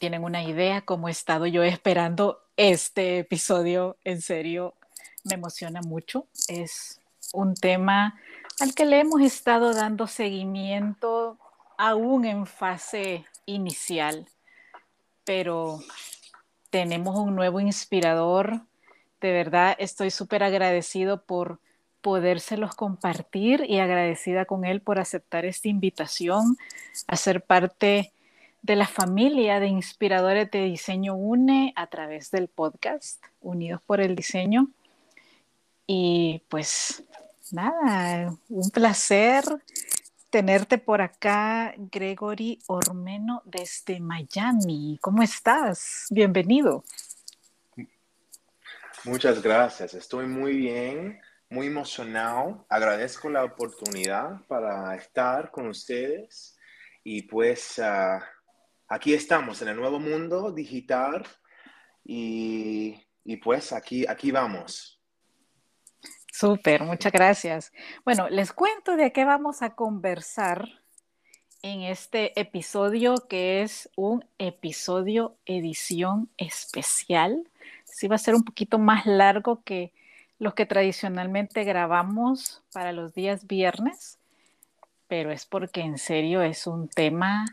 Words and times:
Tienen 0.00 0.24
una 0.24 0.42
idea 0.42 0.80
cómo 0.80 1.08
he 1.08 1.10
estado 1.10 1.46
yo 1.46 1.62
esperando 1.62 2.40
este 2.56 3.18
episodio. 3.18 3.98
En 4.02 4.22
serio, 4.22 4.72
me 5.24 5.34
emociona 5.34 5.82
mucho. 5.82 6.26
Es 6.48 7.02
un 7.34 7.52
tema 7.52 8.18
al 8.60 8.74
que 8.74 8.86
le 8.86 9.00
hemos 9.00 9.20
estado 9.20 9.74
dando 9.74 10.06
seguimiento 10.06 11.36
aún 11.76 12.24
en 12.24 12.46
fase 12.46 13.26
inicial, 13.44 14.26
pero 15.24 15.80
tenemos 16.70 17.14
un 17.18 17.36
nuevo 17.36 17.60
inspirador. 17.60 18.62
De 19.20 19.32
verdad, 19.32 19.76
estoy 19.78 20.10
súper 20.10 20.42
agradecido 20.42 21.24
por 21.24 21.60
podérselos 22.00 22.74
compartir 22.74 23.66
y 23.68 23.80
agradecida 23.80 24.46
con 24.46 24.64
él 24.64 24.80
por 24.80 24.98
aceptar 24.98 25.44
esta 25.44 25.68
invitación 25.68 26.56
a 27.06 27.16
ser 27.16 27.44
parte 27.44 28.14
de 28.62 28.76
la 28.76 28.86
familia 28.86 29.60
de 29.60 29.68
inspiradores 29.68 30.50
de 30.50 30.64
diseño 30.64 31.14
UNE 31.14 31.72
a 31.76 31.86
través 31.86 32.30
del 32.30 32.48
podcast 32.48 33.24
Unidos 33.40 33.80
por 33.86 34.00
el 34.00 34.14
Diseño. 34.14 34.68
Y 35.86 36.42
pues 36.48 37.02
nada, 37.52 38.34
un 38.48 38.70
placer 38.70 39.44
tenerte 40.30 40.78
por 40.78 41.02
acá, 41.02 41.74
Gregory 41.76 42.60
Ormeno, 42.66 43.42
desde 43.44 43.98
Miami. 43.98 44.98
¿Cómo 45.00 45.22
estás? 45.22 46.06
Bienvenido. 46.10 46.84
Muchas 49.04 49.42
gracias, 49.42 49.94
estoy 49.94 50.26
muy 50.26 50.56
bien, 50.56 51.18
muy 51.48 51.68
emocionado. 51.68 52.66
Agradezco 52.68 53.30
la 53.30 53.44
oportunidad 53.44 54.42
para 54.46 54.94
estar 54.94 55.50
con 55.50 55.68
ustedes 55.68 56.56
y 57.02 57.22
pues 57.22 57.78
uh, 57.78 58.22
aquí 58.90 59.14
estamos 59.14 59.62
en 59.62 59.68
el 59.68 59.76
nuevo 59.76 60.00
mundo 60.00 60.50
digital 60.50 61.24
y, 62.04 63.00
y 63.24 63.36
pues 63.36 63.72
aquí, 63.72 64.04
aquí 64.06 64.32
vamos. 64.32 65.00
Súper, 66.32 66.82
muchas 66.82 67.12
gracias. 67.12 67.72
Bueno, 68.04 68.28
les 68.28 68.52
cuento 68.52 68.96
de 68.96 69.12
qué 69.12 69.24
vamos 69.24 69.62
a 69.62 69.74
conversar 69.74 70.68
en 71.62 71.82
este 71.82 72.38
episodio 72.40 73.14
que 73.28 73.62
es 73.62 73.88
un 73.94 74.24
episodio 74.38 75.36
edición 75.46 76.28
especial. 76.36 77.48
Sí 77.84 78.08
va 78.08 78.16
a 78.16 78.18
ser 78.18 78.34
un 78.34 78.42
poquito 78.42 78.78
más 78.78 79.06
largo 79.06 79.62
que 79.62 79.92
los 80.38 80.54
que 80.54 80.66
tradicionalmente 80.66 81.62
grabamos 81.64 82.62
para 82.72 82.92
los 82.92 83.14
días 83.14 83.46
viernes, 83.46 84.18
pero 85.06 85.30
es 85.30 85.46
porque 85.46 85.82
en 85.82 85.98
serio 85.98 86.42
es 86.42 86.66
un 86.66 86.88
tema 86.88 87.44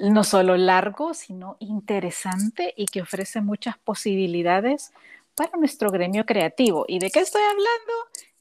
no 0.00 0.24
solo 0.24 0.56
largo, 0.56 1.14
sino 1.14 1.56
interesante 1.60 2.72
y 2.76 2.86
que 2.86 3.02
ofrece 3.02 3.40
muchas 3.40 3.76
posibilidades 3.78 4.92
para 5.34 5.56
nuestro 5.58 5.90
gremio 5.90 6.24
creativo. 6.24 6.84
¿Y 6.88 6.98
de 6.98 7.10
qué 7.10 7.20
estoy 7.20 7.42
hablando? 7.42 7.92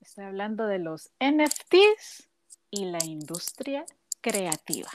Estoy 0.01 0.25
hablando 0.25 0.65
de 0.65 0.79
los 0.79 1.11
NFTs 1.19 2.29
y 2.71 2.85
la 2.85 3.03
industria 3.05 3.85
creativa. 4.21 4.89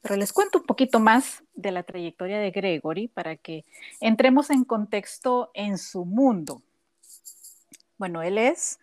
Pero 0.00 0.16
les 0.16 0.32
cuento 0.32 0.58
un 0.58 0.64
poquito 0.64 1.00
más 1.00 1.42
de 1.54 1.72
la 1.72 1.82
trayectoria 1.82 2.38
de 2.38 2.50
Gregory 2.50 3.08
para 3.08 3.36
que 3.36 3.64
entremos 4.00 4.50
en 4.50 4.64
contexto 4.64 5.50
en 5.54 5.78
su 5.78 6.04
mundo. 6.04 6.62
Bueno, 7.96 8.22
él 8.22 8.38
es 8.38 8.78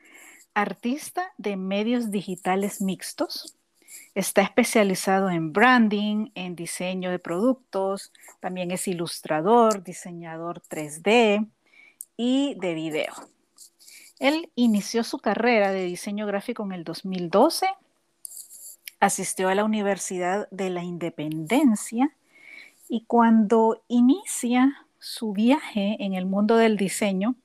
artista 0.53 1.33
de 1.37 1.55
medios 1.55 2.11
digitales 2.11 2.81
mixtos, 2.81 3.55
Está 4.15 4.43
especializado 4.43 5.29
en 5.29 5.51
branding, 5.51 6.29
en 6.35 6.55
diseño 6.55 7.11
de 7.11 7.19
productos, 7.19 8.13
también 8.39 8.71
es 8.71 8.87
ilustrador, 8.87 9.83
diseñador 9.83 10.61
3D 10.69 11.45
y 12.15 12.55
de 12.57 12.73
video. 12.73 13.13
Él 14.19 14.49
inició 14.55 15.03
su 15.03 15.19
carrera 15.19 15.73
de 15.73 15.83
diseño 15.83 16.25
gráfico 16.27 16.63
en 16.63 16.71
el 16.71 16.85
2012, 16.85 17.67
asistió 19.01 19.49
a 19.49 19.55
la 19.55 19.65
Universidad 19.65 20.47
de 20.49 20.69
la 20.69 20.85
Independencia 20.85 22.15
y 22.87 23.03
cuando 23.07 23.83
inicia 23.89 24.87
su 24.97 25.33
viaje 25.33 25.97
en 25.99 26.13
el 26.13 26.25
mundo 26.25 26.55
del 26.55 26.77
diseño, 26.77 27.35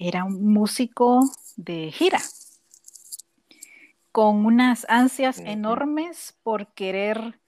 era 0.00 0.24
un 0.24 0.52
músico 0.52 1.20
de 1.56 1.92
gira 1.92 2.20
con 4.16 4.46
unas 4.46 4.86
ansias 4.88 5.40
enormes 5.40 6.38
por 6.42 6.68
querer 6.68 7.38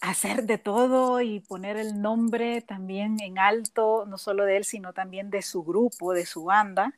hacer 0.00 0.42
de 0.42 0.58
todo 0.58 1.20
y 1.20 1.38
poner 1.38 1.76
el 1.76 2.02
nombre 2.02 2.62
también 2.62 3.20
en 3.20 3.38
alto, 3.38 4.04
no 4.04 4.18
solo 4.18 4.44
de 4.44 4.56
él, 4.56 4.64
sino 4.64 4.92
también 4.92 5.30
de 5.30 5.40
su 5.40 5.62
grupo, 5.62 6.12
de 6.12 6.26
su 6.26 6.46
banda, 6.46 6.94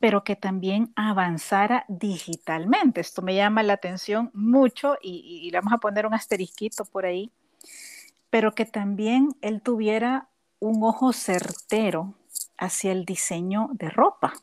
pero 0.00 0.22
que 0.22 0.36
también 0.36 0.92
avanzara 0.96 1.86
digitalmente. 1.88 3.00
Esto 3.00 3.22
me 3.22 3.34
llama 3.34 3.62
la 3.62 3.72
atención 3.72 4.30
mucho 4.34 4.98
y, 5.00 5.40
y, 5.42 5.50
vamos 5.52 5.72
a 5.72 5.78
poner 5.78 6.04
un 6.04 6.12
asterisquito 6.12 6.84
por 6.84 7.06
ahí, 7.06 7.32
pero 8.28 8.54
que 8.54 8.66
también 8.66 9.34
él 9.40 9.62
tuviera 9.62 10.28
un 10.58 10.84
ojo 10.84 11.14
certero 11.14 12.12
hacia 12.58 12.92
el 12.92 13.06
diseño 13.06 13.70
de 13.72 13.88
ropa. 13.88 14.34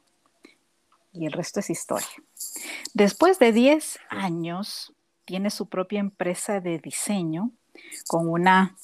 Y 1.18 1.26
el 1.26 1.32
resto 1.32 1.60
es 1.60 1.70
historia. 1.70 2.08
Después 2.94 3.40
de 3.40 3.52
10 3.52 4.00
años, 4.10 4.94
tiene 5.26 5.50
su 5.50 5.68
propia 5.68 6.00
empresa 6.00 6.62
de 6.62 6.80
diseño 6.80 7.52
con 8.08 8.30
una 8.30 8.76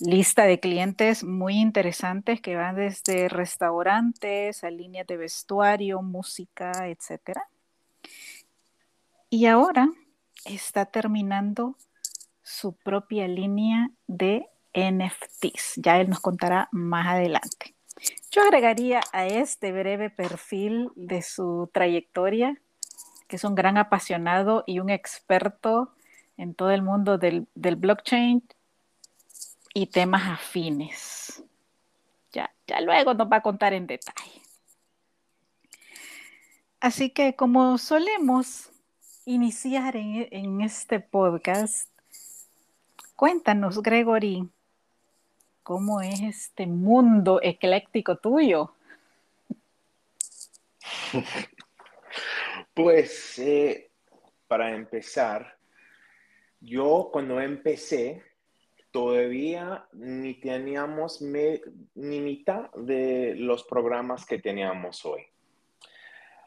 lista 0.00 0.44
de 0.44 0.58
clientes 0.58 1.24
muy 1.24 1.54
interesantes 1.54 2.40
que 2.40 2.56
van 2.56 2.76
desde 2.76 3.28
restaurantes 3.28 4.64
a 4.64 4.70
líneas 4.70 5.06
de 5.06 5.16
vestuario, 5.16 6.02
música, 6.02 6.72
etc. 6.88 7.38
Y 9.28 9.46
ahora 9.46 9.88
está 10.44 10.86
terminando 10.86 11.76
su 12.42 12.72
propia 12.72 13.28
línea 13.28 13.90
de 14.06 14.46
NFTs. 14.74 15.74
Ya 15.76 16.00
él 16.00 16.10
nos 16.10 16.20
contará 16.20 16.68
más 16.72 17.06
adelante. 17.06 17.74
Yo 18.30 18.42
agregaría 18.42 19.00
a 19.12 19.26
este 19.26 19.72
breve 19.72 20.10
perfil 20.10 20.90
de 20.94 21.22
su 21.22 21.68
trayectoria 21.72 22.60
que 23.30 23.36
es 23.36 23.44
un 23.44 23.54
gran 23.54 23.78
apasionado 23.78 24.64
y 24.66 24.80
un 24.80 24.90
experto 24.90 25.94
en 26.36 26.52
todo 26.52 26.72
el 26.72 26.82
mundo 26.82 27.16
del, 27.16 27.46
blockchain 27.54 28.42
y 29.72 29.86
temas 29.86 30.28
afines. 30.28 31.44
Ya, 32.32 32.52
ya 32.66 32.80
luego 32.80 33.14
nos 33.14 33.30
va 33.30 33.36
a 33.36 33.42
contar 33.42 33.72
en 33.72 33.86
detalle. 33.86 34.42
Así 36.80 37.10
que 37.10 37.36
como 37.36 37.78
solemos 37.78 38.72
iniciar 39.26 39.94
en, 39.94 40.26
en 40.32 40.60
este 40.60 40.98
podcast, 40.98 41.88
cuéntanos, 43.14 43.80
Gregory, 43.80 44.50
¿cómo 45.62 46.00
es 46.00 46.20
este 46.20 46.66
mundo 46.66 47.40
ecléctico 47.42 48.16
tuyo? 48.16 48.74
Pues 52.72 53.38
eh, 53.38 53.90
para 54.46 54.74
empezar, 54.74 55.58
yo 56.60 57.10
cuando 57.12 57.40
empecé 57.40 58.22
todavía 58.90 59.86
ni 59.92 60.34
teníamos 60.34 61.20
ni 61.20 62.20
mitad 62.20 62.70
de 62.72 63.34
los 63.36 63.64
programas 63.64 64.24
que 64.24 64.38
teníamos 64.38 65.04
hoy. 65.04 65.22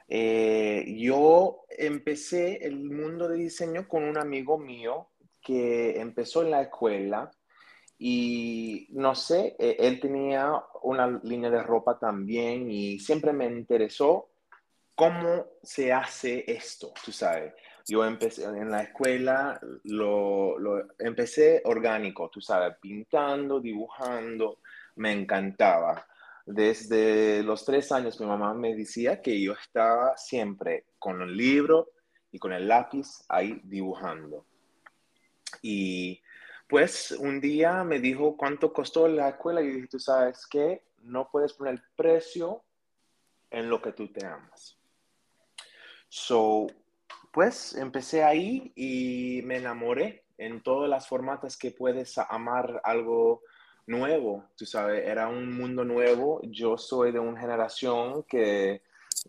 Eh, 0.07 0.95
yo 0.97 1.65
empecé 1.69 2.65
el 2.65 2.77
mundo 2.77 3.27
de 3.27 3.37
diseño 3.37 3.87
con 3.87 4.03
un 4.03 4.17
amigo 4.17 4.57
mío 4.57 5.09
que 5.41 5.99
empezó 5.99 6.43
en 6.43 6.51
la 6.51 6.61
escuela 6.63 7.31
y 7.97 8.87
no 8.91 9.15
sé, 9.15 9.55
eh, 9.59 9.77
él 9.79 9.99
tenía 9.99 10.51
una 10.81 11.19
línea 11.23 11.49
de 11.49 11.63
ropa 11.63 11.97
también 11.99 12.69
y 12.69 12.99
siempre 12.99 13.33
me 13.33 13.45
interesó 13.45 14.33
¿Cómo 14.95 15.47
se 15.63 15.91
hace 15.91 16.43
esto? 16.47 16.93
Tú 17.03 17.11
sabes, 17.11 17.53
yo 17.87 18.05
empecé 18.05 18.43
en 18.43 18.69
la 18.69 18.83
escuela, 18.83 19.59
lo, 19.85 20.55
empecé 20.99 21.61
orgánico, 21.65 22.29
tú 22.29 22.39
sabes, 22.41 22.75
pintando, 22.79 23.59
dibujando, 23.59 24.59
me 24.95 25.11
encantaba. 25.11 26.05
Desde 26.45 27.41
los 27.41 27.65
tres 27.65 27.91
años 27.91 28.19
mi 28.19 28.27
mamá 28.27 28.53
me 28.53 28.75
decía 28.75 29.19
que 29.19 29.41
yo 29.41 29.53
estaba 29.53 30.15
siempre 30.15 30.85
con 30.99 31.21
el 31.23 31.35
libro 31.35 31.89
y 32.31 32.37
con 32.37 32.53
el 32.53 32.67
lápiz 32.67 33.25
ahí 33.29 33.59
dibujando. 33.63 34.45
Y 35.63 36.21
pues 36.73 37.11
un 37.11 37.39
día 37.39 37.83
me 37.83 37.99
dijo 37.99 38.35
cuánto 38.35 38.73
costó 38.73 39.07
la 39.07 39.29
escuela 39.29 39.61
y 39.61 39.67
dije, 39.67 39.87
tú 39.87 39.99
sabes 39.99 40.47
que 40.47 40.81
no 41.03 41.29
puedes 41.29 41.53
poner 41.53 41.79
precio 41.95 42.63
en 43.51 43.69
lo 43.69 43.79
que 43.79 43.91
tú 43.91 44.11
te 44.11 44.25
amas. 44.25 44.75
So, 46.09 46.65
pues 47.31 47.75
empecé 47.75 48.23
ahí 48.23 48.71
y 48.75 49.43
me 49.43 49.57
enamoré 49.57 50.23
en 50.39 50.63
todas 50.63 50.89
las 50.89 51.07
formatas 51.07 51.57
que 51.57 51.69
puedes 51.69 52.17
amar 52.17 52.81
algo 52.83 53.43
nuevo, 53.85 54.43
tú 54.57 54.65
sabes, 54.65 55.05
era 55.05 55.27
un 55.27 55.55
mundo 55.55 55.85
nuevo. 55.85 56.41
Yo 56.41 56.79
soy 56.79 57.11
de 57.11 57.19
una 57.19 57.39
generación 57.39 58.23
que 58.23 58.81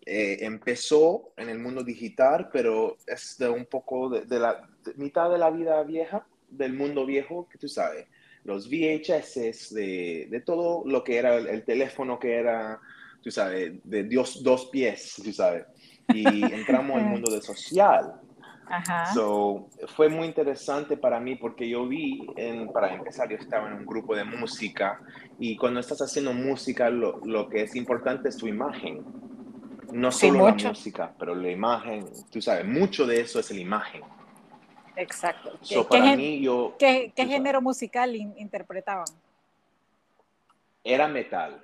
eh, 0.06 0.38
empezó 0.40 1.34
en 1.36 1.50
el 1.50 1.58
mundo 1.58 1.84
digital, 1.84 2.48
pero 2.50 2.96
es 3.06 3.36
de 3.36 3.50
un 3.50 3.66
poco 3.66 4.08
de, 4.08 4.38
la 4.38 4.66
mitad 4.96 5.30
de 5.30 5.36
la 5.36 5.50
vida 5.50 5.82
vieja, 5.82 6.26
del 6.56 6.72
mundo 6.72 7.06
viejo, 7.06 7.48
que 7.48 7.58
tú 7.58 7.68
sabes, 7.68 8.06
los 8.44 8.68
VHS, 8.68 9.74
de, 9.74 10.28
de 10.30 10.40
todo 10.40 10.82
lo 10.86 11.02
que 11.02 11.16
era 11.16 11.36
el, 11.36 11.64
teléfono 11.64 12.18
que 12.18 12.34
era, 12.34 12.78
tú 13.22 13.30
sabes, 13.30 13.72
de 13.82 14.04
Dios 14.04 14.42
dos 14.42 14.66
pies, 14.66 15.20
tú 15.22 15.32
sabes. 15.32 15.64
Y 16.08 16.44
entramos 16.52 16.98
al 16.98 17.06
mundo 17.06 17.32
de 17.32 17.40
social. 17.40 18.20
Ajá. 18.66 19.12
So, 19.12 19.68
fue 19.94 20.08
muy 20.08 20.26
interesante 20.26 20.96
para 20.96 21.20
mí 21.20 21.36
porque 21.36 21.68
yo 21.68 21.86
vi, 21.86 22.26
en, 22.36 22.68
para 22.68 22.94
empezar, 22.94 23.28
yo 23.28 23.36
estaba 23.36 23.68
en 23.68 23.74
un 23.74 23.86
grupo 23.86 24.14
de 24.14 24.24
música 24.24 25.00
y 25.38 25.56
cuando 25.56 25.80
estás 25.80 26.00
haciendo 26.00 26.32
música 26.32 26.88
lo, 26.88 27.20
lo 27.24 27.48
que 27.48 27.62
es 27.62 27.74
importante 27.76 28.28
es 28.28 28.36
tu 28.36 28.46
imagen. 28.46 29.02
No 29.92 30.10
solo 30.10 30.46
la 30.46 30.54
música, 30.54 31.14
pero 31.18 31.34
la 31.34 31.50
imagen, 31.50 32.06
tú 32.30 32.42
sabes, 32.42 32.66
mucho 32.66 33.06
de 33.06 33.20
eso 33.20 33.38
es 33.38 33.50
la 33.50 33.60
imagen. 33.60 34.02
Exacto. 34.96 35.58
So, 35.62 35.86
para 35.88 36.16
mí, 36.16 36.40
yo, 36.40 36.76
¿Qué, 36.78 37.12
qué 37.14 37.26
género 37.26 37.60
musical 37.60 38.14
interpretaban? 38.14 39.06
Era 40.82 41.08
metal. 41.08 41.60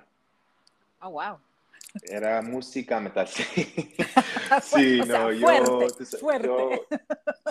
Oh, 1.01 1.11
wow. 1.11 1.39
Era 2.03 2.41
música 2.41 2.99
metal, 2.99 3.27
sí. 3.27 3.43
sí, 4.61 5.01
no, 5.05 5.31
yo, 5.31 5.47
fuerte. 6.19 6.81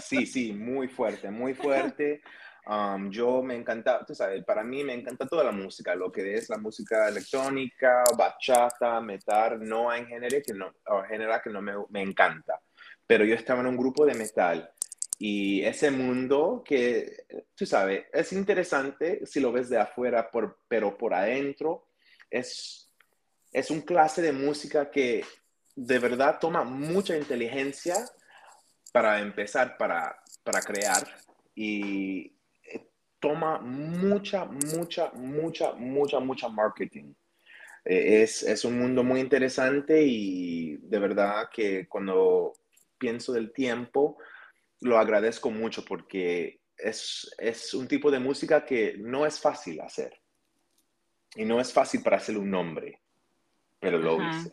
Sí, 0.03 0.27
sí, 0.27 0.53
muy 0.53 0.89
fuerte, 0.89 1.31
muy 1.31 1.55
fuerte. 1.55 2.23
Um, 2.67 3.11
yo 3.11 3.43
me 3.43 3.55
encanta, 3.55 4.05
tú 4.05 4.15
sabes, 4.15 4.45
para 4.45 4.63
mí 4.63 4.85
me 4.85 4.95
encanta 4.95 5.27
toda 5.27 5.45
la 5.45 5.53
música, 5.53 5.95
lo 5.95 6.13
que 6.13 6.35
es 6.35 6.49
la 6.49 6.59
música 6.59 7.09
electrónica, 7.09 8.05
bachata, 8.17 9.01
metal, 9.01 9.61
no 9.61 9.91
hay 9.91 10.07
género 10.07 10.39
que 10.45 10.55
no, 10.55 10.73
género 11.09 11.35
que 11.43 11.51
no 11.51 11.61
me, 11.61 11.73
me 11.89 12.03
encanta. 12.03 12.61
Pero 13.07 13.25
yo 13.25 13.35
estaba 13.35 13.61
en 13.61 13.67
un 13.67 13.77
grupo 13.77 14.07
de 14.07 14.15
metal 14.15 14.71
y 15.23 15.63
ese 15.65 15.91
mundo 15.91 16.63
que, 16.65 17.27
tú 17.55 17.67
sabes, 17.67 18.07
es 18.11 18.33
interesante 18.33 19.27
si 19.27 19.39
lo 19.39 19.53
ves 19.53 19.69
de 19.69 19.79
afuera, 19.79 20.31
por, 20.31 20.61
pero 20.67 20.97
por 20.97 21.13
adentro 21.13 21.89
es, 22.31 22.91
es 23.53 23.71
un 23.71 23.83
clase 23.83 24.23
de 24.23 24.33
música 24.33 24.91
que 24.91 25.23
de 25.77 25.99
verdad 25.99 26.39
toma 26.41 26.65
mucha 26.65 27.19
inteligencia 27.19 27.97
para 28.95 29.21
empezar, 29.21 29.77
para, 29.77 30.23
para 30.43 30.63
crear 30.63 31.07
y 31.55 32.33
eh, 32.65 32.89
toma 33.19 33.59
mucha, 33.59 34.47
mucha, 34.47 35.11
mucha, 35.13 35.73
mucha, 35.75 36.19
mucha 36.19 36.49
marketing. 36.49 37.13
Eh, 37.85 38.23
es, 38.23 38.43
es, 38.43 38.65
un 38.65 38.79
mundo 38.79 39.05
muy 39.05 39.21
interesante 39.21 40.03
y 40.03 40.79
de 40.79 40.99
verdad 40.99 41.51
que 41.53 41.87
cuando 41.89 42.55
pienso 42.97 43.35
del 43.35 43.53
tiempo, 43.53 44.17
lo 44.81 44.99
agradezco 44.99 45.51
mucho 45.51 45.85
porque 45.85 46.61
es, 46.77 47.35
es, 47.39 47.75
un 47.75 47.87
tipo 47.87 48.11
de 48.11 48.19
música 48.19 48.65
que 48.65 48.97
no 48.99 49.27
es 49.27 49.41
fácil 49.41 49.81
hacer. 49.81 50.21
Y 51.37 51.45
no 51.45 51.61
es 51.61 51.73
fácil 51.73 52.03
para 52.03 52.17
hacer 52.17 52.37
un 52.37 52.51
nombre, 52.51 53.01
pero 53.79 53.99
lo 53.99 54.19
hice. 54.21 54.53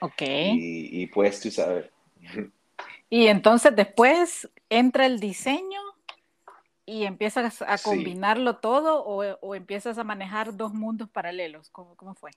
Ok. 0.00 0.22
Y, 0.22 1.02
y, 1.02 1.06
pues 1.08 1.40
tú 1.40 1.50
sabes. 1.50 1.90
Y 3.10 3.28
entonces 3.28 3.76
después 3.76 4.50
entra 4.68 5.06
el 5.06 5.20
diseño 5.20 5.80
y 6.86 7.04
empiezas 7.04 7.62
a 7.62 7.78
combinarlo 7.78 8.56
todo 8.56 9.04
o, 9.04 9.22
o, 9.40 9.54
empiezas 9.54 9.98
a 9.98 10.04
manejar 10.04 10.56
dos 10.56 10.74
mundos 10.74 11.08
paralelos. 11.08 11.70
¿Cómo, 11.70 11.94
cómo 11.94 12.14
fue? 12.14 12.32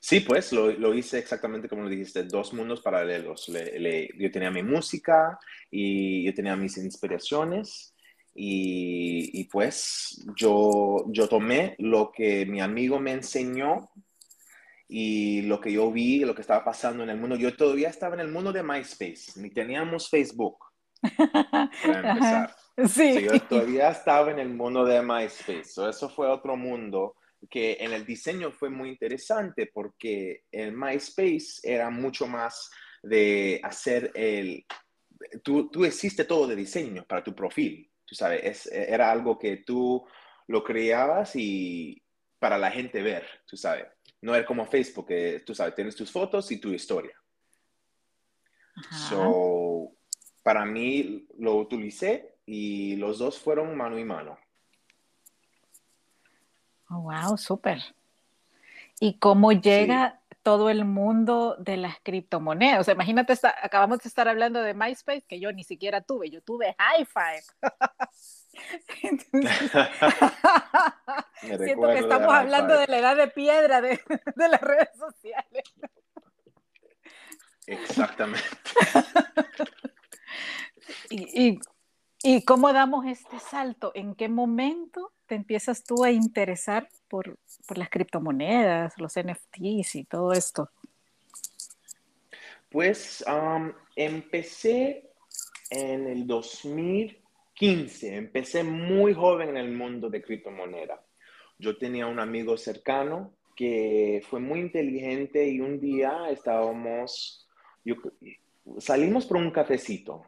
Sí, 0.00 0.20
pues 0.20 0.52
lo, 0.52 0.70
lo, 0.70 0.94
hice 0.94 1.18
exactamente 1.18 1.68
como 1.68 1.82
lo 1.82 1.88
dijiste, 1.88 2.22
dos 2.24 2.52
mundos 2.52 2.80
paralelos. 2.80 3.48
Le, 3.48 4.08
yo 4.16 4.30
tenía 4.30 4.50
mi 4.50 4.62
música 4.62 5.38
y 5.70 6.24
yo 6.24 6.34
tenía 6.34 6.56
mis 6.56 6.76
inspiraciones 6.78 7.94
y, 8.34 9.40
y, 9.40 9.44
pues 9.44 10.24
yo, 10.36 11.04
yo 11.08 11.28
tomé 11.28 11.74
lo 11.78 12.12
que 12.12 12.46
mi 12.46 12.60
amigo 12.60 13.00
me 13.00 13.12
enseñó 13.12 13.90
y 14.88 15.42
lo 15.42 15.60
que 15.60 15.72
yo 15.72 15.90
vi, 15.90 16.20
lo 16.20 16.34
que 16.34 16.42
estaba 16.42 16.64
pasando 16.64 17.02
en 17.02 17.10
el 17.10 17.18
mundo. 17.18 17.36
Yo 17.36 17.54
todavía 17.56 17.88
estaba 17.88 18.14
en 18.14 18.20
el 18.20 18.28
mundo 18.28 18.52
de 18.52 18.62
MySpace, 18.62 19.32
ni 19.36 19.50
teníamos 19.50 20.08
Facebook 20.08 20.58
para 21.84 22.10
empezar. 22.12 22.56
Sí. 22.86 23.22
yo 23.24 23.40
todavía 23.42 23.90
estaba 23.90 24.30
en 24.30 24.38
el 24.38 24.50
mundo 24.50 24.84
de 24.84 25.02
MySpace. 25.02 25.88
eso 25.88 26.08
fue 26.08 26.28
otro 26.28 26.56
mundo 26.56 27.16
que 27.50 27.76
en 27.80 27.92
el 27.92 28.04
diseño 28.04 28.52
fue 28.52 28.70
muy 28.70 28.90
interesante 28.90 29.70
porque 29.72 30.44
el 30.50 30.72
MySpace 30.72 31.60
era 31.62 31.90
mucho 31.90 32.26
más 32.26 32.70
de 33.02 33.60
hacer 33.62 34.10
el... 34.14 34.64
Tú, 35.42 35.68
tú 35.70 35.84
hiciste 35.84 36.24
todo 36.24 36.46
de 36.46 36.56
diseño 36.56 37.04
para 37.06 37.24
tu 37.24 37.34
perfil, 37.34 37.90
tú 38.04 38.14
sabes, 38.14 38.66
era 38.66 39.10
algo 39.10 39.38
que 39.38 39.58
tú 39.58 40.06
lo 40.46 40.64
creabas 40.64 41.34
y 41.34 42.02
para 42.38 42.56
la 42.56 42.70
gente 42.70 43.02
ver, 43.02 43.26
tú 43.46 43.56
sabes. 43.56 43.86
No 44.20 44.34
era 44.34 44.46
como 44.46 44.66
Facebook, 44.66 45.08
que 45.08 45.42
tú 45.44 45.54
sabes, 45.54 45.74
tienes 45.74 45.94
tus 45.94 46.10
fotos 46.10 46.50
y 46.50 46.58
tu 46.58 46.72
historia. 46.72 47.16
So, 49.08 49.92
para 50.42 50.64
mí 50.64 51.26
lo 51.38 51.56
utilicé 51.56 52.36
y 52.46 52.96
los 52.96 53.18
dos 53.18 53.38
fueron 53.38 53.76
mano 53.76 53.98
y 53.98 54.04
mano. 54.04 54.38
Oh, 56.90 57.00
wow, 57.00 57.36
súper. 57.36 57.82
¿Y 59.00 59.14
cómo 59.14 59.52
llega 59.52 60.20
todo 60.42 60.70
el 60.70 60.84
mundo 60.84 61.56
de 61.58 61.76
las 61.76 61.96
criptomonedas? 62.02 62.80
O 62.80 62.84
sea, 62.84 62.94
imagínate, 62.94 63.34
acabamos 63.62 64.00
de 64.00 64.08
estar 64.08 64.28
hablando 64.28 64.62
de 64.62 64.74
MySpace, 64.74 65.24
que 65.28 65.40
yo 65.40 65.52
ni 65.52 65.64
siquiera 65.64 66.00
tuve, 66.00 66.30
yo 66.30 66.40
tuve 66.42 66.76
Hi-Fi. 66.78 67.62
siento 71.40 71.88
que 71.88 71.98
estamos 71.98 72.32
hablando 72.32 72.78
de 72.78 72.86
la 72.88 72.98
edad 72.98 73.16
de 73.16 73.28
piedra 73.28 73.80
de, 73.80 74.00
las 74.36 74.60
redes 74.60 74.90
sociales. 74.98 75.64
Exactamente. 77.66 78.44
y, 81.10 81.48
¿Y 81.48 81.60
cómo 82.44 82.72
damos 82.72 83.06
este 83.06 83.38
salto? 83.38 83.92
¿En 83.94 84.14
qué 84.14 84.28
momento 84.28 85.12
te 85.26 85.34
empiezas 85.36 85.84
tú 85.84 86.04
a 86.04 86.10
interesar 86.10 86.88
por, 87.08 87.38
las 87.74 87.90
criptomonedas, 87.90 88.94
los 88.98 89.14
NFTs 89.14 89.94
y 89.94 90.04
todo 90.04 90.32
esto? 90.32 90.70
Pues 92.70 93.24
empecé 93.94 95.10
en 95.70 96.06
el 96.06 96.26
2015, 96.26 98.16
empecé 98.16 98.62
muy 98.64 99.14
joven 99.14 99.50
en 99.50 99.56
el 99.56 99.72
mundo 99.72 100.10
de 100.10 100.22
criptomonedas. 100.22 101.00
Yo 101.58 101.76
tenía 101.78 102.06
un 102.06 102.20
amigo 102.20 102.56
cercano 102.56 103.32
que 103.54 104.22
fue 104.28 104.40
muy 104.40 104.60
inteligente 104.60 105.48
y 105.48 105.60
un 105.60 105.80
día 105.80 106.30
estábamos, 106.30 107.48
salimos 108.78 109.26
por 109.26 109.38
un 109.38 109.50
cafecito 109.50 110.24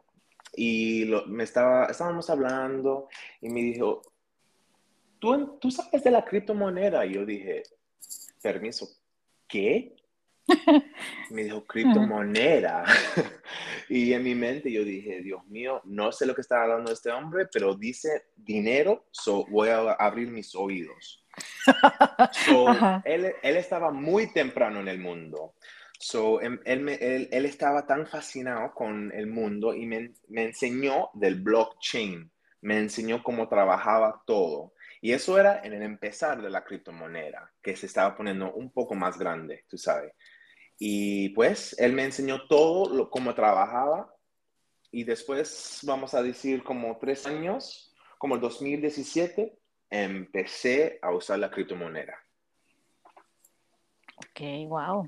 y 0.55 1.11
me 1.27 1.43
estaba, 1.43 1.85
estábamos 1.85 2.29
hablando 2.29 3.07
y 3.41 3.49
me 3.49 3.61
dijo, 3.61 4.01
¿Tú, 5.21 5.59
tú 5.61 5.69
sabes 5.69 6.03
de 6.03 6.09
la 6.09 6.25
criptomoneda. 6.25 7.05
Y 7.05 7.13
yo 7.13 7.25
dije, 7.25 7.61
permiso, 8.41 8.89
¿qué? 9.47 9.95
me 11.29 11.43
dijo, 11.43 11.63
criptomoneda. 11.63 12.83
y 13.89 14.13
en 14.13 14.23
mi 14.23 14.33
mente 14.33 14.71
yo 14.71 14.83
dije, 14.83 15.21
Dios 15.21 15.45
mío, 15.45 15.79
no 15.85 16.11
sé 16.11 16.25
lo 16.25 16.33
que 16.33 16.41
está 16.41 16.63
hablando 16.63 16.91
este 16.91 17.11
hombre, 17.11 17.45
pero 17.53 17.75
dice 17.75 18.29
dinero, 18.35 19.05
so 19.11 19.45
voy 19.45 19.69
a 19.69 19.91
abrir 19.91 20.27
mis 20.27 20.55
oídos. 20.55 21.23
So, 22.45 22.67
él, 23.05 23.33
él, 23.41 23.57
estaba 23.57 23.91
muy 23.91 24.31
temprano 24.33 24.79
en 24.81 24.87
el 24.87 24.99
mundo. 24.99 25.55
So, 26.01 26.41
em, 26.41 26.59
él, 26.65 26.89
él, 26.89 27.29
él, 27.31 27.45
estaba 27.45 27.85
tan 27.85 28.07
fascinado 28.07 28.73
con 28.73 29.11
el 29.11 29.27
mundo 29.27 29.75
y 29.75 29.85
me, 29.85 30.11
me, 30.29 30.45
enseñó 30.45 31.11
del 31.13 31.39
blockchain, 31.41 32.31
me 32.61 32.79
enseñó 32.79 33.21
cómo 33.21 33.47
trabajaba 33.47 34.23
todo. 34.25 34.73
Y 34.99 35.11
eso 35.11 35.37
era 35.37 35.61
en 35.63 35.73
el 35.73 35.83
empezar 35.83 36.41
de 36.41 36.49
la 36.49 36.63
criptomoneda, 36.63 37.53
que 37.61 37.75
se 37.75 37.85
estaba 37.85 38.15
poniendo 38.15 38.51
un 38.51 38.71
poco 38.71 38.95
más 38.95 39.19
grande, 39.19 39.63
tú 39.69 39.77
sabes. 39.77 40.11
Y 40.79 41.29
pues 41.29 41.79
él 41.79 41.93
me 41.93 42.03
enseñó 42.03 42.47
todo 42.47 42.91
lo, 42.91 43.11
cómo 43.11 43.35
trabajaba 43.35 44.11
y 44.89 45.03
después, 45.03 45.81
vamos 45.83 46.15
a 46.15 46.23
decir, 46.23 46.63
como 46.63 46.97
tres 46.97 47.27
años, 47.27 47.95
como 48.17 48.33
el 48.33 48.41
2017, 48.41 49.55
empecé 49.91 50.97
a 51.03 51.11
usar 51.11 51.37
la 51.37 51.51
criptomoneda. 51.51 52.15
Ok, 54.17 54.67
wow. 54.67 55.07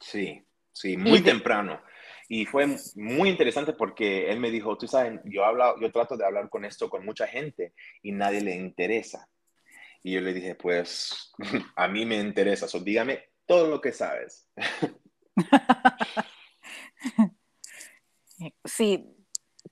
Sí, 0.00 0.44
sí, 0.72 0.96
muy 0.96 1.22
temprano. 1.22 1.80
Y 2.28 2.46
fue 2.46 2.66
muy 2.94 3.28
interesante 3.28 3.72
porque 3.72 4.30
él 4.30 4.40
me 4.40 4.50
dijo, 4.50 4.78
tú 4.78 4.86
sabes, 4.86 5.20
yo, 5.24 5.44
hablo, 5.44 5.78
yo 5.80 5.90
trato 5.92 6.16
de 6.16 6.24
hablar 6.24 6.48
con 6.48 6.64
esto 6.64 6.88
con 6.88 7.04
mucha 7.04 7.26
gente 7.26 7.74
y 8.02 8.12
nadie 8.12 8.40
le 8.40 8.54
interesa. 8.54 9.28
Y 10.02 10.12
yo 10.12 10.20
le 10.20 10.32
dije, 10.32 10.54
pues 10.54 11.32
a 11.76 11.88
mí 11.88 12.06
me 12.06 12.16
interesa, 12.16 12.66
so, 12.66 12.80
dígame 12.80 13.30
todo 13.46 13.68
lo 13.68 13.80
que 13.80 13.92
sabes. 13.92 14.48
Sí, 18.64 19.04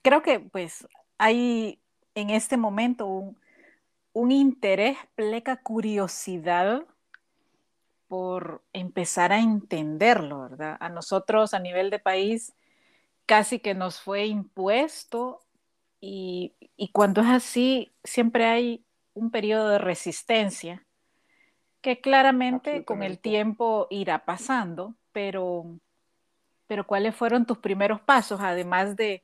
creo 0.03 0.21
que 0.21 0.39
pues 0.39 0.87
hay 1.17 1.81
en 2.13 2.29
este 2.29 2.55
momento 2.55 3.07
un, 3.07 3.39
un 4.13 4.31
interés, 4.31 4.95
pleca 5.15 5.57
curiosidad 5.63 6.85
por 8.09 8.63
empezar 8.73 9.31
a 9.31 9.39
entenderlo, 9.39 10.41
¿verdad? 10.41 10.75
A 10.81 10.89
nosotros 10.89 11.53
a 11.53 11.59
nivel 11.59 11.91
de 11.91 11.99
país 11.99 12.53
casi 13.27 13.59
que 13.59 13.75
nos 13.75 14.01
fue 14.01 14.25
impuesto 14.25 15.41
y, 16.01 16.55
cuando 16.91 17.21
es 17.21 17.27
así 17.27 17.91
siempre 18.03 18.45
hay 18.45 18.83
un 19.13 19.29
periodo 19.29 19.69
de 19.69 19.77
resistencia 19.77 20.85
que 21.81 22.01
claramente 22.01 22.83
con 22.83 23.03
el 23.03 23.19
tiempo 23.19 23.87
irá 23.91 24.25
pasando, 24.25 24.95
pero, 25.11 25.79
pero 26.67 26.87
¿cuáles 26.87 27.15
fueron 27.15 27.45
tus 27.45 27.59
primeros 27.59 28.01
pasos? 28.01 28.41
Además 28.41 28.95
de, 28.95 29.21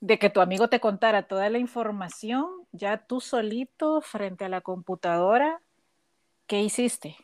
de 0.00 0.18
que 0.18 0.30
tu 0.30 0.40
amigo 0.40 0.68
te 0.68 0.80
contara 0.80 1.24
toda 1.24 1.50
la 1.50 1.58
información, 1.58 2.46
ya 2.72 2.96
tú 2.96 3.20
solito 3.20 4.00
frente 4.00 4.46
a 4.46 4.48
la 4.48 4.62
computadora, 4.62 5.60
¿qué 6.46 6.62
hiciste? 6.62 7.16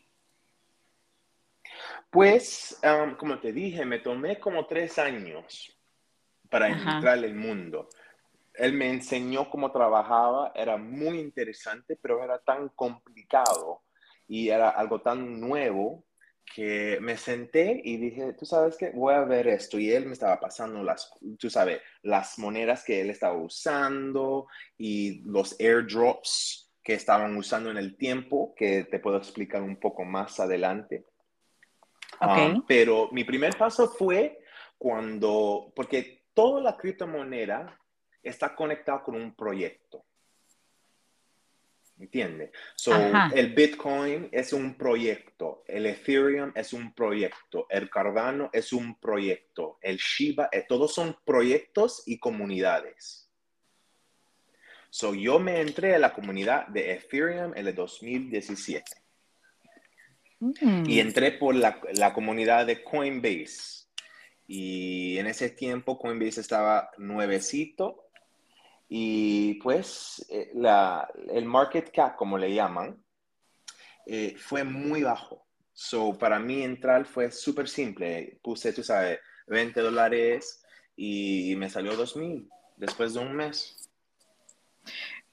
Pues, 2.10 2.80
como 3.18 3.38
te 3.38 3.52
dije, 3.52 3.84
me 3.84 3.98
tomé 3.98 4.38
como 4.38 4.66
tres 4.66 4.98
años 4.98 5.76
para 6.48 6.68
entrar 6.68 7.18
el 7.18 7.34
mundo. 7.34 7.88
Él 8.54 8.72
me 8.72 8.90
enseñó 8.90 9.50
cómo 9.50 9.70
trabajaba, 9.70 10.52
era 10.54 10.76
muy 10.76 11.20
interesante, 11.20 11.96
pero 12.00 12.24
era 12.24 12.38
tan 12.38 12.70
complicado 12.70 13.82
y 14.26 14.48
era 14.48 14.70
algo 14.70 15.00
tan 15.00 15.38
nuevo 15.38 16.04
que 16.54 16.98
me 17.00 17.16
senté 17.16 17.80
y 17.84 17.98
dije, 17.98 18.32
tú 18.32 18.46
sabes 18.46 18.76
qué, 18.76 18.90
voy 18.90 19.14
a 19.14 19.24
ver 19.24 19.46
esto. 19.46 19.78
Y 19.78 19.90
él 19.90 20.06
me 20.06 20.14
estaba 20.14 20.40
pasando 20.40 20.82
las, 20.82 21.12
tú 21.38 21.50
sabes, 21.50 21.80
las 22.02 22.38
monedas 22.38 22.84
que 22.84 23.02
él 23.02 23.10
estaba 23.10 23.36
usando 23.36 24.46
y 24.76 25.22
los 25.24 25.58
airdrops 25.60 26.72
que 26.82 26.94
estaban 26.94 27.36
usando 27.36 27.70
en 27.70 27.76
el 27.76 27.96
tiempo, 27.96 28.54
que 28.56 28.84
te 28.84 28.98
puedo 28.98 29.18
explicar 29.18 29.62
un 29.62 29.78
poco 29.78 30.04
más 30.04 30.40
adelante. 30.40 31.04
Um, 32.20 32.64
pero 32.66 33.08
mi 33.12 33.24
primer 33.24 33.56
paso 33.56 33.88
fue 33.88 34.40
cuando, 34.76 35.72
porque 35.74 36.24
toda 36.34 36.60
la 36.60 36.76
criptomoneda 36.76 37.78
está 38.22 38.54
conectada 38.54 39.02
con 39.02 39.14
un 39.14 39.34
proyecto. 39.34 40.04
¿Entiende? 41.98 42.52
So, 42.76 42.92
el 43.34 43.54
Bitcoin 43.54 44.28
es 44.30 44.52
un 44.52 44.76
proyecto, 44.76 45.64
el 45.66 45.84
Ethereum 45.86 46.52
es 46.54 46.72
un 46.72 46.94
proyecto, 46.94 47.66
el 47.68 47.90
Cardano 47.90 48.50
es 48.52 48.72
un 48.72 49.00
proyecto, 49.00 49.78
el 49.82 49.96
Shiba, 49.96 50.48
eh, 50.52 50.64
todos 50.68 50.94
son 50.94 51.16
proyectos 51.24 52.04
y 52.06 52.20
comunidades. 52.20 53.28
So, 54.90 55.12
yo 55.12 55.40
me 55.40 55.60
entré 55.60 55.96
a 55.96 55.98
la 55.98 56.12
comunidad 56.12 56.68
de 56.68 56.92
Ethereum 56.92 57.52
en 57.56 57.66
el 57.66 57.74
2017. 57.74 59.07
Mm. 60.40 60.88
Y 60.88 61.00
entré 61.00 61.32
por 61.32 61.54
la, 61.54 61.80
la, 61.94 62.12
comunidad 62.12 62.66
de 62.66 62.82
Coinbase. 62.82 63.86
Y 64.46 65.18
en 65.18 65.26
ese 65.26 65.50
tiempo 65.50 65.98
Coinbase 65.98 66.40
estaba 66.40 66.90
nuevecito. 66.98 68.08
Y 68.88 69.54
pues 69.54 70.24
eh, 70.30 70.50
la, 70.54 71.08
el 71.30 71.44
market 71.44 71.90
cap, 71.92 72.16
como 72.16 72.38
le 72.38 72.54
llaman, 72.54 73.02
eh, 74.06 74.34
fue 74.38 74.64
muy 74.64 75.02
bajo. 75.02 75.44
So, 75.72 76.16
para 76.18 76.38
mí 76.38 76.62
entrar 76.62 77.04
fue 77.04 77.30
súper 77.30 77.68
simple. 77.68 78.40
Puse, 78.42 78.72
tú 78.72 78.82
sabes, 78.82 79.20
20 79.46 79.80
dólares 79.80 80.64
y 80.96 81.54
me 81.56 81.70
salió 81.70 81.94
2000 81.94 82.48
después 82.76 83.14
de 83.14 83.20
un 83.20 83.34
mes. 83.34 83.90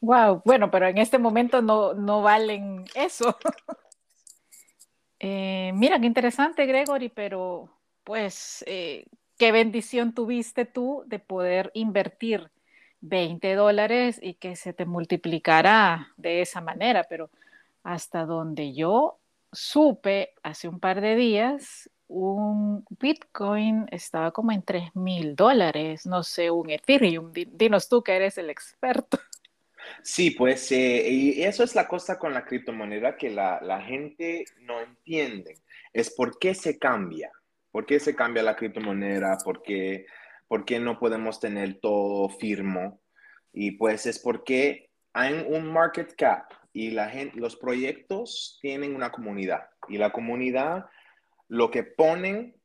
Wow, 0.02 0.42
bueno, 0.46 0.70
pero 0.70 0.88
en 0.88 0.98
este 0.98 1.18
momento 1.18 1.62
no, 1.62 1.94
no 1.94 2.22
valen 2.22 2.86
eso. 2.94 3.38
Eh, 5.20 5.72
mira, 5.74 6.00
qué 6.00 6.06
interesante, 6.08 6.66
Gregory, 6.66 7.10
pero 7.10 7.70
pues 8.04 8.64
eh, 8.68 9.06
qué 9.38 9.52
bendición 9.52 10.14
tuviste 10.14 10.66
tú 10.66 11.04
de 11.08 11.20
poder 11.20 11.72
invertir 11.74 12.52
20 13.02 13.56
dólares 13.56 14.20
y 14.22 14.36
que 14.36 14.56
se 14.56 14.74
te 14.74 14.86
multiplicara 14.86 16.14
de 16.18 16.42
esa 16.42 16.62
manera, 16.62 17.06
pero 17.10 17.30
hasta 17.84 18.26
donde 18.26 18.74
yo 18.74 19.20
supe 19.52 20.34
hace 20.44 20.68
un 20.68 20.80
par 20.80 21.02
de 21.02 21.16
días, 21.16 21.90
un 22.08 22.86
Bitcoin 22.90 23.88
estaba 23.92 24.32
como 24.32 24.52
en 24.52 24.64
3 24.64 24.96
mil 24.96 25.36
dólares, 25.36 26.06
no 26.06 26.24
sé, 26.24 26.52
un 26.52 26.70
Ethereum. 26.70 27.32
Dinos 27.34 27.90
tú 27.90 28.04
que 28.04 28.16
eres 28.16 28.38
el 28.38 28.50
experto. 28.50 29.20
Sí, 30.04 30.32
pues 30.32 30.72
eh, 30.72 31.46
eso 31.48 31.64
es 31.64 31.76
la 31.76 31.88
cosa 31.88 32.18
con 32.18 32.34
la 32.34 32.46
criptomoneda 32.46 33.18
que 33.18 33.30
la, 33.30 33.60
la, 33.62 33.82
gente 33.82 34.46
no 34.62 34.82
entiende. 34.82 35.56
Es 35.94 36.14
por 36.14 36.38
qué 36.40 36.54
se 36.54 36.78
cambia. 36.78 37.32
¿Por 37.76 37.86
qué 37.86 38.00
se 38.00 38.16
cambia 38.16 38.42
la 38.42 38.56
criptomoneda? 38.56 39.38
¿Por 39.44 39.62
qué, 39.62 40.06
no 40.80 40.98
podemos 40.98 41.42
tener 41.42 41.80
todo 41.82 42.30
firmo? 42.30 43.02
Y 43.52 43.72
pues 43.72 44.06
es 44.06 44.18
porque 44.18 44.90
hay 45.12 45.46
un 45.46 45.74
market 45.74 46.16
cap 46.16 46.52
y 46.72 46.92
la 46.92 47.12
los 47.34 47.58
proyectos 47.58 48.60
tienen 48.62 48.96
una 48.96 49.12
comunidad. 49.12 49.68
Y 49.90 49.98
la 49.98 50.14
comunidad, 50.14 50.86
lo 51.50 51.70
que 51.70 51.84
ponen 51.84 52.56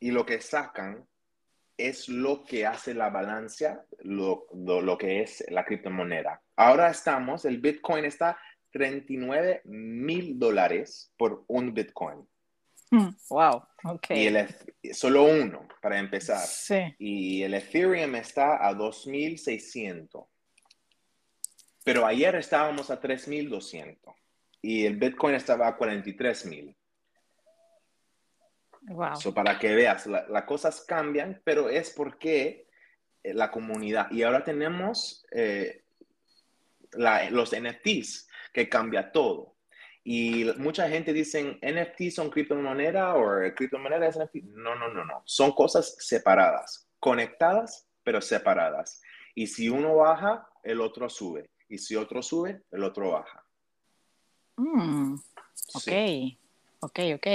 y 0.00 0.10
lo 0.10 0.24
que 0.24 0.40
sacan 0.40 1.06
es 1.76 2.08
lo 2.08 2.42
que 2.42 2.64
hace 2.64 2.94
la 2.94 3.10
balanza, 3.10 3.84
lo, 3.98 4.46
lo, 4.54 4.96
que 4.96 5.20
es 5.20 5.44
la 5.50 5.66
criptomoneda. 5.66 6.42
Ahora 6.56 6.90
estamos, 6.90 7.44
el 7.44 7.58
Bitcoin 7.58 8.04
está 8.04 8.38
39 8.72 9.62
mil 9.64 10.38
dólares 10.38 11.12
por 11.16 11.44
un 11.48 11.72
Bitcoin. 11.72 12.26
Hmm, 12.90 13.08
wow, 13.28 13.62
ok. 13.84 14.10
Y 14.10 14.26
el, 14.26 14.46
solo 14.92 15.24
uno 15.24 15.66
para 15.82 15.98
empezar. 15.98 16.46
Sí. 16.46 16.94
Y 16.98 17.42
el 17.42 17.54
Ethereum 17.54 18.14
está 18.14 18.66
a 18.66 18.72
2.600. 18.72 20.26
Pero 21.84 22.06
ayer 22.06 22.34
estábamos 22.36 22.90
a 22.90 23.00
3.200 23.00 24.14
y 24.60 24.86
el 24.86 24.96
Bitcoin 24.96 25.34
estaba 25.34 25.68
a 25.68 25.78
43.000. 25.78 26.74
Wow. 28.88 29.34
para 29.34 29.58
que 29.58 29.74
veas, 29.74 30.06
las 30.06 30.44
cosas 30.44 30.80
cambian, 30.82 31.40
pero 31.44 31.68
es 31.68 31.90
porque 31.90 32.68
eh, 33.24 33.34
la 33.34 33.50
comunidad. 33.50 34.10
Y 34.12 34.22
ahora 34.22 34.44
tenemos 34.44 35.26
eh, 35.32 35.85
los 37.30 37.52
NFTs 37.52 38.28
que 38.52 38.68
cambia 38.68 39.12
todo. 39.12 39.56
Y 40.04 40.44
mucha 40.58 40.88
gente 40.88 41.12
dice, 41.12 41.58
NFT 41.62 42.10
son 42.14 42.30
criptomonedas 42.30 43.16
o 43.16 43.54
criptomonedas 43.56 44.16
es 44.16 44.22
NFT. 44.22 44.44
No, 44.54 44.76
no, 44.76 44.88
no, 44.88 45.04
no. 45.04 45.22
Son 45.24 45.52
cosas 45.52 45.96
separadas, 45.98 46.88
conectadas, 47.00 47.88
pero 48.04 48.20
separadas. 48.20 49.02
Y 49.34 49.48
si 49.48 49.68
uno 49.68 49.96
baja, 49.96 50.48
el 50.62 50.80
otro 50.80 51.08
sube. 51.08 51.50
Y 51.68 51.78
si 51.78 51.96
otro 51.96 52.22
sube, 52.22 52.62
el 52.70 52.84
otro 52.84 53.10
baja. 53.10 53.44
Mm, 54.56 55.14
ok. 55.74 55.92
Ok, 56.80 57.00
ok. 57.16 57.26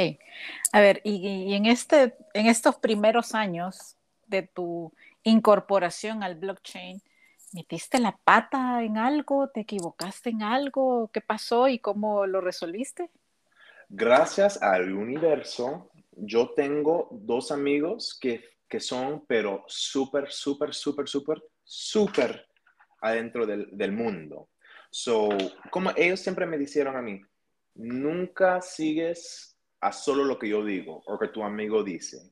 A 0.71 0.79
ver, 0.79 1.01
y, 1.03 1.53
en, 1.53 1.65
este, 1.65 2.15
en 2.33 2.45
estos 2.45 2.77
primeros 2.77 3.35
años 3.35 3.97
de 4.27 4.43
tu 4.43 4.93
incorporación 5.23 6.23
al 6.23 6.35
blockchain, 6.35 7.01
¿metiste 7.53 7.99
la 7.99 8.17
pata 8.23 8.83
en 8.83 8.97
algo? 8.97 9.49
¿Te 9.49 9.61
equivocaste 9.61 10.29
en 10.29 10.43
algo? 10.43 11.09
¿Qué 11.13 11.21
pasó 11.21 11.67
y 11.67 11.79
cómo 11.79 12.25
lo 12.25 12.41
resolviste? 12.41 13.09
Gracias 13.89 14.61
al 14.61 14.93
universo, 14.93 15.91
yo 16.11 16.51
tengo 16.51 17.09
dos 17.11 17.51
amigos 17.51 18.17
que, 18.19 18.43
que 18.69 18.79
son, 18.79 19.25
pero 19.27 19.65
súper, 19.67 20.31
súper, 20.31 20.73
súper, 20.73 21.07
súper, 21.07 21.43
súper 21.63 22.47
adentro 23.01 23.45
del, 23.45 23.67
del 23.77 23.91
mundo. 23.91 24.49
So, 24.89 25.29
como 25.71 25.91
ellos 25.95 26.19
siempre 26.19 26.45
me 26.45 26.57
dijeron 26.57 26.95
a 26.95 27.01
mí, 27.01 27.21
nunca 27.75 28.61
sigues 28.61 29.57
a 29.79 29.91
solo 29.91 30.23
lo 30.23 30.37
que 30.37 30.49
yo 30.49 30.63
digo 30.63 31.03
o 31.05 31.17
que 31.17 31.29
tu 31.29 31.43
amigo 31.43 31.83
dice. 31.83 32.31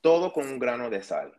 Todo 0.00 0.32
con 0.32 0.48
un 0.48 0.58
grano 0.58 0.88
de 0.88 1.02
sal. 1.02 1.32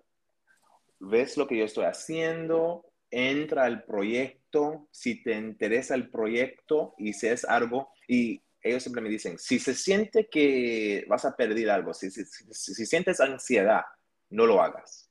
Ves 0.99 1.37
lo 1.37 1.47
que 1.47 1.57
yo 1.57 1.65
estoy 1.65 1.85
haciendo, 1.85 2.85
entra 3.11 3.65
al 3.65 3.83
proyecto, 3.83 4.87
si 4.91 5.23
te 5.23 5.33
interesa 5.33 5.95
el 5.95 6.09
proyecto 6.09 6.95
y 6.97 7.13
si 7.13 7.27
es 7.27 7.45
algo, 7.45 7.89
y 8.07 8.41
ellos 8.61 8.83
siempre 8.83 9.01
me 9.01 9.09
dicen, 9.09 9.37
si 9.37 9.59
se 9.59 9.73
siente 9.73 10.27
que 10.27 11.05
vas 11.07 11.25
a 11.25 11.35
perder 11.35 11.69
algo, 11.69 11.93
si, 11.93 12.11
si, 12.11 12.23
si 12.25 12.85
sientes 12.85 13.19
ansiedad, 13.19 13.83
no 14.29 14.45
lo 14.45 14.61
hagas. 14.61 15.09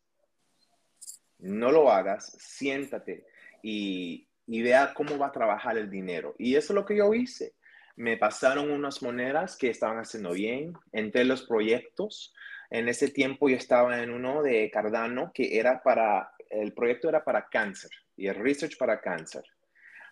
no 1.39 1.71
lo 1.71 1.91
hagas, 1.91 2.33
siéntate 2.39 3.25
y, 3.63 4.29
y 4.47 4.63
vea 4.63 4.95
cómo 4.95 5.19
va 5.19 5.29
a 5.29 5.33
trabajar 5.33 5.77
el 5.77 5.91
dinero. 5.91 6.35
Y 6.39 6.57
eso 6.57 6.73
es 6.73 6.75
lo 6.75 6.85
que 6.87 6.97
yo 6.97 7.13
hice. 7.15 7.55
Me 7.97 8.17
pasaron 8.17 8.71
unas 8.71 9.03
monedas 9.03 9.57
que 9.57 9.71
estaban 9.71 9.99
haciendo 9.99 10.33
bien, 10.33 10.75
entre 10.93 11.25
los 11.25 11.43
proyectos. 11.43 12.35
En 12.71 12.89
ese 12.89 13.09
tiempo 13.11 13.49
yo 13.49 13.57
estaba 13.57 14.03
en 14.03 14.11
uno 14.11 14.43
de 14.43 14.71
Cardano 14.71 15.31
que 15.35 15.59
era 15.59 15.83
para, 15.83 16.33
el 16.63 16.73
proyecto 16.73 17.09
era 17.09 17.25
para 17.25 17.49
cáncer 17.49 17.91
y 18.17 18.27
el 18.27 18.35
research 18.35 18.77
para 18.77 19.01
cáncer. 19.01 19.45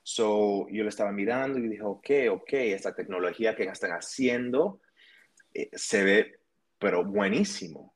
So, 0.02 0.66
yo 0.70 0.82
lo 0.82 0.88
estaba 0.88 1.12
mirando 1.12 1.58
y 1.58 1.68
dije, 1.68 1.82
ok, 1.82 2.10
ok, 2.30 2.52
esta 2.52 2.94
tecnología 2.94 3.56
que 3.56 3.64
están 3.64 3.92
haciendo 3.92 4.80
eh, 5.54 5.70
se 5.72 6.04
ve, 6.04 6.40
pero 6.78 7.04
buenísimo. 7.04 7.94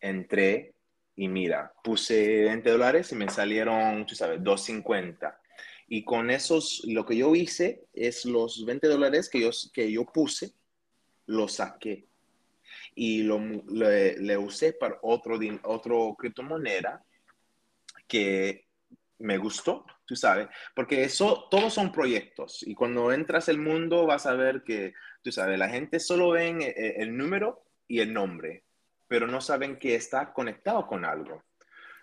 Entré 0.00 0.74
y 1.16 1.28
mira, 1.28 1.72
puse 1.84 2.44
20 2.44 2.70
dólares 2.70 3.12
y 3.12 3.16
me 3.16 3.28
salieron, 3.28 4.06
tú 4.06 4.14
sabes, 4.14 4.42
250. 4.42 5.38
Y 5.88 6.04
con 6.04 6.30
esos, 6.30 6.82
lo 6.86 7.04
que 7.04 7.16
yo 7.16 7.34
hice 7.34 7.84
es 7.92 8.24
los 8.24 8.64
20 8.64 8.86
dólares 8.88 9.28
que 9.28 9.40
yo, 9.40 9.50
que 9.74 9.92
yo 9.92 10.06
puse, 10.06 10.52
los 11.26 11.54
saqué 11.54 12.06
y 12.94 13.22
lo, 13.22 13.40
le, 13.68 14.38
usé 14.38 14.72
para 14.72 14.98
otro, 15.02 15.38
otro 15.64 16.14
criptomoneda 16.18 17.04
que 18.10 18.66
me 19.18 19.38
gustó, 19.38 19.86
tú 20.06 20.16
sabes, 20.16 20.48
porque 20.74 21.04
eso, 21.04 21.46
todos 21.50 21.72
son 21.72 21.92
proyectos 21.92 22.62
y 22.66 22.74
cuando 22.74 23.12
entras 23.12 23.48
al 23.48 23.58
mundo 23.58 24.06
vas 24.06 24.26
a 24.26 24.34
ver 24.34 24.64
que, 24.64 24.94
tú 25.22 25.30
sabes, 25.30 25.58
la 25.58 25.68
gente 25.68 26.00
solo 26.00 26.30
ve 26.30 26.48
el, 26.48 26.62
eh, 26.62 26.94
el 26.98 27.16
número 27.16 27.64
y 27.86 28.00
el 28.00 28.12
nombre, 28.12 28.64
pero 29.06 29.26
no 29.26 29.40
saben 29.40 29.78
que 29.78 29.94
está 29.94 30.32
conectado 30.32 30.86
con 30.86 31.04
algo. 31.04 31.44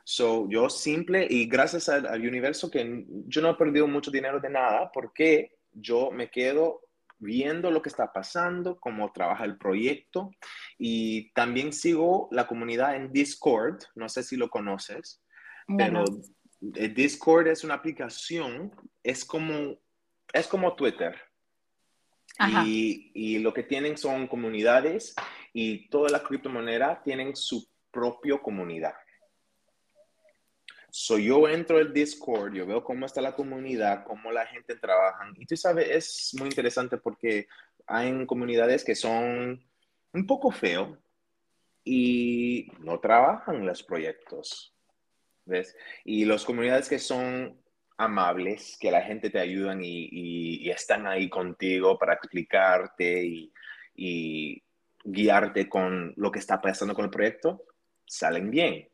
So, 0.03 0.47
yo 0.49 0.69
simple 0.69 1.27
y 1.29 1.47
gracias 1.47 1.89
al, 1.89 2.05
al, 2.07 2.25
universo 2.25 2.71
que 2.71 3.05
yo 3.27 3.41
no 3.41 3.49
he 3.49 3.55
perdido 3.55 3.87
mucho 3.87 4.09
dinero 4.09 4.39
de 4.39 4.49
nada 4.49 4.89
porque 4.93 5.57
yo 5.73 6.11
me 6.11 6.29
quedo 6.29 6.87
viendo 7.19 7.71
lo 7.71 7.81
que 7.81 7.89
está 7.89 8.13
pasando, 8.13 8.79
cómo 8.79 9.11
trabaja 9.11 9.43
el 9.43 9.57
proyecto 9.57 10.31
y 10.77 11.31
también 11.33 11.73
sigo 11.73 12.29
la 12.31 12.47
comunidad 12.47 12.95
en 12.95 13.11
Discord, 13.11 13.83
no 13.95 14.07
sé 14.07 14.23
si 14.23 14.37
lo 14.37 14.49
conoces, 14.49 15.21
pero 15.75 16.05
eh, 16.75 16.89
Discord 16.89 17.47
es 17.47 17.63
una 17.63 17.75
aplicación, 17.75 18.71
es 19.03 19.25
como, 19.25 19.77
es 20.33 20.47
como 20.47 20.75
Twitter. 20.75 21.15
Y, 22.65 23.11
y, 23.15 23.39
lo 23.39 23.51
que 23.51 23.63
tienen 23.63 23.97
son 23.97 24.27
comunidades 24.27 25.15
y 25.53 25.89
toda 25.89 26.09
la 26.09 26.21
criptomoneda 26.21 27.01
tienen 27.03 27.35
su 27.35 27.67
propia 27.89 28.37
comunidad. 28.37 28.93
So 30.91 31.17
yo 31.17 31.47
entro 31.47 31.77
al 31.77 31.93
Discord, 31.93 32.53
yo 32.53 32.65
veo 32.65 32.83
cómo 32.83 33.05
está 33.05 33.21
la 33.21 33.35
comunidad, 33.35 34.03
cómo 34.05 34.31
la 34.31 34.45
gente 34.45 34.75
trabaja. 34.75 35.31
Y 35.35 35.45
tú 35.45 35.57
sabes, 35.57 35.89
es 35.89 36.35
muy 36.39 36.49
interesante 36.49 36.97
porque 36.97 37.47
hay 37.87 38.25
comunidades 38.25 38.83
que 38.83 38.95
son 38.95 39.63
un 40.13 40.27
poco 40.27 40.51
feo 40.51 40.97
y 41.83 42.67
no 42.79 42.99
trabajan 42.99 43.65
los 43.65 43.81
proyectos. 43.81 44.76
¿Ves? 45.47 45.75
Y 46.03 46.25
las 46.25 46.43
comunidades 46.43 46.89
que 46.89 46.99
son 46.99 47.59
amables, 47.97 48.77
que 48.79 48.91
la 48.91 49.01
gente 49.01 49.29
te 49.29 49.39
ayudan 49.39 49.83
y, 49.83 50.09
y, 50.11 50.69
están 50.69 51.07
ahí 51.07 51.29
contigo 51.29 51.97
para 51.97 52.13
explicarte 52.13 53.23
y, 53.23 53.51
y 53.95 54.63
guiarte 55.03 55.67
con 55.67 56.13
lo 56.17 56.31
que 56.31 56.39
está 56.39 56.61
pasando 56.61 56.93
con 56.93 57.05
el 57.05 57.11
proyecto, 57.11 57.63
salen 58.05 58.51
bien. 58.51 58.87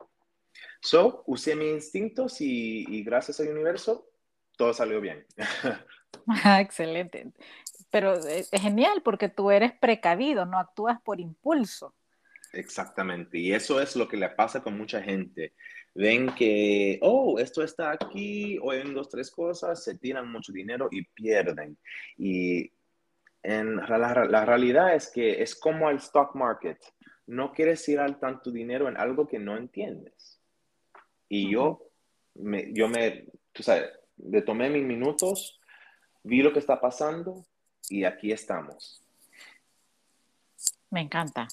So, 0.80 1.24
usé 1.28 1.56
mis 1.56 1.70
instintos 1.70 2.40
y, 2.40 3.04
gracias 3.04 3.40
al 3.40 3.50
universo, 3.50 4.10
todo 4.58 4.74
salió 4.74 5.02
bien. 5.02 5.26
Excelente. 6.60 7.32
Pero 7.90 8.14
es 8.14 8.50
genial 8.52 9.02
porque 9.04 9.30
tú 9.30 9.52
eres 9.52 9.74
precavido, 9.74 10.46
no 10.46 10.60
actúas 10.60 11.02
por 11.02 11.20
impulso. 11.20 11.94
Exactamente. 12.54 13.38
Y 13.38 13.54
eso 13.54 13.82
es 13.82 13.96
lo 13.96 14.08
que 14.08 14.18
le 14.18 14.30
pasa 14.30 14.62
con 14.62 14.78
mucha 14.78 15.02
gente. 15.02 15.54
Ven 15.96 16.34
que, 16.34 16.98
oh, 17.02 17.38
esto 17.38 17.64
está 17.64 17.92
aquí, 17.92 18.58
oyen 18.62 18.94
dos, 18.94 19.10
tres 19.10 19.30
cosas, 19.30 19.84
se 19.84 19.96
tiran 19.98 20.32
mucho 20.32 20.52
dinero 20.52 20.88
y 20.92 21.04
pierden. 21.04 21.78
Y 22.18 22.72
en 23.44 23.76
la, 23.76 24.26
la 24.28 24.46
realidad 24.46 24.96
es 24.96 25.12
que 25.12 25.42
es 25.42 25.56
como 25.56 25.90
el 25.90 25.98
stock 25.98 26.36
market. 26.36 26.80
No 27.28 27.54
quieres 27.54 27.88
ir 27.90 28.00
al 28.00 28.20
tanto 28.20 28.52
dinero 28.52 28.88
en 28.88 28.98
algo 28.98 29.28
que 29.28 29.40
no 29.40 29.56
entiendes. 29.56 30.40
Y 31.30 31.52
yo, 31.52 31.90
me, 32.36 32.74
yo 32.74 32.88
me, 32.88 33.26
tú 33.52 33.64
sabes, 33.64 33.92
le 34.18 34.42
tomé 34.42 34.70
mis 34.70 34.84
minutos, 34.84 35.60
vi 36.24 36.42
lo 36.42 36.54
que 36.54 36.60
está 36.60 36.80
pasando 36.80 37.46
y 37.90 38.04
aquí 38.04 38.32
estamos. 38.32 39.02
Me 40.90 41.02
encanta. 41.02 41.48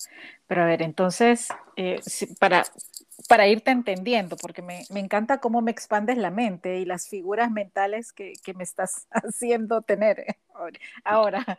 Pero 0.47 0.63
a 0.63 0.67
ver, 0.67 0.83
entonces, 0.83 1.49
eh, 1.77 1.99
para, 2.39 2.65
para 3.29 3.49
irte 3.49 3.71
entendiendo, 3.71 4.37
porque 4.37 4.63
me, 4.63 4.85
me, 4.91 5.01
encanta 5.01 5.39
cómo 5.39 5.63
me 5.63 5.71
expandes 5.71 6.17
la 6.17 6.31
mente 6.31 6.79
y 6.79 6.85
las 6.85 7.09
figuras 7.09 7.51
mentales 7.51 8.13
que, 8.13 8.33
que 8.45 8.55
me 8.55 8.65
estás 8.65 9.07
haciendo 9.11 9.83
tener 9.83 10.37
ahora. 11.05 11.59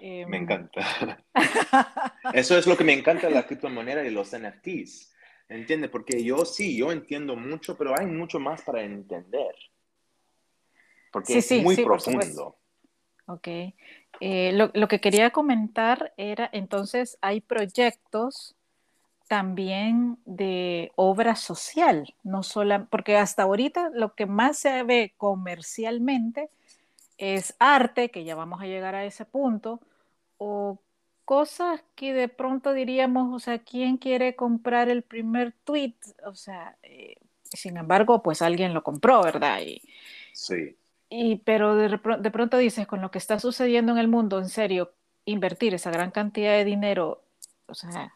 me 0.00 0.22
em, 0.22 0.34
encanta. 0.34 1.24
Eso 2.34 2.56
es 2.56 2.66
lo 2.66 2.76
que 2.76 2.84
me 2.84 2.92
encanta 2.92 3.28
de 3.28 3.34
la 3.34 3.46
criptomoneda 3.46 4.04
y 4.04 4.10
los 4.10 4.36
NFTs 4.36 5.10
¿Entiende? 5.50 5.88
Porque 5.88 6.22
yo 6.22 6.44
sí, 6.44 6.76
yo 6.76 6.92
entiendo 6.92 7.34
mucho, 7.34 7.76
pero 7.76 7.98
hay 7.98 8.06
mucho 8.06 8.38
más 8.38 8.62
para 8.62 8.84
entender. 8.84 9.52
Porque 11.10 11.38
es 11.38 11.50
muy 11.60 11.74
profundo. 11.74 12.56
Ok. 13.26 13.48
Eh, 14.20 14.52
lo, 14.52 14.70
lo, 14.74 14.86
que 14.86 15.00
quería 15.00 15.30
comentar 15.30 16.14
era, 16.16 16.48
entonces, 16.52 17.18
hay 17.20 17.40
proyectos 17.40 18.56
también 19.30 20.18
de 20.24 20.90
obra 20.96 21.36
social, 21.36 22.16
no 22.24 22.42
solo, 22.42 22.88
porque 22.90 23.16
hasta 23.16 23.44
ahorita 23.44 23.90
lo 23.94 24.16
que 24.16 24.26
más 24.26 24.58
se 24.58 24.82
ve 24.82 25.14
comercialmente 25.16 26.50
es 27.16 27.54
arte, 27.60 28.10
que 28.10 28.24
ya 28.24 28.34
vamos 28.34 28.60
a 28.60 28.66
llegar 28.66 28.96
a 28.96 29.04
ese 29.04 29.24
punto, 29.24 29.78
o 30.36 30.80
cosas 31.24 31.80
que 31.94 32.12
de 32.12 32.26
pronto 32.26 32.72
diríamos, 32.72 33.32
o 33.32 33.38
sea, 33.38 33.60
¿quién 33.60 33.98
quiere 33.98 34.34
comprar 34.34 34.88
el 34.88 35.02
primer 35.02 35.52
tweet? 35.62 35.94
O 36.26 36.34
sea, 36.34 36.76
eh, 36.82 37.14
sin 37.44 37.76
embargo, 37.76 38.24
pues 38.24 38.42
alguien 38.42 38.74
lo 38.74 38.82
compró, 38.82 39.22
¿verdad? 39.22 39.60
Y, 39.60 39.80
sí. 40.32 40.76
Y, 41.08 41.36
pero 41.36 41.76
de, 41.76 41.88
de, 41.88 42.30
pronto 42.32 42.58
dices, 42.58 42.84
con 42.88 43.00
lo 43.00 43.12
que 43.12 43.18
está 43.18 43.38
sucediendo 43.38 43.92
en 43.92 43.98
el 43.98 44.08
mundo, 44.08 44.40
en 44.40 44.48
serio, 44.48 44.90
invertir 45.24 45.72
esa 45.72 45.92
gran 45.92 46.10
cantidad 46.10 46.50
de 46.50 46.64
dinero, 46.64 47.22
o 47.68 47.74
sea, 47.74 48.12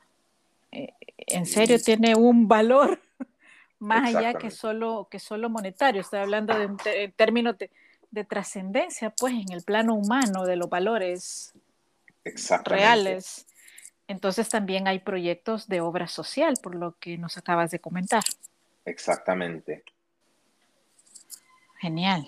en 1.16 1.46
serio 1.46 1.80
tiene 1.80 2.14
un 2.14 2.48
valor 2.48 3.00
más 3.78 4.14
allá 4.14 4.34
que 4.34 4.50
solo, 4.50 5.08
que 5.10 5.18
solo 5.18 5.50
monetario. 5.50 6.00
Estoy 6.00 6.20
hablando 6.20 6.56
de, 6.58 6.64
en 7.04 7.12
términos 7.12 7.58
de, 7.58 7.70
de 8.10 8.24
trascendencia, 8.24 9.10
pues, 9.10 9.34
en 9.34 9.52
el 9.52 9.62
plano 9.62 9.94
humano, 9.94 10.44
de 10.44 10.56
los 10.56 10.68
valores 10.68 11.52
reales. 12.64 13.46
Entonces 14.06 14.48
también 14.48 14.86
hay 14.86 15.00
proyectos 15.00 15.66
de 15.68 15.80
obra 15.80 16.08
social, 16.08 16.54
por 16.62 16.74
lo 16.74 16.96
que 16.98 17.18
nos 17.18 17.36
acabas 17.36 17.70
de 17.70 17.80
comentar. 17.80 18.22
Exactamente. 18.84 19.82
Genial. 21.80 22.26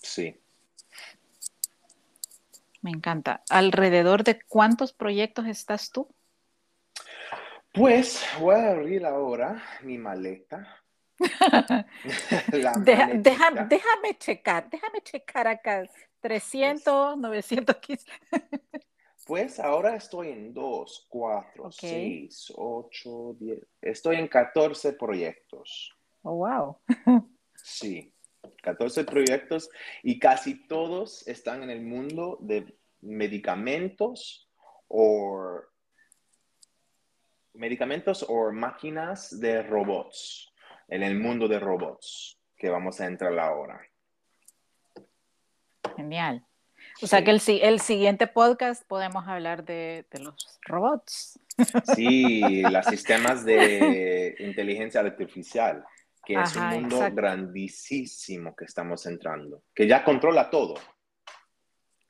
Sí. 0.00 0.38
Me 2.80 2.90
encanta. 2.90 3.42
¿Alrededor 3.48 4.24
de 4.24 4.40
cuántos 4.42 4.92
proyectos 4.92 5.46
estás 5.46 5.90
tú? 5.90 6.08
Pues 7.72 8.22
voy 8.38 8.54
a 8.54 8.72
abrir 8.72 9.06
ahora 9.06 9.62
mi 9.82 9.96
maleta. 9.96 10.78
déjame 12.48 14.18
checar, 14.18 14.68
déjame 14.68 15.00
checar 15.02 15.46
acá. 15.46 15.88
300, 16.20 17.16
915. 17.16 18.12
Pues 19.26 19.58
ahora 19.58 19.96
estoy 19.96 20.28
en 20.28 20.52
2, 20.52 21.06
4, 21.08 21.72
6, 21.72 22.52
8, 22.56 23.36
10. 23.38 23.58
Estoy 23.80 24.16
en 24.16 24.28
14 24.28 24.92
proyectos. 24.92 25.96
Oh, 26.22 26.34
wow. 26.34 26.76
sí, 27.54 28.12
14 28.62 29.04
proyectos 29.04 29.70
y 30.02 30.18
casi 30.18 30.66
todos 30.66 31.26
están 31.26 31.62
en 31.62 31.70
el 31.70 31.80
mundo 31.82 32.36
de 32.40 32.76
medicamentos 33.00 34.50
o 34.88 35.62
medicamentos 37.54 38.24
o 38.28 38.52
máquinas 38.52 39.38
de 39.40 39.62
robots, 39.62 40.52
en 40.88 41.02
el 41.02 41.18
mundo 41.18 41.48
de 41.48 41.58
robots, 41.58 42.38
que 42.56 42.68
vamos 42.68 43.00
a 43.00 43.06
entrar 43.06 43.38
ahora. 43.38 43.80
Genial. 45.96 46.46
O 47.02 47.06
sea 47.06 47.24
que 47.24 47.30
el, 47.30 47.40
el, 47.62 47.80
siguiente 47.80 48.26
podcast 48.26 48.86
podemos 48.86 49.26
hablar 49.26 49.64
de, 49.64 50.06
de 50.10 50.18
los 50.20 50.58
robots. 50.62 51.38
Sí, 51.94 52.62
los 52.62 52.86
sistemas 52.86 53.44
de 53.44 54.34
inteligencia 54.40 55.00
artificial. 55.00 55.84
que 56.24 56.34
es 56.34 56.54
un 56.56 56.68
mundo 56.68 57.00
grandísimo 57.12 58.54
que 58.54 58.64
estamos 58.64 59.06
entrando, 59.06 59.62
que 59.74 59.86
ya 59.86 60.04
controla 60.04 60.50
todo. 60.50 60.74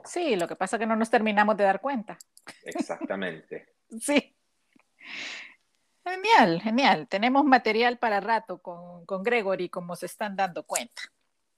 Sí, 0.04 0.36
lo 0.36 0.48
que 0.48 0.56
pasa 0.56 0.76
es 0.76 0.80
que 0.80 0.86
no 0.86 0.96
nos 0.96 1.10
terminamos 1.10 1.56
de 1.56 1.64
dar 1.64 1.80
cuenta. 1.80 2.18
Exactamente. 2.64 3.68
sí. 4.00 4.34
Genial, 6.04 6.60
genial. 6.60 7.08
Tenemos 7.08 7.44
material 7.44 7.98
para 7.98 8.20
rato 8.20 8.60
con, 8.60 9.06
con 9.06 9.22
Gregory, 9.22 9.68
como 9.68 9.94
se 9.94 10.06
están 10.06 10.34
dando 10.34 10.64
cuenta. 10.64 11.02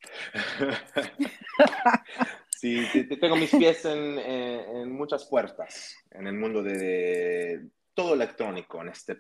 sí, 2.50 2.87
tengo 3.20 3.37
mis 3.37 3.50
pies 3.50 3.85
en, 3.87 4.18
en, 4.18 4.92
muchas 4.92 5.24
puertas 5.24 5.96
en 6.11 6.26
el 6.26 6.35
mundo 6.35 6.62
de 6.62 7.68
todo 7.94 8.14
electrónico 8.14 8.83
en 8.83 8.88
este 8.88 9.16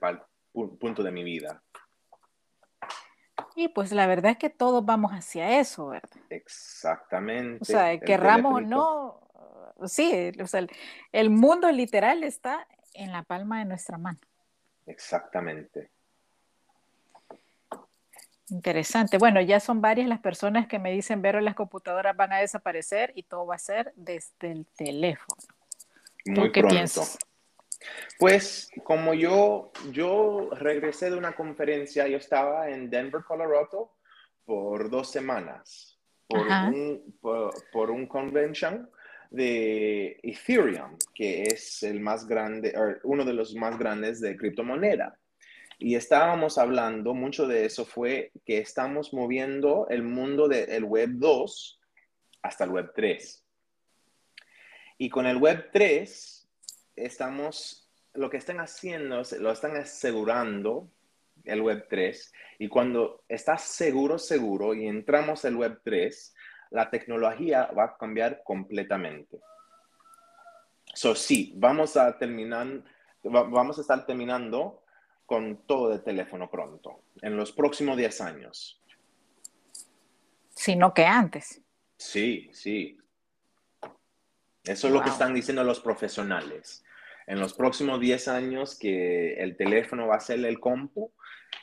punto 0.52 1.02
de 1.02 1.10
mi 1.10 1.24
vida. 1.24 1.62
Y 3.56 3.68
pues 3.68 3.92
la 3.92 4.06
verdad 4.06 4.32
es 4.32 4.38
que 4.38 4.50
todos 4.50 4.84
vamos 4.84 5.12
hacia 5.12 5.60
eso, 5.60 5.88
¿verdad? 5.88 6.10
Exactamente. 6.28 7.58
O 7.62 7.64
sea, 7.64 7.98
querramos 8.00 8.56
o 8.56 8.60
no, 8.60 9.20
sí, 9.86 10.32
o 10.40 10.46
sea, 10.46 10.66
el, 11.12 11.30
mundo 11.30 11.70
literal 11.70 12.24
está 12.24 12.66
en 12.94 13.12
la 13.12 13.22
palma 13.22 13.58
de 13.58 13.66
nuestra 13.66 13.98
mano. 13.98 14.18
Exactamente. 14.86 15.90
Interesante. 18.50 19.18
Bueno, 19.18 19.40
ya 19.40 19.58
son 19.58 19.80
varias 19.80 20.08
las 20.08 20.20
personas 20.20 20.66
que 20.66 20.78
me 20.78 20.92
dicen, 20.92 21.22
Vero, 21.22 21.40
las 21.40 21.54
computadoras 21.54 22.16
van 22.16 22.32
a 22.32 22.38
desaparecer 22.38 23.12
y 23.14 23.22
todo 23.22 23.46
va 23.46 23.54
a 23.54 23.58
ser 23.58 23.92
desde 23.96 24.52
el 24.52 24.66
teléfono. 24.76 25.42
Muy 26.26 26.52
qué 26.52 26.60
pronto. 26.60 26.74
piensas? 26.74 27.18
Pues 28.18 28.70
como 28.82 29.14
yo, 29.14 29.72
yo 29.90 30.50
regresé 30.52 31.10
de 31.10 31.16
una 31.16 31.34
conferencia, 31.34 32.06
yo 32.06 32.16
estaba 32.16 32.70
en 32.70 32.88
Denver, 32.90 33.22
Colorado, 33.24 33.92
por 34.44 34.90
dos 34.90 35.10
semanas, 35.10 35.98
por, 36.26 36.46
un, 36.46 37.18
por, 37.72 37.90
un 37.90 38.06
convention 38.06 38.90
de 39.34 40.18
Ethereum, 40.22 40.96
que 41.14 41.42
es 41.42 41.82
el 41.82 42.00
más 42.00 42.26
grande, 42.26 42.74
uno 43.02 43.24
de 43.24 43.32
los 43.32 43.54
más 43.54 43.78
grandes 43.78 44.20
de 44.20 44.36
criptomoneda. 44.36 45.18
Y 45.78 45.96
estábamos 45.96 46.56
hablando, 46.56 47.14
mucho 47.14 47.46
de 47.46 47.64
eso 47.64 47.84
fue 47.84 48.30
que 48.46 48.58
estamos 48.58 49.12
moviendo 49.12 49.86
el 49.90 50.02
mundo 50.02 50.48
del 50.48 50.84
Web 50.84 51.10
2 51.14 51.80
hasta 52.42 52.64
el 52.64 52.70
Web 52.70 52.92
3. 52.94 53.44
Y 54.98 55.10
con 55.10 55.26
el 55.26 55.38
Web 55.38 55.70
3 55.72 56.48
estamos, 56.94 57.90
lo 58.14 58.30
que 58.30 58.36
están 58.36 58.60
haciendo, 58.60 59.22
lo 59.40 59.50
están 59.50 59.76
asegurando 59.76 60.88
el 61.44 61.60
Web 61.60 61.86
3 61.90 62.32
y 62.58 62.68
cuando 62.68 63.24
estás 63.28 63.62
seguro, 63.62 64.18
seguro 64.18 64.74
y 64.74 64.86
entramos 64.86 65.44
al 65.44 65.56
Web 65.56 65.80
3, 65.84 66.33
la 66.74 66.90
tecnología 66.90 67.66
va 67.66 67.84
a 67.84 67.96
cambiar 67.96 68.42
completamente. 68.42 69.38
So, 70.92 71.14
sí, 71.14 71.52
vamos 71.56 71.96
a 71.96 72.18
terminar, 72.18 72.82
vamos 73.22 73.78
a 73.78 73.80
estar 73.80 74.04
terminando 74.04 74.82
con 75.24 75.66
todo 75.66 75.90
de 75.90 76.00
teléfono 76.00 76.50
pronto, 76.50 77.04
en 77.22 77.36
los 77.36 77.52
próximos 77.52 77.96
10 77.96 78.20
años. 78.22 78.82
Sino 80.50 80.92
que 80.92 81.06
antes. 81.06 81.62
Sí, 81.96 82.50
sí. 82.52 82.98
Eso 84.64 84.88
es 84.88 84.92
lo 84.92 85.02
que 85.02 85.10
están 85.10 85.32
diciendo 85.32 85.62
los 85.62 85.80
profesionales 85.80 86.84
en 87.26 87.40
los 87.40 87.54
próximos 87.54 88.00
10 88.00 88.28
años 88.28 88.78
que 88.78 89.34
el 89.34 89.56
teléfono 89.56 90.08
va 90.08 90.16
a 90.16 90.20
ser 90.20 90.44
el 90.44 90.60
compu 90.60 91.12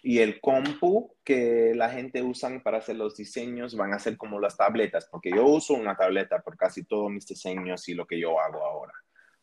y 0.03 0.19
el 0.19 0.41
compu 0.41 1.15
que 1.23 1.73
la 1.75 1.89
gente 1.89 2.23
usa 2.23 2.49
para 2.63 2.79
hacer 2.79 2.95
los 2.95 3.15
diseños 3.15 3.75
van 3.75 3.93
a 3.93 3.99
ser 3.99 4.17
como 4.17 4.39
las 4.39 4.57
tabletas, 4.57 5.07
porque 5.11 5.29
yo 5.29 5.45
uso 5.45 5.73
una 5.73 5.95
tableta 5.95 6.41
por 6.41 6.57
casi 6.57 6.83
todos 6.83 7.11
mis 7.11 7.25
diseños 7.27 7.87
y 7.87 7.93
lo 7.93 8.07
que 8.07 8.19
yo 8.19 8.39
hago 8.39 8.65
ahora. 8.65 8.93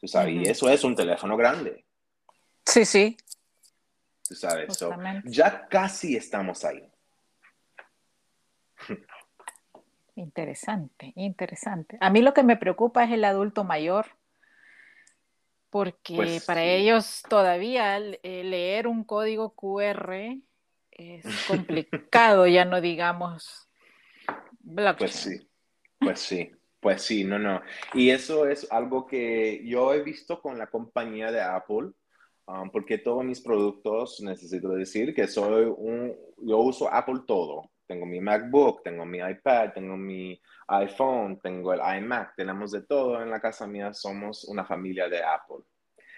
¿Tú 0.00 0.08
sabes? 0.08 0.34
Y 0.34 0.42
eso 0.44 0.68
es 0.68 0.82
un 0.84 0.94
teléfono 0.94 1.36
grande. 1.36 1.84
Sí, 2.64 2.84
sí. 2.84 3.16
Tú 4.28 4.34
sabes, 4.34 4.78
ya 5.24 5.66
casi 5.68 6.16
estamos 6.16 6.64
ahí. 6.64 6.86
Interesante, 10.16 11.12
interesante. 11.14 11.96
A 12.00 12.10
mí 12.10 12.22
lo 12.22 12.34
que 12.34 12.42
me 12.42 12.56
preocupa 12.56 13.04
es 13.04 13.12
el 13.12 13.24
adulto 13.24 13.62
mayor 13.62 14.06
porque 15.70 16.16
pues 16.16 16.44
para 16.44 16.64
ellos 16.64 17.22
todavía 17.28 17.98
eh, 17.98 18.42
leer 18.44 18.86
un 18.86 19.04
código 19.04 19.54
QR 19.54 20.38
es 20.98 21.24
complicado, 21.46 22.46
ya 22.46 22.64
no 22.64 22.80
digamos 22.80 23.68
blockchain. 24.60 24.98
Pues 24.98 25.12
sí, 25.12 25.48
pues 25.98 26.20
sí, 26.20 26.50
pues 26.80 27.02
sí, 27.02 27.24
no, 27.24 27.38
no. 27.38 27.62
Y 27.94 28.10
eso 28.10 28.46
es 28.46 28.70
algo 28.70 29.06
que 29.06 29.62
yo 29.64 29.94
he 29.94 30.02
visto 30.02 30.40
con 30.42 30.58
la 30.58 30.66
compañía 30.66 31.30
de 31.30 31.40
Apple, 31.40 31.92
um, 32.46 32.70
porque 32.70 32.98
todos 32.98 33.24
mis 33.24 33.40
productos, 33.40 34.20
necesito 34.20 34.70
decir 34.70 35.14
que 35.14 35.28
soy 35.28 35.64
un, 35.64 36.14
yo 36.38 36.58
uso 36.58 36.92
Apple 36.92 37.20
todo. 37.26 37.70
Tengo 37.86 38.04
mi 38.04 38.20
MacBook, 38.20 38.82
tengo 38.82 39.06
mi 39.06 39.18
iPad, 39.18 39.72
tengo 39.72 39.96
mi 39.96 40.38
iPhone, 40.66 41.40
tengo 41.40 41.72
el 41.72 41.80
iMac, 41.98 42.36
tenemos 42.36 42.72
de 42.72 42.82
todo 42.82 43.22
en 43.22 43.30
la 43.30 43.40
casa 43.40 43.66
mía, 43.66 43.94
somos 43.94 44.44
una 44.44 44.64
familia 44.64 45.08
de 45.08 45.22
Apple. 45.22 45.64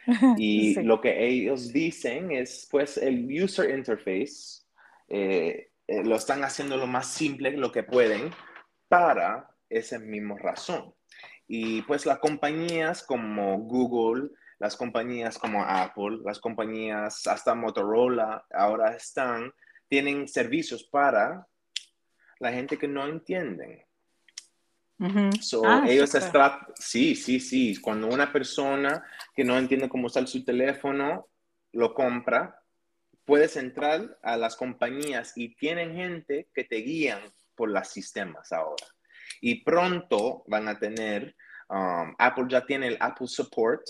Y 0.38 0.82
lo 0.82 1.00
que 1.00 1.24
ellos 1.24 1.72
dicen 1.72 2.32
es, 2.32 2.66
pues, 2.68 2.96
el 2.96 3.28
user 3.30 3.70
interface 3.70 4.60
eh, 5.10 5.70
eh, 5.88 6.04
lo 6.04 6.14
están 6.14 6.44
haciendo 6.44 6.76
lo 6.76 6.86
más 6.86 7.08
simple 7.08 7.50
lo 7.56 7.72
que 7.72 7.82
pueden 7.82 8.32
para 8.88 9.50
esa 9.68 9.98
misma 9.98 10.38
razón. 10.38 10.94
Y 11.48 11.82
pues 11.82 12.06
las 12.06 12.20
compañías 12.20 13.02
como 13.02 13.58
Google, 13.58 14.30
las 14.60 14.76
compañías 14.76 15.36
como 15.36 15.64
Apple, 15.64 16.18
las 16.24 16.38
compañías 16.38 17.26
hasta 17.26 17.56
Motorola 17.56 18.46
ahora 18.52 18.94
están, 18.94 19.52
tienen 19.88 20.28
servicios 20.28 20.84
para 20.84 21.44
la 22.38 22.52
gente 22.52 22.78
que 22.78 22.86
no 22.86 23.06
entienden. 23.06 23.84
so, 25.40 25.62
ah, 25.66 25.84
ellos 25.88 26.14
están, 26.14 26.52
sí, 26.76 27.16
sí, 27.16 27.40
sí. 27.40 27.76
Cuando 27.80 28.06
una 28.06 28.32
persona 28.32 29.04
que 29.34 29.42
no 29.42 29.58
entiende 29.58 29.88
cómo 29.88 30.06
usar 30.06 30.28
su 30.28 30.44
teléfono 30.44 31.28
lo 31.72 31.94
compra, 31.94 32.59
puedes 33.30 33.56
entrar 33.56 34.18
a 34.24 34.36
las 34.36 34.56
compañías 34.56 35.34
y 35.36 35.54
tienen 35.54 35.94
gente 35.94 36.48
que 36.52 36.64
te 36.64 36.78
guían 36.78 37.20
por 37.54 37.70
los 37.70 37.86
sistemas 37.86 38.50
ahora. 38.50 38.84
Y 39.40 39.62
pronto 39.62 40.42
van 40.48 40.66
a 40.66 40.76
tener, 40.76 41.36
um, 41.68 42.12
Apple 42.18 42.46
ya 42.48 42.66
tiene 42.66 42.88
el 42.88 42.96
Apple 42.98 43.28
Support, 43.28 43.82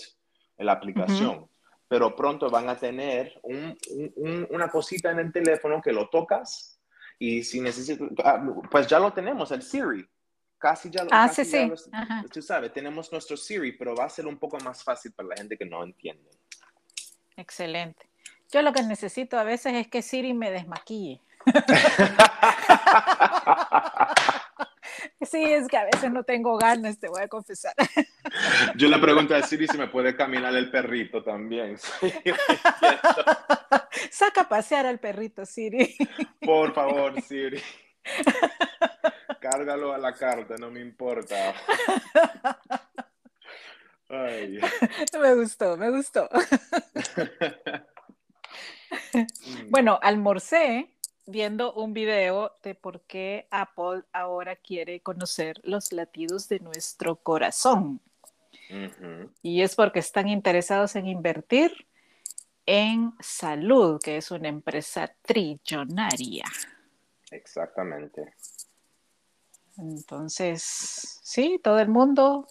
la 0.59 0.73
aplicación, 0.73 1.49
pero 1.87 2.15
pronto 2.15 2.51
van 2.51 2.69
a 2.69 2.77
tener 2.77 3.33
una 4.51 4.69
cosita 4.69 5.09
en 5.09 5.17
el 5.17 5.31
teléfono 5.31 5.81
que 5.81 5.91
lo 5.91 6.07
tocas 6.07 6.79
y 7.17 7.43
si 7.43 7.61
necesitas, 7.61 8.09
ah, 8.23 8.45
pues 8.69 8.85
ya 8.85 8.99
lo 8.99 9.11
tenemos, 9.11 9.51
el 9.51 9.63
Siri. 9.63 10.07
Casi 10.59 10.91
ya 10.91 11.03
lo 11.03 11.09
Ah, 11.11 11.27
sí, 11.27 11.43
sí. 11.43 11.67
tú 12.31 12.43
sabes, 12.43 12.71
tenemos 12.73 13.11
nuestro 13.11 13.35
Siri, 13.35 13.71
pero 13.71 13.95
va 13.95 14.05
a 14.05 14.09
ser 14.09 14.27
un 14.27 14.37
poco 14.37 14.59
más 14.59 14.83
fácil 14.83 15.11
para 15.13 15.29
la 15.29 15.35
gente 15.35 15.57
que 15.57 15.65
no 15.65 15.83
entiende. 15.83 16.29
Excelente. 17.35 18.10
Yo 18.51 18.61
lo 18.61 18.73
que 18.73 18.83
necesito 18.83 19.39
a 19.39 19.43
veces 19.43 19.73
es 19.73 19.87
que 19.87 20.01
Siri 20.01 20.33
me 20.33 20.51
desmaquille. 20.51 21.21
Sí, 25.21 25.43
es 25.43 25.67
que 25.67 25.77
a 25.77 25.85
veces 25.85 26.11
no 26.11 26.23
tengo 26.23 26.57
ganas, 26.57 26.99
te 26.99 27.07
voy 27.07 27.21
a 27.21 27.27
confesar. 27.27 27.73
Yo 28.75 28.87
le 28.87 28.97
pregunto 28.97 29.35
a 29.35 29.41
Siri 29.41 29.67
si 29.67 29.77
me 29.77 29.87
puede 29.87 30.15
caminar 30.15 30.55
el 30.55 30.71
perrito 30.71 31.23
también. 31.23 31.77
Saca 34.11 34.41
a 34.41 34.49
pasear 34.49 34.87
al 34.87 34.99
perrito, 34.99 35.45
Siri. 35.45 35.95
Por 36.41 36.73
favor, 36.73 37.21
Siri. 37.21 37.61
Cárgalo 39.39 39.93
a 39.93 39.97
la 39.97 40.13
carta, 40.13 40.55
no 40.57 40.71
me 40.71 40.81
importa. 40.81 41.53
Me 44.09 45.35
gustó, 45.35 45.77
me 45.77 45.89
gustó. 45.89 46.27
bueno, 49.69 49.99
almorcé 50.01 50.89
viendo 51.25 51.73
un 51.73 51.93
video 51.93 52.53
de 52.63 52.75
por 52.75 53.01
qué 53.01 53.47
Apple 53.51 54.03
ahora 54.11 54.55
quiere 54.55 55.01
conocer 55.01 55.59
los 55.63 55.91
latidos 55.91 56.49
de 56.49 56.59
nuestro 56.59 57.15
corazón. 57.15 58.01
Y 59.41 59.61
es 59.61 59.75
porque 59.75 59.99
están 59.99 60.29
interesados 60.29 60.95
en 60.95 61.07
invertir 61.07 61.87
en 62.65 63.13
salud, 63.19 63.99
que 64.01 64.17
es 64.17 64.31
una 64.31 64.47
empresa 64.47 65.13
trillonaria. 65.23 66.45
Exactamente. 67.31 68.33
Entonces, 69.77 71.19
sí, 71.21 71.59
todo 71.61 71.79
el 71.79 71.89
mundo, 71.89 72.47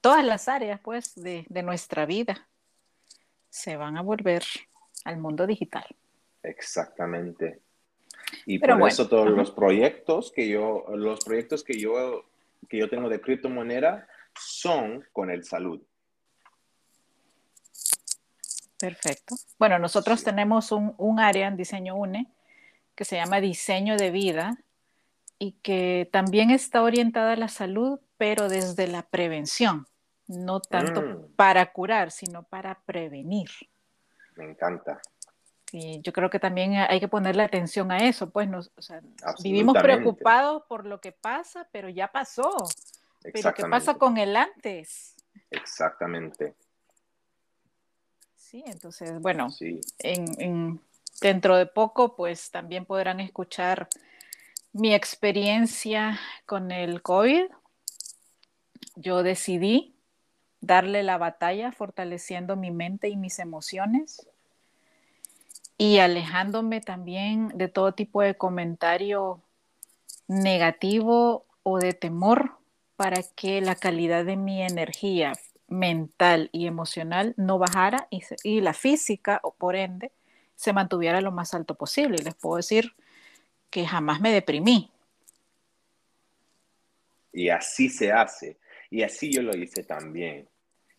todas 0.00 0.24
las 0.24 0.48
áreas, 0.48 0.80
pues, 0.80 1.14
de, 1.16 1.44
de 1.48 1.62
nuestra 1.62 2.06
vida 2.06 2.48
se 3.48 3.76
van 3.76 3.96
a 3.96 4.02
volver 4.02 4.44
al 5.04 5.18
mundo 5.18 5.46
digital. 5.46 5.84
Exactamente. 6.42 7.60
Y 8.46 8.58
por 8.58 8.88
eso 8.88 9.08
todos 9.08 9.30
los 9.30 9.50
proyectos 9.50 10.32
que 10.32 10.48
yo, 10.48 10.84
los 10.94 11.24
proyectos 11.24 11.62
que 11.62 11.78
yo, 11.78 12.24
que 12.68 12.78
yo 12.78 12.88
tengo 12.88 13.08
de 13.08 13.20
criptomoneda 13.20 14.08
son 14.34 15.04
con 15.12 15.30
el 15.30 15.44
salud. 15.44 15.80
Perfecto. 18.78 19.36
Bueno, 19.58 19.78
nosotros 19.78 20.24
tenemos 20.24 20.72
un, 20.72 20.94
un, 20.98 21.20
área 21.20 21.46
en 21.46 21.56
Diseño 21.56 21.94
UNE 21.94 22.26
que 22.96 23.04
se 23.04 23.16
llama 23.16 23.40
Diseño 23.40 23.96
de 23.96 24.10
Vida 24.10 24.58
y 25.38 25.52
que 25.62 26.08
también 26.10 26.50
está 26.50 26.82
orientada 26.82 27.32
a 27.32 27.36
la 27.36 27.48
salud, 27.48 28.00
pero 28.16 28.48
desde 28.48 28.88
la 28.88 29.02
prevención, 29.02 29.86
no 30.26 30.60
tanto 30.60 31.02
mm. 31.02 31.34
para 31.36 31.72
curar, 31.72 32.10
sino 32.10 32.44
para 32.44 32.80
prevenir. 32.84 33.50
Me 34.36 34.44
encanta. 34.44 35.00
Sí, 35.72 36.00
yo 36.02 36.12
creo 36.12 36.28
que 36.28 36.38
también 36.38 36.74
hay 36.74 37.00
que 37.00 37.08
ponerle 37.08 37.42
atención 37.42 37.90
a 37.92 37.98
eso, 37.98 38.28
pues 38.28 38.46
nos, 38.46 38.70
vivimos 39.42 39.74
preocupados 39.78 40.64
por 40.68 40.84
lo 40.84 41.00
que 41.00 41.12
pasa, 41.12 41.66
pero 41.72 41.88
ya 41.88 42.08
pasó. 42.08 42.50
Pero 43.22 43.54
¿qué 43.54 43.64
pasa 43.64 43.94
con 43.94 44.18
el 44.18 44.36
antes? 44.36 45.14
Exactamente. 45.50 46.54
Sí, 48.36 48.62
entonces, 48.66 49.18
bueno, 49.20 49.48
En, 50.00 50.78
dentro 51.22 51.56
de 51.56 51.64
poco, 51.64 52.16
pues 52.16 52.50
también 52.50 52.84
podrán 52.84 53.20
escuchar 53.20 53.88
mi 54.72 54.94
experiencia 54.94 56.20
con 56.44 56.70
el 56.70 57.00
COVID. 57.00 57.44
Yo 58.96 59.22
decidí 59.22 59.96
darle 60.62 61.02
la 61.02 61.18
batalla 61.18 61.72
fortaleciendo 61.72 62.56
mi 62.56 62.70
mente 62.70 63.08
y 63.08 63.16
mis 63.16 63.38
emociones 63.38 64.26
y 65.76 65.98
alejándome 65.98 66.80
también 66.80 67.48
de 67.54 67.68
todo 67.68 67.92
tipo 67.92 68.22
de 68.22 68.36
comentario 68.36 69.42
negativo 70.28 71.44
o 71.64 71.78
de 71.78 71.92
temor 71.92 72.52
para 72.96 73.22
que 73.34 73.60
la 73.60 73.74
calidad 73.74 74.24
de 74.24 74.36
mi 74.36 74.62
energía 74.62 75.32
mental 75.66 76.50
y 76.52 76.66
emocional 76.66 77.34
no 77.36 77.58
bajara 77.58 78.06
y, 78.44 78.60
la 78.60 78.74
física, 78.74 79.40
o 79.42 79.52
por 79.52 79.74
ende, 79.74 80.12
se 80.54 80.72
mantuviera 80.72 81.20
lo 81.20 81.32
más 81.32 81.54
alto 81.54 81.74
posible. 81.74 82.18
Les 82.22 82.34
puedo 82.34 82.56
decir 82.56 82.94
que 83.70 83.86
jamás 83.86 84.20
me 84.20 84.32
deprimí. 84.32 84.90
Y 87.32 87.48
así 87.48 87.88
se 87.88 88.12
hace. 88.12 88.58
Y 88.90 89.02
así 89.02 89.32
yo 89.32 89.42
lo 89.42 89.56
hice 89.56 89.82
también. 89.82 90.46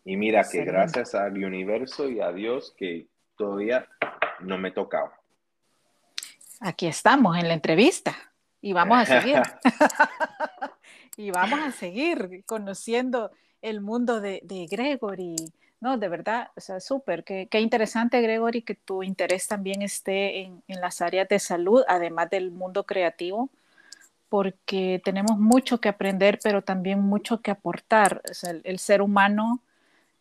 Y 0.06 0.18
mira 0.18 0.44
que 0.50 0.64
gracias 0.66 1.16
al 1.16 1.44
universo 1.44 2.10
y 2.10 2.20
a 2.20 2.32
Dios 2.32 2.74
que 2.78 3.08
todavía 3.38 3.88
no 4.40 4.58
me 4.58 4.72
tocaba. 4.72 5.14
Aquí 6.60 6.88
estamos 6.88 7.38
en 7.38 7.48
la 7.48 7.54
entrevista 7.54 8.16
y 8.62 8.74
vamos 8.74 8.98
a 8.98 9.06
seguir. 9.06 9.42
y 11.18 11.32
vamos 11.32 11.60
a 11.60 11.72
seguir 11.72 12.44
conociendo 12.46 13.32
el 13.62 13.82
mundo 13.82 14.22
de, 14.22 14.42
Gregory. 14.70 15.36
No, 15.80 15.98
de 15.98 16.08
verdad, 16.08 16.50
o 16.56 16.62
sea, 16.62 16.80
súper. 16.80 17.24
Qué, 17.24 17.60
interesante, 17.60 18.22
Gregory, 18.22 18.62
que 18.62 18.76
tu 18.76 19.04
interés 19.04 19.48
también 19.48 19.82
esté 19.82 20.42
en, 20.42 20.64
las 20.68 21.02
áreas 21.02 21.28
de 21.28 21.40
salud, 21.40 21.84
además 21.88 22.30
del 22.30 22.52
mundo 22.52 22.86
creativo, 22.86 23.50
porque 24.30 25.02
tenemos 25.04 25.38
mucho 25.38 25.80
que 25.82 25.90
aprender, 25.90 26.40
pero 26.42 26.62
también 26.62 27.00
mucho 27.02 27.42
que 27.42 27.52
aportar. 27.52 28.22
el, 28.64 28.80
ser 28.80 29.02
humano, 29.02 29.62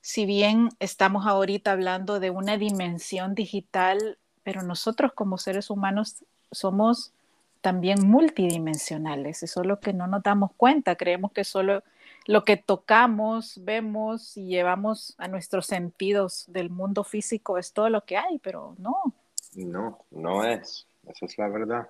si 0.02 0.26
bien 0.26 0.68
estamos 0.80 1.26
ahorita 1.26 1.70
hablando 1.70 2.18
de 2.18 2.30
una 2.30 2.58
dimensión 2.58 3.36
digital, 3.36 4.18
pero 4.42 4.62
nosotros 4.62 5.12
como 5.14 5.38
seres 5.38 5.70
humanos 5.70 6.24
somos 6.50 7.12
también 7.60 8.08
multidimensionales. 8.08 9.44
Eso 9.44 9.60
es 9.60 9.66
lo 9.66 9.78
que 9.78 9.92
no 9.92 10.08
nos 10.08 10.24
damos 10.24 10.50
cuenta. 10.56 10.96
Creemos 10.96 11.30
que 11.30 11.44
solo 11.44 11.84
lo 12.26 12.44
que 12.44 12.56
tocamos, 12.56 13.64
vemos 13.64 14.36
y 14.36 14.46
llevamos 14.46 15.14
a 15.18 15.28
nuestros 15.28 15.66
sentidos 15.66 16.46
del 16.48 16.68
mundo 16.68 17.04
físico 17.04 17.56
es 17.56 17.72
todo 17.72 17.88
lo 17.88 18.04
que 18.04 18.16
hay, 18.16 18.40
pero 18.40 18.74
no. 18.78 19.14
No, 19.54 20.04
no 20.10 20.44
es. 20.44 20.84
Esa 21.06 21.26
es 21.26 21.38
la 21.38 21.46
verdad. 21.46 21.88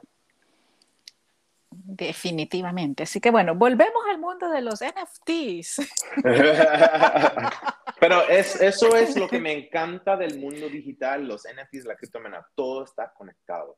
Definitivamente. 1.70 3.04
Así 3.04 3.20
que 3.20 3.30
bueno, 3.30 3.54
volvemos 3.54 4.02
al 4.10 4.18
mundo 4.18 4.50
de 4.50 4.60
los 4.60 4.80
NFTs. 4.82 5.80
Pero 8.02 8.28
es, 8.28 8.56
eso 8.60 8.96
es 8.96 9.16
lo 9.16 9.28
que 9.28 9.38
me 9.38 9.52
encanta 9.52 10.16
del 10.16 10.40
mundo 10.40 10.68
digital, 10.68 11.24
los 11.24 11.44
NFTs, 11.44 11.84
la 11.84 11.94
criptomoneda, 11.94 12.50
todo 12.56 12.82
está 12.82 13.12
conectado. 13.12 13.76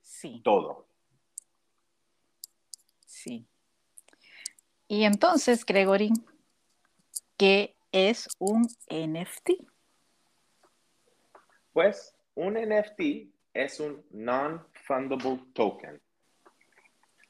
Sí. 0.00 0.40
Todo. 0.42 0.88
Sí. 3.04 3.46
Y 4.88 5.04
entonces, 5.04 5.66
Gregory, 5.66 6.10
¿qué 7.36 7.76
es 7.92 8.26
un 8.38 8.66
NFT? 8.88 9.50
Pues 11.74 12.16
un 12.34 12.54
NFT 12.54 13.28
es 13.52 13.80
un 13.80 14.02
non-fundable 14.12 15.44
token. 15.52 16.00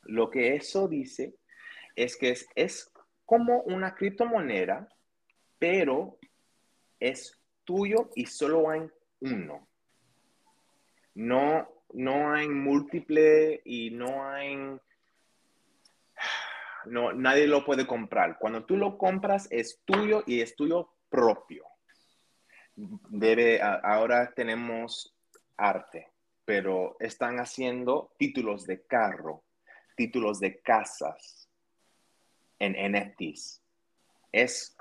Lo 0.02 0.30
que 0.30 0.54
eso 0.54 0.86
dice 0.86 1.34
es 1.96 2.16
que 2.16 2.30
es, 2.30 2.46
es 2.54 2.91
como 3.32 3.62
una 3.62 3.94
criptomoneda, 3.94 4.86
pero 5.58 6.18
es 7.00 7.40
tuyo 7.64 8.10
y 8.14 8.26
solo 8.26 8.68
hay 8.68 8.82
uno. 9.20 9.66
No, 11.14 11.66
no 11.94 12.30
hay 12.30 12.46
múltiple 12.46 13.62
y 13.64 13.90
no 13.92 14.22
hay 14.22 14.78
no, 16.84 17.14
nadie 17.14 17.46
lo 17.46 17.64
puede 17.64 17.86
comprar. 17.86 18.36
Cuando 18.38 18.66
tú 18.66 18.76
lo 18.76 18.98
compras 18.98 19.48
es 19.50 19.80
tuyo 19.86 20.24
y 20.26 20.42
es 20.42 20.54
tuyo 20.54 20.92
propio. 21.08 21.64
Debe, 22.76 23.62
ahora 23.62 24.30
tenemos 24.36 25.16
arte, 25.56 26.12
pero 26.44 26.96
están 27.00 27.38
haciendo 27.38 28.12
títulos 28.18 28.66
de 28.66 28.84
carro, 28.84 29.42
títulos 29.96 30.38
de 30.38 30.60
casas 30.60 31.48
en 32.62 32.92
NFTs. 32.92 33.62
Es, 34.30 34.76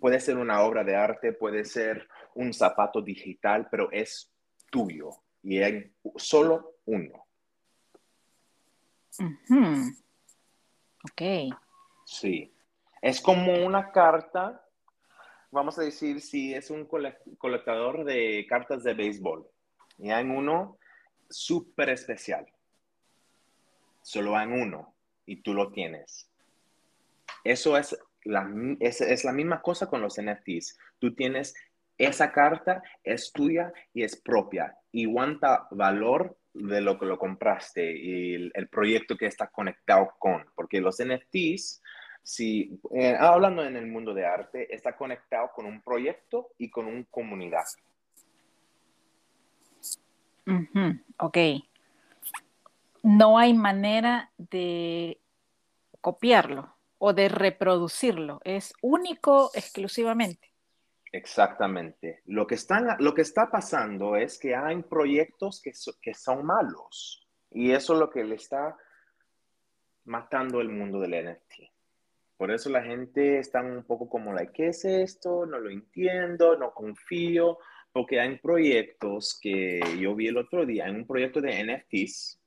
puede 0.00 0.20
ser 0.20 0.36
una 0.36 0.62
obra 0.62 0.84
de 0.84 0.96
arte, 0.96 1.32
puede 1.32 1.64
ser 1.64 2.08
un 2.34 2.52
zapato 2.52 3.00
digital, 3.00 3.68
pero 3.70 3.90
es 3.92 4.32
tuyo 4.70 5.10
y 5.42 5.62
hay 5.62 5.92
solo 6.16 6.78
uno. 6.86 7.26
Ok. 11.04 11.54
Sí. 12.04 12.52
Es 13.00 13.20
como 13.20 13.64
una 13.64 13.92
carta, 13.92 14.66
vamos 15.50 15.78
a 15.78 15.82
decir, 15.82 16.20
si 16.20 16.54
es 16.54 16.70
un 16.70 16.86
colectador 16.86 18.04
de 18.04 18.46
cartas 18.48 18.82
de 18.82 18.94
béisbol. 18.94 19.46
Y 19.98 20.10
hay 20.10 20.24
uno 20.24 20.78
súper 21.28 21.90
especial. 21.90 22.46
Solo 24.02 24.36
hay 24.36 24.48
uno 24.48 24.94
y 25.26 25.42
tú 25.42 25.54
lo 25.54 25.70
tienes. 25.70 26.30
Eso 27.42 27.76
es 27.76 27.98
la, 28.24 28.48
es, 28.80 29.00
es 29.00 29.24
la 29.24 29.32
misma 29.32 29.60
cosa 29.60 29.88
con 29.88 30.00
los 30.00 30.20
NFTs. 30.20 30.78
Tú 30.98 31.14
tienes 31.14 31.54
esa 31.98 32.32
carta, 32.32 32.82
es 33.02 33.32
tuya 33.32 33.72
y 33.92 34.02
es 34.02 34.16
propia. 34.16 34.76
Y 34.90 35.10
cuánta 35.10 35.66
valor 35.70 36.36
de 36.52 36.80
lo 36.80 36.98
que 36.98 37.06
lo 37.06 37.18
compraste 37.18 37.92
y 37.96 38.50
el, 38.54 38.68
proyecto 38.68 39.16
que 39.16 39.26
está 39.26 39.48
conectado 39.48 40.14
con, 40.18 40.46
porque 40.54 40.80
los 40.80 40.98
NFTs, 41.04 41.82
si 42.22 42.80
eh, 42.94 43.16
hablando 43.18 43.64
en 43.64 43.76
el 43.76 43.86
mundo 43.86 44.14
de 44.14 44.24
arte, 44.24 44.72
está 44.74 44.96
conectado 44.96 45.50
con 45.54 45.66
un 45.66 45.82
proyecto 45.82 46.50
y 46.58 46.70
con 46.70 46.86
una 46.86 47.04
comunidad. 47.10 47.64
Ok. 51.18 51.38
No 53.02 53.38
hay 53.38 53.52
manera 53.52 54.30
de 54.38 55.18
copiarlo 56.00 56.73
o 57.06 57.12
de 57.12 57.28
reproducirlo, 57.28 58.40
es 58.44 58.72
único 58.80 59.50
exclusivamente. 59.52 60.54
Exactamente. 61.12 62.22
Lo 62.24 62.46
que, 62.46 62.54
están, 62.54 62.96
lo 62.98 63.12
que 63.12 63.20
está 63.20 63.50
pasando 63.50 64.16
es 64.16 64.38
que 64.38 64.56
hay 64.56 64.82
proyectos 64.82 65.60
que, 65.60 65.72
que 66.00 66.14
son 66.14 66.46
malos 66.46 67.28
y 67.50 67.72
eso 67.72 67.92
es 67.92 68.00
lo 68.00 68.08
que 68.08 68.24
le 68.24 68.36
está 68.36 68.74
matando 70.06 70.62
el 70.62 70.70
mundo 70.70 70.98
del 70.98 71.26
NFT. 71.26 71.70
Por 72.38 72.50
eso 72.50 72.70
la 72.70 72.82
gente 72.82 73.38
está 73.38 73.60
un 73.60 73.84
poco 73.84 74.08
como, 74.08 74.32
like, 74.32 74.54
¿qué 74.54 74.68
es 74.68 74.86
esto? 74.86 75.44
No 75.44 75.58
lo 75.58 75.68
entiendo, 75.68 76.56
no 76.56 76.72
confío, 76.72 77.58
porque 77.92 78.18
hay 78.18 78.38
proyectos 78.38 79.38
que 79.42 79.78
yo 80.00 80.14
vi 80.14 80.28
el 80.28 80.38
otro 80.38 80.64
día, 80.64 80.86
hay 80.86 80.92
un 80.92 81.06
proyecto 81.06 81.42
de 81.42 81.64
NFTs 81.64 82.40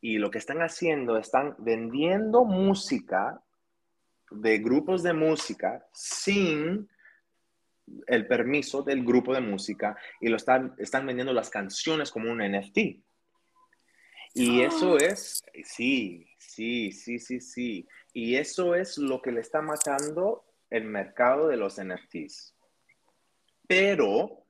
y 0.00 0.18
lo 0.18 0.30
que 0.30 0.38
están 0.38 0.58
haciendo, 0.58 1.18
están 1.18 1.56
vendiendo 1.58 2.44
música 2.44 3.42
de 4.30 4.58
grupos 4.58 5.02
de 5.02 5.12
música 5.12 5.86
sin 5.92 6.88
el 8.06 8.26
permiso 8.26 8.82
del 8.82 9.04
grupo 9.04 9.34
de 9.34 9.40
música 9.40 9.96
y 10.20 10.28
lo 10.28 10.36
están, 10.36 10.74
están 10.78 11.06
vendiendo 11.06 11.32
las 11.32 11.50
canciones 11.50 12.10
como 12.10 12.30
un 12.30 12.38
NFT. 12.38 12.78
Y 14.34 14.62
eso 14.62 14.98
es, 14.98 15.42
sí, 15.64 16.28
sí, 16.38 16.92
sí, 16.92 17.18
sí, 17.18 17.40
sí. 17.40 17.88
Y 18.12 18.36
eso 18.36 18.74
es 18.74 18.98
lo 18.98 19.20
que 19.20 19.32
le 19.32 19.40
está 19.40 19.62
matando 19.62 20.44
el 20.70 20.84
mercado 20.84 21.48
de 21.48 21.56
los 21.56 21.82
NFTs. 21.82 22.54
Pero 23.66 24.44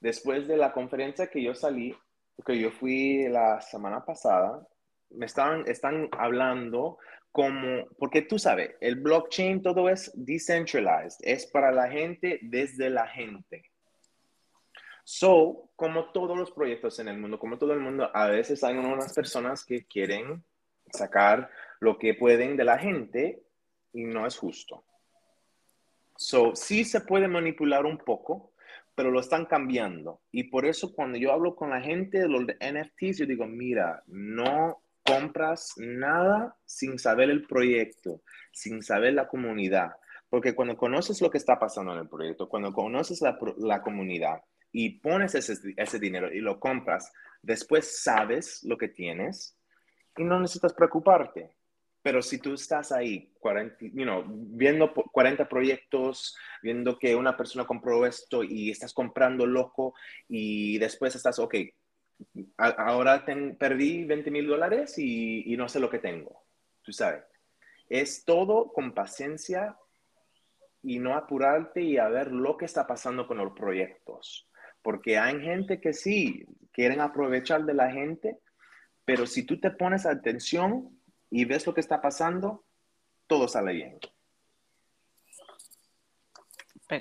después 0.00 0.46
de 0.46 0.56
la 0.56 0.72
conferencia 0.72 1.28
que 1.28 1.42
yo 1.42 1.54
salí, 1.54 1.96
que 2.44 2.58
yo 2.58 2.70
fui 2.70 3.28
la 3.28 3.60
semana 3.60 4.04
pasada, 4.04 4.66
me 5.10 5.26
estaban, 5.26 5.64
están 5.66 6.08
hablando 6.12 6.98
como, 7.36 7.86
porque 7.98 8.22
tú 8.22 8.38
sabes, 8.38 8.76
el 8.80 8.96
blockchain 8.96 9.60
todo 9.60 9.90
es 9.90 10.10
decentralized, 10.14 11.18
es 11.20 11.44
para 11.44 11.70
la 11.70 11.86
gente 11.86 12.38
desde 12.40 12.88
la 12.88 13.06
gente. 13.06 13.70
So, 15.04 15.68
como 15.76 16.12
todos 16.12 16.34
los 16.34 16.50
proyectos 16.50 16.98
en 16.98 17.08
el 17.08 17.18
mundo, 17.18 17.38
como 17.38 17.58
todo 17.58 17.74
el 17.74 17.80
mundo, 17.80 18.10
a 18.14 18.28
veces 18.28 18.64
hay 18.64 18.74
unas 18.74 19.12
personas 19.12 19.66
que 19.66 19.84
quieren 19.84 20.42
sacar 20.90 21.50
lo 21.78 21.98
que 21.98 22.14
pueden 22.14 22.56
de 22.56 22.64
la 22.64 22.78
gente 22.78 23.42
y 23.92 24.04
no 24.04 24.26
es 24.26 24.38
justo. 24.38 24.86
So, 26.16 26.56
sí 26.56 26.86
se 26.86 27.02
puede 27.02 27.28
manipular 27.28 27.84
un 27.84 27.98
poco, 27.98 28.54
pero 28.94 29.10
lo 29.10 29.20
están 29.20 29.44
cambiando. 29.44 30.22
Y 30.32 30.44
por 30.44 30.64
eso 30.64 30.94
cuando 30.94 31.18
yo 31.18 31.34
hablo 31.34 31.54
con 31.54 31.68
la 31.68 31.82
gente 31.82 32.18
de 32.18 32.28
los 32.30 32.44
NFTs, 32.44 33.18
yo 33.18 33.26
digo, 33.26 33.46
mira, 33.46 34.02
no 34.06 34.80
compras 35.06 35.72
nada 35.76 36.56
sin 36.64 36.98
saber 36.98 37.30
el 37.30 37.46
proyecto, 37.46 38.22
sin 38.52 38.82
saber 38.82 39.14
la 39.14 39.28
comunidad. 39.28 39.92
Porque 40.28 40.54
cuando 40.54 40.76
conoces 40.76 41.20
lo 41.20 41.30
que 41.30 41.38
está 41.38 41.58
pasando 41.58 41.92
en 41.92 42.00
el 42.00 42.08
proyecto, 42.08 42.48
cuando 42.48 42.72
conoces 42.72 43.22
la, 43.22 43.82
comunidad, 43.82 44.42
y 44.72 44.98
pones 44.98 45.34
ese, 45.34 45.98
dinero 45.98 46.32
y 46.32 46.40
lo 46.40 46.60
compras, 46.60 47.12
después 47.40 48.02
sabes 48.02 48.62
lo 48.64 48.76
que 48.76 48.88
tienes 48.88 49.56
y 50.16 50.24
no 50.24 50.40
necesitas 50.40 50.74
preocuparte. 50.74 51.56
Pero 52.02 52.22
si 52.22 52.38
tú 52.38 52.54
estás 52.54 52.92
ahí, 52.92 53.32
40, 53.40 53.76
viendo 53.80 54.92
40 54.92 55.48
proyectos, 55.48 56.36
viendo 56.62 56.98
que 56.98 57.16
una 57.16 57.36
persona 57.36 57.64
compró 57.64 58.06
esto 58.06 58.44
y 58.44 58.70
estás 58.70 58.92
comprando 58.92 59.46
loco 59.46 59.94
y 60.28 60.78
después 60.78 61.16
estás, 61.16 61.38
ok, 61.38 61.54
ahora 62.56 63.24
perdí 63.58 64.04
20 64.04 64.30
mil 64.30 64.46
dólares 64.46 64.98
y, 64.98 65.52
y 65.52 65.56
no 65.56 65.68
sé 65.68 65.80
lo 65.80 65.90
que 65.90 65.98
tengo. 65.98 66.44
Tú 66.82 66.92
sabes. 66.92 67.24
Es 67.88 68.24
todo 68.24 68.72
con 68.72 68.92
paciencia 68.92 69.76
y 70.82 70.98
no 70.98 71.16
apurarte 71.16 71.82
y 71.82 71.98
a 71.98 72.08
ver 72.08 72.32
lo 72.32 72.56
que 72.56 72.64
está 72.64 72.86
pasando 72.86 73.26
con 73.26 73.38
los 73.38 73.52
proyectos 73.52 74.46
porque 74.86 75.18
hay 75.18 75.40
gente 75.40 75.80
que 75.80 75.92
sí 75.92 76.46
quieren 76.70 77.00
aprovechar 77.00 77.64
de 77.64 77.74
la 77.74 77.90
gente, 77.90 78.38
pero 79.04 79.26
si 79.26 79.42
tú 79.42 79.58
te 79.58 79.72
pones 79.72 80.06
atención 80.06 80.96
y 81.28 81.44
ves 81.44 81.66
lo 81.66 81.74
que 81.74 81.80
está 81.80 82.00
pasando, 82.00 82.64
todo 83.26 83.48
sale 83.48 83.72
bien. 83.72 83.98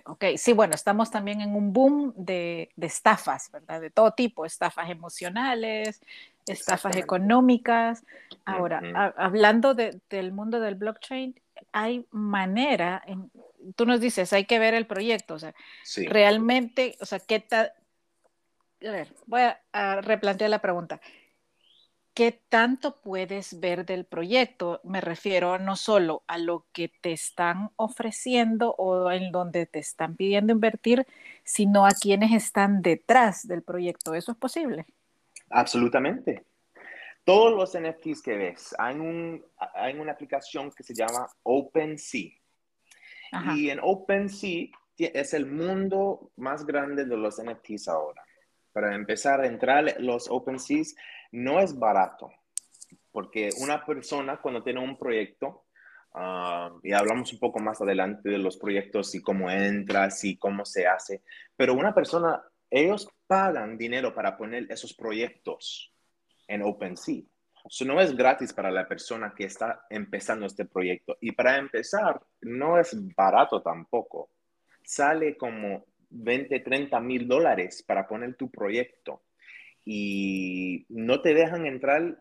Ok, 0.05 0.25
sí, 0.37 0.53
bueno, 0.53 0.73
estamos 0.73 1.11
también 1.11 1.41
en 1.41 1.55
un 1.55 1.71
boom 1.71 2.13
de, 2.15 2.69
estafas, 2.77 3.51
¿verdad? 3.51 3.81
De 3.81 3.91
todo 3.91 4.11
tipo, 4.11 4.45
estafas 4.45 4.89
emocionales, 4.89 6.01
estafas 6.47 6.95
económicas. 6.95 8.03
Ahora, 8.45 9.13
hablando 9.17 9.75
del 9.75 10.31
mundo 10.31 10.59
del 10.59 10.75
blockchain, 10.75 11.39
hay 11.71 12.07
manera, 12.11 13.01
en, 13.05 13.31
tú 13.75 13.85
nos 13.85 13.99
dices, 13.99 14.33
hay 14.33 14.45
que 14.45 14.59
ver 14.59 14.73
el 14.73 14.87
proyecto, 14.87 15.35
o 15.35 15.39
sea, 15.39 15.53
realmente, 16.07 16.97
o 17.01 17.05
sea, 17.05 17.19
¿qué 17.19 17.39
tal? 17.39 17.71
A 18.85 18.91
ver, 18.91 19.13
voy 19.25 19.41
a, 19.73 20.01
replantear 20.01 20.49
la 20.49 20.59
pregunta. 20.59 20.99
¿Qué 22.15 22.39
tanto 22.47 23.01
puedes 23.01 23.60
ver 23.60 23.86
del 23.86 24.06
proyecto? 24.06 24.80
Me 24.86 25.01
refiero 25.01 25.60
no 25.60 25.75
solo 25.75 26.23
a 26.28 26.38
lo 26.38 26.65
que 26.71 26.88
te 26.88 27.12
están 27.12 27.71
ofreciendo 27.75 28.73
o 28.78 29.12
en 29.12 29.34
donde 29.34 29.65
te 29.65 29.80
están 29.80 30.15
pidiendo 30.15 30.54
invertir, 30.54 31.06
sino 31.43 31.86
a 31.86 31.89
quienes 31.91 32.32
están 32.32 32.82
detrás 32.82 33.45
del 33.45 33.63
proyecto. 33.63 34.13
¿Eso 34.13 34.32
es 34.32 34.38
posible? 34.38 34.86
Absolutamente. 35.49 36.45
Todos 37.25 37.54
los 37.54 37.78
NFTs 37.78 38.21
que 38.21 38.38
ves, 38.38 38.73
hay, 38.80 38.95
un, 38.95 39.43
hay 39.73 39.99
una 39.99 40.13
aplicación 40.13 40.71
que 40.71 40.84
se 40.84 40.93
llama 40.93 41.28
OpenSea. 41.43 42.32
Y 43.58 43.69
en 43.69 43.80
OpenSea 43.84 44.69
es 44.97 45.34
el 45.34 45.47
mundo 45.47 46.32
más 46.38 46.65
grande 46.65 47.04
de 47.04 47.17
los 47.17 47.43
NFTs 47.43 47.89
ahora. 47.89 48.23
Para 48.71 48.95
empezar 48.95 49.41
a 49.41 49.47
entrar 49.47 49.95
los 49.99 50.30
OpenSeas 50.30 50.95
no 51.31 51.59
es 51.59 51.77
barato, 51.77 52.31
porque 53.11 53.49
una 53.61 53.85
persona 53.85 54.38
cuando 54.41 54.63
tiene 54.63 54.79
un 54.79 54.97
proyecto, 54.97 55.65
ah, 56.13 56.71
y 56.83 56.91
hablamos 56.91 57.33
un 57.33 57.39
poco 57.39 57.59
más 57.59 57.81
adelante 57.81 58.29
de 58.29 58.38
los 58.38 58.57
proyectos 58.57 59.13
y 59.15 59.21
cómo 59.21 59.49
entras 59.49 60.23
y 60.23 60.38
cómo 60.38 60.65
se 60.65 60.88
hace, 60.88 61.21
pero 61.55 61.73
una 61.73 61.93
persona, 61.93 62.43
ellos 62.69 63.07
pagan 63.27 63.77
dinero 63.77 64.13
para 64.13 64.38
poner 64.38 64.67
esos 64.69 64.93
proyectos 64.93 65.91
en 66.47 66.61
OpenSea. 66.61 67.23
Eso 67.67 67.83
no 67.85 67.99
es 67.99 68.15
gratis 68.15 68.53
para 68.53 68.69
la 68.69 68.88
persona 68.88 69.33
que 69.35 69.45
está 69.45 69.85
empezando 69.89 70.45
este 70.45 70.65
proyecto. 70.65 71.17
Y 71.19 71.31
para 71.31 71.57
empezar, 71.57 72.21
no 72.41 72.79
es 72.79 72.95
barato 73.15 73.61
tampoco. 73.61 74.29
Sale 74.83 75.35
como 75.35 75.85
20, 76.09 76.59
30 76.59 76.99
mil 76.99 77.27
dólares 77.27 77.83
para 77.85 78.07
poner 78.07 78.35
tu 78.35 78.51
proyecto. 78.51 79.23
Y 79.85 80.85
no 80.89 81.21
te 81.21 81.33
dejan 81.33 81.65
entrar 81.65 82.19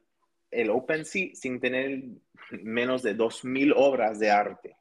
el 0.51 0.71
OpenSea 0.71 1.31
sin 1.35 1.61
tener 1.61 2.05
menos 2.51 3.03
de 3.03 3.15
2 3.15 3.45
mil 3.45 3.73
obras 3.75 4.19
de 4.19 4.31
arte. 4.31 4.77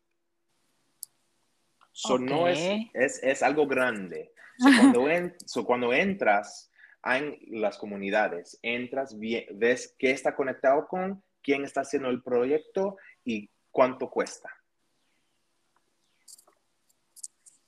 So 1.92 2.18
no 2.18 2.48
es, 2.48 2.90
es, 2.94 3.44
algo 3.44 3.68
grande. 3.68 4.34
cuando, 4.58 5.08
cuando 5.66 5.94
entras, 5.94 6.72
en 7.06 7.38
las 7.60 7.78
comunidades. 7.78 8.58
Entras, 8.62 9.18
ves 9.20 9.96
qué 9.98 10.12
está 10.12 10.36
conectado 10.36 10.88
con, 10.88 11.24
quién 11.42 11.64
está 11.64 11.82
haciendo 11.82 12.10
el 12.10 12.24
proyecto 12.24 12.98
y 13.26 13.50
cuánto 13.72 14.10
cuesta. 14.10 14.50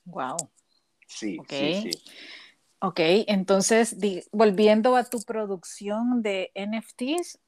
Wow. 0.06 0.38
Sí, 1.08 1.38
sí, 1.49 1.91
sí. 1.91 2.12
Ok, 2.80 3.00
entonces, 3.00 3.98
volviendo 4.32 4.96
a 4.96 5.06
tu 5.06 5.22
producción 5.24 6.22
de 6.22 6.52
NFTs, 6.56 7.40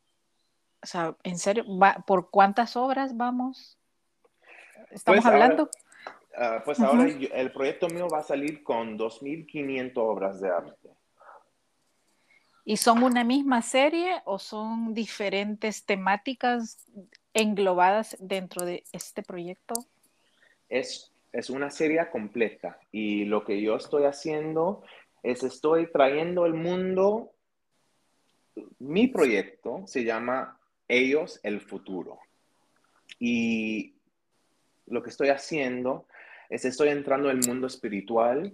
o 0.82 0.86
sea, 0.86 1.16
en 1.24 1.38
serio, 1.38 1.66
¿por 2.06 2.30
cuántas 2.30 2.76
obras 2.76 3.16
vamos? 3.16 3.78
¿Estamos 4.90 5.24
pues 5.24 5.26
hablando? 5.26 5.70
Ah, 6.36 6.62
pues 6.64 6.80
ahora 6.80 7.06
el 7.06 7.52
proyecto 7.52 7.88
mío 7.88 8.08
va 8.08 8.20
a 8.20 8.24
salir 8.24 8.64
con 8.64 8.98
2.500 8.98 9.92
obras 9.96 10.40
de 10.40 10.50
arte. 10.50 10.90
¿Y 12.64 12.78
son 12.78 13.02
una 13.02 13.24
misma 13.24 13.62
serie 13.62 14.22
o 14.26 14.40
son 14.40 14.94
diferentes 14.94 15.86
temáticas 15.86 16.86
englobadas 17.34 18.18
dentro 18.20 18.66
de 18.66 18.84
este 18.92 19.24
proyecto? 19.24 19.74
Es, 20.70 21.12
es 21.32 21.50
una 21.50 21.72
serie 21.72 22.08
completa 22.12 22.78
y 22.92 23.26
lo 23.26 23.46
que 23.46 23.62
yo 23.62 23.78
estoy 23.78 24.04
haciendo 24.04 24.84
es 25.32 25.44
estoy 25.44 25.92
trayendo 25.92 26.46
al 26.46 26.54
mundo, 26.54 27.34
mi 28.80 29.08
proyecto 29.08 29.84
se 29.86 30.04
llama 30.04 30.60
Ellos 30.88 31.40
el 31.44 31.60
futuro. 31.62 32.20
Y 33.20 33.96
lo 34.86 35.04
que 35.04 35.10
estoy 35.10 35.30
haciendo 35.30 36.08
es 36.50 36.64
estoy 36.64 36.90
entrando 36.90 37.30
al 37.30 37.40
mundo 37.46 37.68
espiritual, 37.68 38.54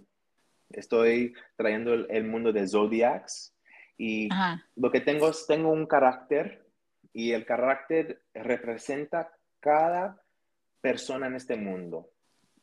estoy 0.71 1.33
trayendo 1.55 1.93
el, 1.93 2.07
el 2.09 2.23
mundo 2.23 2.51
de 2.51 2.67
zodiacs, 2.67 3.53
y 3.97 4.29
lo 4.75 4.91
que 4.91 5.01
tengo 5.01 5.29
es, 5.29 5.45
tengo 5.45 5.69
un 5.69 5.85
carácter 5.85 6.65
y 7.13 7.31
el 7.31 7.45
carácter 7.45 8.23
representa 8.33 9.31
cada 9.59 10.19
persona 10.81 11.27
en 11.27 11.35
este 11.35 11.55
mundo. 11.55 12.09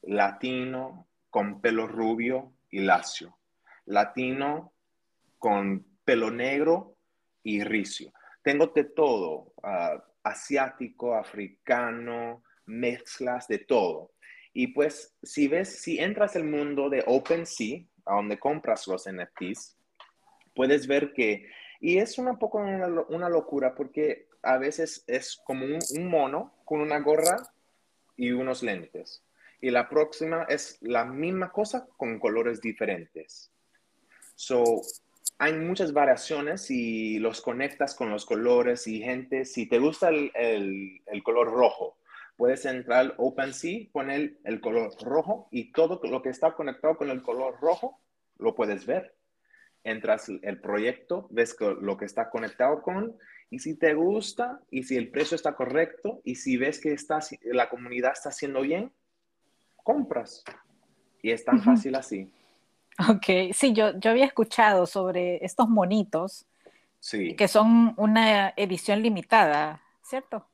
Latino 0.02 1.06
con 1.30 1.60
pelo 1.60 1.86
rubio 1.86 2.52
y 2.70 2.80
lacio. 2.80 3.39
Latino 3.90 4.72
con 5.38 5.84
pelo 6.04 6.30
negro 6.30 6.96
y 7.42 7.64
ricio. 7.64 8.12
Tengo 8.42 8.68
de 8.68 8.84
todo, 8.84 9.52
ah, 9.62 10.02
asiático, 10.22 11.14
africano, 11.14 12.42
mezclas 12.66 13.48
de 13.48 13.58
todo. 13.58 14.12
Y 14.52 14.68
pues 14.68 15.16
si 15.22 15.48
ves, 15.48 15.80
si 15.80 15.98
entras 15.98 16.36
al 16.36 16.44
mundo 16.44 16.88
de 16.88 17.02
OpenSea, 17.06 17.80
a 18.04 18.14
donde 18.14 18.38
compras 18.38 18.86
los 18.86 19.06
NFTs, 19.06 19.76
puedes 20.54 20.86
ver 20.86 21.12
que, 21.12 21.48
y 21.80 21.98
es 21.98 22.18
un 22.18 22.38
poco 22.38 22.58
una, 22.58 23.28
locura 23.28 23.74
porque 23.74 24.28
a 24.42 24.58
veces 24.58 25.04
es 25.06 25.40
como 25.44 25.64
un, 25.64 26.08
mono 26.08 26.54
con 26.64 26.80
una 26.80 27.00
gorra 27.00 27.36
y 28.16 28.32
unos 28.32 28.62
lentes. 28.62 29.24
Y 29.60 29.70
la 29.70 29.88
próxima 29.88 30.44
es 30.48 30.78
la 30.80 31.04
misma 31.04 31.52
cosa 31.52 31.86
con 31.96 32.18
colores 32.18 32.60
diferentes. 32.60 33.52
So, 34.40 34.80
hay 35.36 35.52
muchas 35.52 35.92
variaciones 35.92 36.70
y 36.70 37.18
los 37.18 37.42
conectas 37.42 37.94
con 37.94 38.08
los 38.08 38.24
colores 38.24 38.86
y 38.86 39.02
gente, 39.02 39.44
si 39.44 39.66
te 39.66 39.78
gusta 39.78 40.08
el, 40.08 40.32
el, 40.34 41.22
color 41.22 41.48
rojo, 41.48 41.98
puedes 42.38 42.64
entrar 42.64 43.00
al 43.00 43.14
OpenSea, 43.18 43.88
poner 43.92 44.38
el 44.44 44.62
color 44.62 44.94
rojo 45.02 45.46
y 45.50 45.72
todo 45.72 46.00
lo 46.04 46.22
que 46.22 46.30
está 46.30 46.54
conectado 46.54 46.96
con 46.96 47.10
el 47.10 47.20
color 47.20 47.60
rojo 47.60 48.00
lo 48.38 48.54
puedes 48.54 48.86
ver. 48.86 49.14
Entras 49.84 50.30
el 50.30 50.58
proyecto, 50.58 51.28
ves 51.30 51.54
lo 51.82 51.98
que 51.98 52.06
está 52.06 52.30
conectado 52.30 52.80
con 52.80 53.18
y 53.50 53.58
si 53.58 53.74
te 53.74 53.92
gusta 53.92 54.62
y 54.70 54.84
si 54.84 54.96
el 54.96 55.10
precio 55.10 55.34
está 55.34 55.54
correcto 55.54 56.22
y 56.24 56.36
si 56.36 56.56
ves 56.56 56.80
que 56.80 56.94
está, 56.94 57.18
la 57.42 57.68
comunidad 57.68 58.12
está 58.12 58.30
haciendo 58.30 58.62
bien, 58.62 58.90
compras. 59.76 60.44
Y 61.20 61.30
es 61.30 61.44
tan 61.44 61.62
fácil 61.62 61.94
así. 61.94 62.32
Ok, 63.08 63.52
sí, 63.52 63.72
yo, 63.72 63.98
yo 63.98 64.10
había 64.10 64.26
escuchado 64.26 64.86
sobre 64.86 65.44
estos 65.44 65.68
monitos 65.68 66.46
sí. 66.98 67.34
que 67.34 67.48
son 67.48 67.94
una 67.96 68.52
edición 68.56 69.02
limitada, 69.02 69.82
¿cierto? 70.02 70.46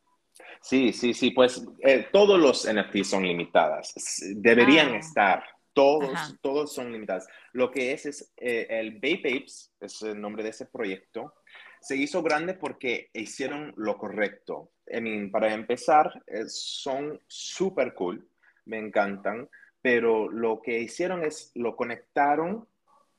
Sí, 0.61 0.93
sí, 0.93 1.15
sí, 1.15 1.31
pues 1.31 1.65
eh, 1.81 2.09
todos 2.13 2.39
los 2.39 2.69
NFTs 2.73 3.11
son 3.11 3.25
limitadas, 3.25 3.95
deberían 4.37 4.95
ah. 4.95 4.99
estar, 4.99 5.45
todos, 5.73 6.37
todos 6.41 6.73
son 6.73 6.93
limitados. 6.93 7.27
Lo 7.53 7.71
que 7.71 7.93
es 7.93 8.07
es 8.07 8.33
eh, 8.37 8.67
el 8.71 8.95
Bape 8.95 9.37
Apes, 9.37 9.73
es 9.81 10.03
el 10.03 10.21
nombre 10.21 10.43
de 10.43 10.51
ese 10.51 10.67
proyecto, 10.67 11.35
se 11.81 11.97
hizo 11.97 12.23
grande 12.23 12.55
porque 12.55 13.11
hicieron 13.13 13.73
lo 13.77 13.97
correcto. 13.97 14.73
I 14.89 15.01
mean, 15.01 15.31
para 15.31 15.53
empezar, 15.53 16.23
eh, 16.27 16.45
son 16.47 17.21
súper 17.27 17.95
cool, 17.95 18.29
me 18.65 18.79
encantan 18.79 19.49
pero 19.83 20.29
lo 20.29 20.61
que 20.63 20.81
hicieron 20.81 21.25
es 21.25 21.53
lo 21.55 21.77
conectaron 21.77 22.69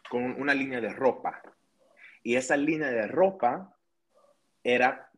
con 0.09 0.39
una 0.41 0.53
línea 0.53 0.81
de 0.81 0.89
ropa. 0.89 1.41
Y 2.23 2.35
esa 2.35 2.57
línea 2.57 2.89
de 2.89 3.07
ropa 3.07 3.77
era, 4.63 5.09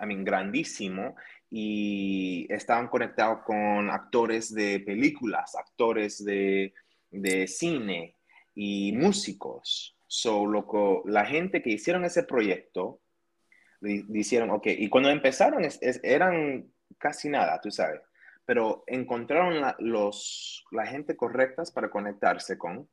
I 0.00 0.06
mean, 0.06 0.24
grandísimo 0.24 1.16
y 1.50 2.46
estaban 2.50 2.88
conectados 2.88 3.40
con 3.44 3.90
actores 3.90 4.54
de 4.54 4.80
películas, 4.80 5.54
actores 5.54 6.24
de, 6.24 6.74
de 7.10 7.46
cine 7.46 8.16
y 8.54 8.92
músicos. 8.92 9.96
So, 10.06 10.46
loco, 10.46 11.02
la 11.06 11.24
gente 11.24 11.62
que 11.62 11.70
hicieron 11.70 12.04
ese 12.04 12.24
proyecto, 12.24 13.00
dijeron, 13.80 14.50
ok, 14.50 14.66
y 14.66 14.88
cuando 14.88 15.08
empezaron 15.10 15.66
eran 16.02 16.70
casi 16.98 17.28
nada, 17.28 17.60
tú 17.60 17.70
sabes 17.70 18.00
pero 18.48 18.82
encontraron 18.86 19.60
la, 19.60 19.76
los, 19.78 20.64
la 20.70 20.86
gente 20.86 21.18
correctas 21.18 21.70
para 21.70 21.90
conectarse 21.90 22.56
con 22.56 22.88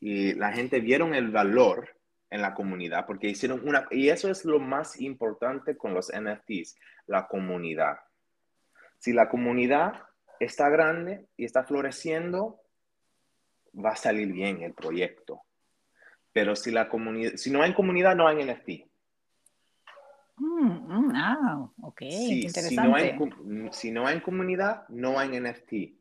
y 0.00 0.34
la 0.34 0.52
gente 0.52 0.80
vieron 0.80 1.14
el 1.14 1.30
valor 1.30 1.96
en 2.28 2.42
la 2.42 2.52
comunidad 2.52 3.06
porque 3.06 3.26
hicieron 3.26 3.66
una, 3.66 3.88
y 3.90 4.10
eso 4.10 4.30
es 4.30 4.44
lo 4.44 4.58
más 4.58 5.00
importante 5.00 5.78
con 5.78 5.94
los 5.94 6.12
NFTs, 6.14 6.76
la 7.06 7.26
comunidad. 7.26 8.00
Si 8.98 9.14
la 9.14 9.30
comunidad 9.30 9.94
está 10.40 10.68
grande 10.68 11.24
y 11.38 11.46
está 11.46 11.64
floreciendo, 11.64 12.60
va 13.74 13.92
a 13.92 13.96
salir 13.96 14.30
bien 14.30 14.60
el 14.60 14.74
proyecto. 14.74 15.40
Pero 16.34 16.54
si, 16.54 16.70
la 16.70 16.90
comunidad, 16.90 17.36
si 17.36 17.50
no 17.50 17.62
hay 17.62 17.72
comunidad, 17.72 18.14
no 18.14 18.28
hay 18.28 18.44
NFT. 18.44 18.85
Mm, 20.38 21.08
mm, 21.08 21.12
ah, 21.14 21.70
ok, 21.82 22.02
interesante. 22.02 22.68
Si 22.68 22.76
no, 22.76 22.94
hay, 22.94 23.70
si 23.72 23.90
no 23.90 24.06
hay 24.06 24.20
comunidad, 24.20 24.86
no 24.88 25.18
hay 25.18 25.40
NFT. 25.40 25.96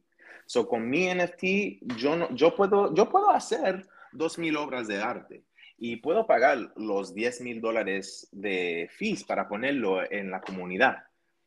So, 0.46 0.68
con 0.68 0.90
mi 0.90 1.08
NFT, 1.08 1.98
yo, 1.98 2.16
no, 2.16 2.30
yo, 2.36 2.56
puedo, 2.56 2.94
yo 2.94 3.10
puedo 3.10 3.32
hacer 3.32 3.88
2.000 4.14 4.58
obras 4.58 4.88
de 4.88 5.02
arte 5.02 5.44
y 5.78 5.98
puedo 5.98 6.26
pagar 6.26 6.74
los 6.76 7.14
10 7.14 7.42
mil 7.42 7.62
dólares 7.62 8.28
de 8.32 8.90
fees 8.92 9.24
para 9.24 9.48
ponerlo 9.48 10.10
en 10.10 10.32
la 10.32 10.42
comunidad 10.42 11.04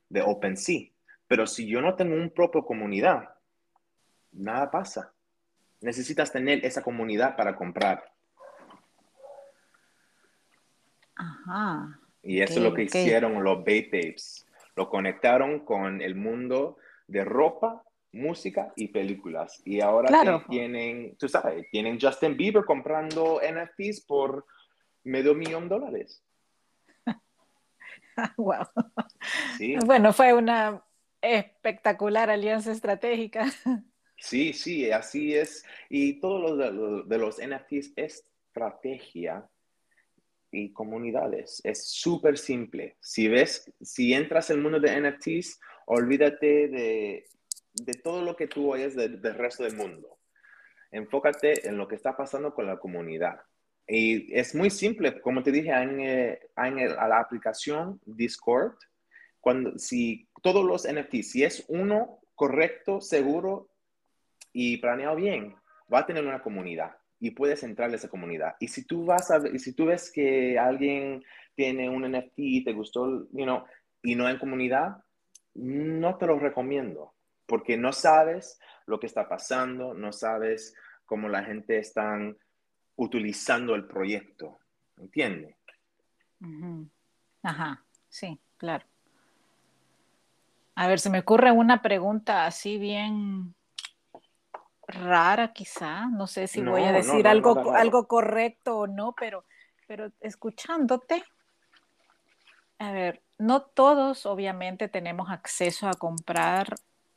de 0.08 0.22
OpenSea. 0.22 0.90
Pero 1.26 1.46
si 1.46 1.66
yo 1.66 1.80
no 1.80 1.94
tengo 1.94 2.14
un 2.14 2.30
propio 2.30 2.64
comunidad, 2.64 3.34
nada 4.32 4.70
pasa. 4.70 5.12
Necesitas 5.80 6.32
tener 6.32 6.64
esa 6.64 6.82
comunidad 6.82 7.36
para 7.36 7.54
comprar. 7.54 8.12
Ajá. 11.14 12.00
Y 12.22 12.40
eso 12.40 12.54
es 12.54 12.60
lo 12.60 12.74
que 12.74 12.84
hicieron 12.84 13.42
los 13.42 13.64
Bay 13.64 13.84
Tapes. 13.84 14.46
Lo 14.76 14.88
conectaron 14.88 15.60
con 15.60 16.00
el 16.00 16.14
mundo 16.14 16.78
de 17.06 17.24
ropa, 17.24 17.82
música 18.12 18.72
y 18.76 18.88
películas. 18.88 19.60
Y 19.64 19.80
ahora 19.80 20.44
tienen, 20.48 21.16
tú 21.16 21.28
sabes, 21.28 21.66
tienen 21.70 21.98
Justin 22.00 22.36
Bieber 22.36 22.64
comprando 22.64 23.40
NFTs 23.40 24.02
por 24.02 24.46
medio 25.04 25.34
millón 25.34 25.68
de 25.68 25.74
dólares. 25.74 26.22
wow. 28.36 28.66
Bueno, 29.84 30.12
fue 30.12 30.32
una 30.32 30.82
espectacular 31.20 32.30
alianza 32.30 32.72
estratégica. 32.72 33.46
Sí, 34.20 34.52
sí, 34.52 34.90
así 34.90 35.36
es. 35.36 35.64
Y 35.88 36.14
todo 36.14 36.40
lo 36.40 37.04
de 37.04 37.18
los 37.18 37.36
NFTs 37.36 37.92
es 37.94 38.24
estrategia 38.58 39.48
y 40.50 40.72
comunidades. 40.72 41.60
Es 41.64 41.88
súper 41.88 42.38
simple. 42.38 42.96
Si 43.00 43.28
ves, 43.28 43.72
si 43.80 44.12
entras 44.12 44.50
al 44.50 44.58
mundo 44.58 44.80
de 44.80 45.00
NFTs, 45.00 45.60
olvídate 45.86 46.68
de, 46.68 47.24
de 47.74 47.94
todo 47.94 48.22
lo 48.22 48.36
que 48.36 48.46
tú 48.46 48.72
oyes 48.72 48.94
del, 48.94 49.20
resto 49.22 49.64
del 49.64 49.76
mundo. 49.76 50.18
Enfócate 50.90 51.68
en 51.68 51.76
lo 51.76 51.86
que 51.86 51.96
está 51.96 52.16
pasando 52.16 52.54
con 52.54 52.66
la 52.66 52.78
comunidad. 52.78 53.40
Y 53.86 54.34
es 54.36 54.54
muy 54.54 54.70
simple, 54.70 55.20
como 55.20 55.42
te 55.42 55.50
dije 55.50 55.70
en, 55.70 56.00
eh, 56.00 56.40
en 56.56 56.78
a 56.78 57.08
la 57.08 57.20
aplicación 57.20 58.00
Discord, 58.04 58.74
cuando, 59.40 59.78
si 59.78 60.28
todos 60.42 60.64
los 60.64 60.86
NFTs, 60.86 61.30
si 61.30 61.44
es 61.44 61.64
uno 61.68 62.20
correcto, 62.34 63.00
seguro 63.00 63.70
y 64.52 64.76
planeado 64.78 65.16
bien, 65.16 65.56
va 65.92 66.00
a 66.00 66.06
tener 66.06 66.26
una 66.26 66.42
comunidad 66.42 66.97
y 67.20 67.32
puedes 67.32 67.62
entrar 67.62 67.90
a 67.90 67.94
esa 67.94 68.08
comunidad. 68.08 68.56
Y 68.60 68.68
si 68.68 68.84
tú 68.84 69.04
vas 69.04 69.30
a 69.30 69.40
y 69.48 69.58
si 69.58 69.72
tú 69.72 69.86
ves 69.86 70.10
que 70.12 70.58
alguien 70.58 71.24
tiene 71.54 71.88
un 71.88 72.10
NFT 72.10 72.34
y 72.36 72.64
te 72.64 72.72
gustó, 72.72 73.28
you 73.32 73.44
know, 73.44 73.64
y 74.02 74.14
no 74.14 74.26
hay 74.26 74.38
comunidad, 74.38 75.02
no 75.54 76.16
te 76.16 76.26
lo 76.26 76.38
recomiendo, 76.38 77.14
porque 77.46 77.76
no 77.76 77.92
sabes 77.92 78.60
lo 78.86 79.00
que 79.00 79.06
está 79.06 79.28
pasando, 79.28 79.94
no 79.94 80.12
sabes 80.12 80.74
cómo 81.04 81.28
la 81.28 81.42
gente 81.42 81.78
está 81.78 82.16
utilizando 82.96 83.74
el 83.74 83.86
proyecto, 83.86 84.58
¿entiendes? 84.96 85.56
Ajá, 87.42 87.84
sí, 88.08 88.38
claro. 88.56 88.84
A 90.76 90.86
ver, 90.86 91.00
se 91.00 91.10
me 91.10 91.18
ocurre 91.18 91.50
una 91.50 91.82
pregunta 91.82 92.46
así 92.46 92.78
bien 92.78 93.54
rara 94.88 95.52
quizá, 95.52 96.06
no 96.06 96.26
sé 96.26 96.48
si 96.48 96.62
voy 96.62 96.82
a 96.82 96.92
decir 96.92 97.28
algo, 97.28 97.74
algo 97.74 98.08
correcto 98.08 98.78
o 98.78 98.86
no, 98.86 99.14
pero, 99.18 99.44
pero 99.86 100.10
escuchándote, 100.20 101.22
a 102.78 102.90
ver, 102.92 103.22
no 103.36 103.62
todos 103.62 104.24
obviamente 104.26 104.88
tenemos 104.88 105.30
acceso 105.30 105.88
a 105.88 105.94
comprar 105.94 106.74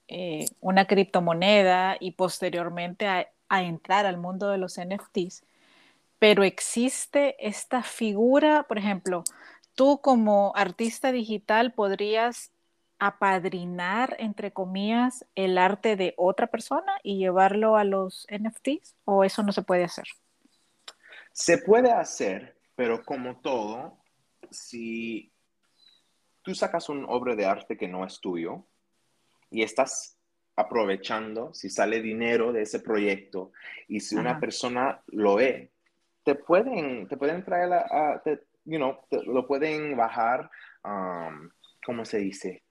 eh, 0.08 0.46
una 0.60 0.86
criptomoneda 0.86 1.96
y 2.00 2.12
posteriormente 2.12 3.08
a, 3.08 3.28
a 3.48 3.64
entrar 3.64 4.06
al 4.06 4.18
mundo 4.18 4.50
de 4.50 4.58
los 4.58 4.78
NFTs, 4.78 5.46
pero 6.20 6.44
existe 6.44 7.36
esta 7.40 7.84
figura, 7.84 8.64
por 8.64 8.78
ejemplo, 8.78 9.24
tú 9.76 10.02
como 10.02 10.52
artista 10.56 11.12
digital 11.12 11.72
podrías 11.72 12.52
apadrinar, 13.02 14.16
entre 14.20 14.54
comillas, 14.54 15.26
el 15.34 15.58
arte 15.58 15.96
de 15.96 16.14
otra 16.18 16.46
persona 16.48 16.94
y 17.02 17.18
llevarlo 17.18 17.76
a 17.76 17.84
los 17.84 18.28
NFTs 18.30 18.96
o 19.06 19.24
eso 19.24 19.42
no 19.42 19.52
se 19.52 19.64
puede 19.64 19.84
hacer? 19.84 20.06
Se 21.34 21.58
puede 21.58 21.92
hacer, 21.92 22.56
pero 22.76 23.04
como 23.04 23.42
todo, 23.42 23.98
si 24.52 25.34
tú 26.44 26.54
sacas 26.54 26.90
un 26.90 27.04
obra 27.10 27.36
de 27.36 27.48
arte 27.48 27.76
que 27.76 27.88
no 27.88 28.06
es 28.06 28.20
tuyo 28.20 28.68
y 29.50 29.64
estás 29.64 30.20
aprovechando, 30.56 31.56
si 31.56 31.72
sale 31.72 32.04
dinero 32.04 32.54
de 32.54 32.62
ese 32.62 32.82
proyecto 32.82 33.52
y 33.88 34.02
si 34.02 34.16
una 34.16 34.40
persona 34.40 35.02
lo 35.08 35.36
ve, 35.36 35.72
te 36.24 36.36
pueden, 36.36 37.08
te 37.08 37.18
pueden 37.18 37.44
traer 37.44 37.74
a, 37.74 38.22
you 38.66 38.78
know, 38.78 39.00
lo 39.26 39.48
pueden 39.48 39.98
bajar, 39.98 40.52
um, 40.84 41.50
¿cómo 41.84 42.06
se 42.06 42.20
dice? 42.20 42.62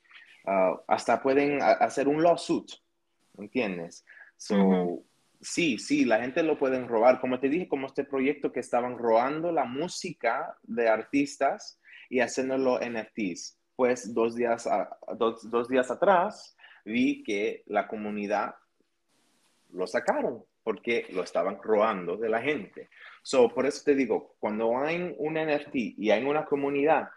Ah, 0.46 0.80
hasta 0.86 1.22
pueden 1.22 1.60
hacer 1.62 2.08
un 2.08 2.22
lawsuit, 2.22 2.70
¿entiendes? 3.36 4.04
So, 4.36 5.04
Sí, 5.40 5.78
sí, 5.78 6.04
la 6.04 6.20
gente 6.20 6.42
lo 6.42 6.58
pueden 6.58 6.86
robar. 6.86 7.18
Como 7.18 7.40
te 7.40 7.48
dije, 7.48 7.66
como 7.66 7.86
este 7.86 8.04
proyecto 8.04 8.52
que 8.52 8.60
estaban 8.60 8.98
robando 8.98 9.50
la 9.50 9.64
música 9.64 10.54
de 10.62 10.88
artistas 10.88 11.80
y 12.10 12.20
haciéndolo 12.20 12.78
NFTs. 12.78 13.58
Pues 13.74 14.12
dos 14.12 14.34
días, 14.36 14.68
dos, 15.16 15.68
días 15.68 15.90
atrás 15.90 16.54
vi 16.84 17.22
que 17.22 17.62
la 17.66 17.88
comunidad 17.88 18.54
lo 19.70 19.86
sacaron 19.86 20.44
porque 20.62 21.06
lo 21.12 21.22
estaban 21.22 21.58
robando 21.62 22.18
de 22.18 22.28
la 22.28 22.42
gente. 22.42 22.90
So, 23.22 23.48
por 23.48 23.64
eso 23.64 23.82
te 23.82 23.94
digo, 23.94 24.36
cuando 24.38 24.76
hay 24.76 25.14
un 25.16 25.34
NFT 25.34 25.74
y 25.96 26.10
hay 26.10 26.22
una 26.22 26.44
comunidad 26.44 27.08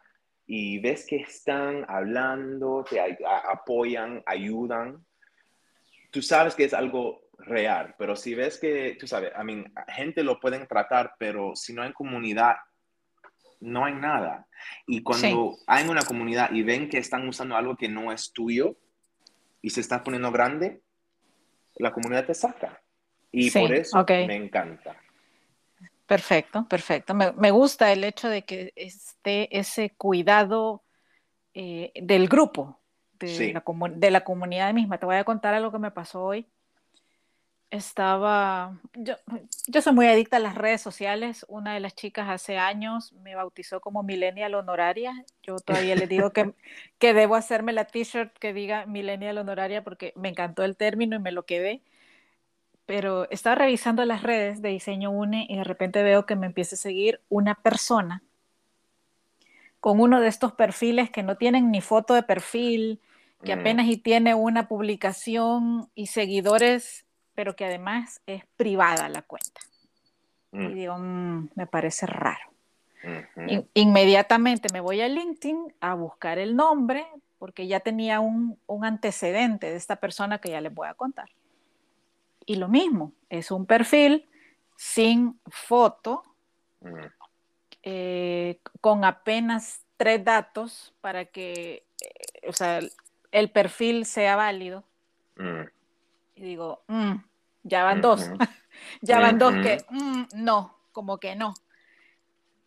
y 0.45 0.79
ves 0.79 1.05
que 1.07 1.17
están 1.17 1.85
hablando, 1.87 2.85
te 2.89 2.99
apoyan, 3.49 4.21
ayudan, 4.25 5.05
tú 6.11 6.21
sabes 6.21 6.55
que 6.55 6.65
es 6.65 6.73
algo 6.73 7.23
real, 7.37 7.95
pero 7.97 8.15
si 8.15 8.35
ves 8.35 8.59
que, 8.59 8.95
tú 8.99 9.07
sabes, 9.07 9.31
I 9.39 9.43
mean, 9.43 9.73
gente 9.87 10.23
lo 10.23 10.39
pueden 10.39 10.67
tratar, 10.67 11.15
pero 11.17 11.55
si 11.55 11.73
no 11.73 11.81
hay 11.81 11.93
comunidad, 11.93 12.55
no 13.59 13.85
hay 13.85 13.93
nada. 13.93 14.47
Y 14.85 15.01
cuando 15.01 15.57
hay 15.67 15.87
una 15.87 16.03
comunidad 16.03 16.51
y 16.51 16.63
ven 16.63 16.89
que 16.89 16.97
están 16.97 17.27
usando 17.27 17.55
algo 17.55 17.75
que 17.75 17.89
no 17.89 18.11
es 18.11 18.31
tuyo 18.33 18.77
y 19.61 19.69
se 19.69 19.81
está 19.81 20.03
poniendo 20.03 20.31
grande, 20.31 20.81
la 21.75 21.91
comunidad 21.91 22.25
te 22.25 22.33
saca. 22.33 22.81
Y 23.31 23.49
por 23.49 23.73
eso 23.73 24.05
me 24.07 24.35
encanta. 24.35 24.95
Perfecto, 26.05 26.67
perfecto. 26.67 27.13
Me, 27.13 27.51
gusta 27.51 27.91
el 27.91 28.03
hecho 28.03 28.29
de 28.29 28.43
que 28.43 28.73
esté 28.75 29.57
ese 29.57 29.91
cuidado 29.91 30.83
eh, 31.53 31.91
del 31.95 32.27
grupo, 32.27 32.81
de, 33.13 33.53
la 33.53 33.63
de 33.95 34.11
la 34.11 34.23
comunidad 34.23 34.73
misma. 34.73 34.97
Te 34.97 35.05
voy 35.05 35.15
a 35.15 35.23
contar 35.23 35.53
algo 35.53 35.71
que 35.71 35.79
me 35.79 35.91
pasó 35.91 36.23
hoy 36.23 36.47
estaba, 37.73 38.79
yo, 38.93 39.15
yo, 39.67 39.81
soy 39.81 39.93
muy 39.93 40.05
adicta 40.05 40.37
a 40.37 40.39
las 40.39 40.53
redes 40.53 40.79
sociales. 40.79 41.43
Una 41.49 41.73
de 41.73 41.79
las 41.79 41.95
chicas 41.95 42.29
hace 42.29 42.59
años 42.59 43.13
me 43.13 43.33
bautizó 43.33 43.81
como 43.81 44.03
millennial 44.03 44.53
honoraria. 44.53 45.25
Yo 45.41 45.55
todavía 45.55 45.95
le 45.95 46.05
digo 46.05 46.31
que, 46.31 46.53
que 46.99 47.15
debo 47.15 47.33
hacerme 47.33 47.73
la 47.73 47.85
t-shirt 47.85 48.31
que 48.37 48.53
diga 48.53 48.85
millennial 48.85 49.39
honoraria 49.39 49.83
porque 49.83 50.13
me 50.15 50.29
encantó 50.29 50.63
el 50.63 50.77
término 50.77 51.15
y 51.15 51.19
me 51.19 51.31
lo 51.31 51.47
quedé. 51.47 51.81
Pero 52.85 53.29
estaba 53.29 53.55
revisando 53.55 54.03
las 54.05 54.23
redes 54.23 54.61
de 54.61 54.69
Diseño 54.69 55.11
UNE 55.11 55.45
y 55.49 55.57
de 55.57 55.63
repente 55.63 56.03
veo 56.03 56.25
que 56.25 56.35
me 56.35 56.47
empieza 56.47 56.75
a 56.75 56.79
seguir 56.79 57.21
una 57.29 57.55
persona 57.55 58.23
con 59.79 59.99
uno 59.99 60.21
de 60.21 60.27
estos 60.27 60.53
perfiles 60.53 61.09
que 61.09 61.23
no 61.23 61.37
tienen 61.37 61.71
ni 61.71 61.81
foto 61.81 62.13
de 62.13 62.23
perfil, 62.23 63.01
que 63.43 63.55
mm. 63.55 63.59
apenas 63.59 63.87
y 63.87 63.97
tiene 63.97 64.33
una 64.33 64.67
publicación 64.67 65.89
y 65.95 66.07
seguidores 66.07 67.05
pero 67.35 67.55
que 67.55 67.65
además 67.65 68.21
es 68.25 68.43
privada 68.55 69.09
la 69.09 69.21
cuenta. 69.21 69.61
Y 70.51 70.57
mm. 70.57 70.75
digo, 70.75 70.97
mm, 70.97 71.49
me 71.55 71.67
parece 71.67 72.05
raro. 72.05 72.51
inmediatamente 73.73 74.69
me 74.71 74.79
voy 74.79 75.01
a 75.01 75.09
LinkedIn 75.09 75.73
a 75.81 75.93
buscar 75.93 76.39
el 76.39 76.55
nombre, 76.55 77.05
porque 77.37 77.67
ya 77.67 77.81
tenía 77.81 78.21
un, 78.21 78.57
antecedente 78.81 79.69
de 79.69 79.75
esta 79.75 79.97
persona 79.97 80.37
que 80.37 80.51
ya 80.51 80.61
les 80.61 80.73
voy 80.73 80.87
a 80.87 80.93
contar. 80.93 81.29
Y 82.45 82.55
lo 82.55 82.67
mismo, 82.67 83.13
es 83.29 83.51
un 83.51 83.65
perfil 83.65 84.27
sin 84.75 85.39
foto, 85.47 86.23
mm. 86.81 87.05
eh, 87.83 88.59
con 88.81 89.05
apenas 89.05 89.81
tres 89.97 90.23
datos 90.23 90.93
para 91.01 91.25
que, 91.25 91.85
eh, 92.01 92.47
o 92.47 92.53
sea, 92.53 92.79
el 93.31 93.49
perfil 93.51 94.05
sea 94.05 94.35
válido. 94.35 94.83
Y 96.35 96.41
digo, 96.41 96.83
mm, 96.87 97.15
ya 97.63 97.83
van 97.83 98.01
dos, 98.01 98.29
ya 99.01 99.19
van 99.19 99.39
dos 99.39 99.53
que 99.53 99.83
mm, 99.89 100.23
no, 100.35 100.77
como 100.91 101.17
que 101.17 101.35
no. 101.35 101.53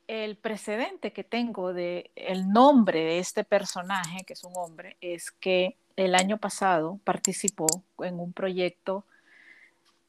El 0.09 0.37
precedente 0.37 1.13
que 1.13 1.25
tengo 1.25 1.73
de 1.73 2.11
el 2.15 2.49
nombre 2.49 3.01
de 3.01 3.19
este 3.19 3.45
personaje, 3.45 4.25
que 4.25 4.35
es 4.35 4.45
un 4.45 4.53
hombre, 4.57 4.97
es 5.01 5.31
que 5.31 5.77
el 5.97 6.15
año 6.15 6.39
pasado 6.39 7.01
participó 7.05 7.67
en 7.99 8.21
un 8.21 8.33
proyecto 8.33 9.05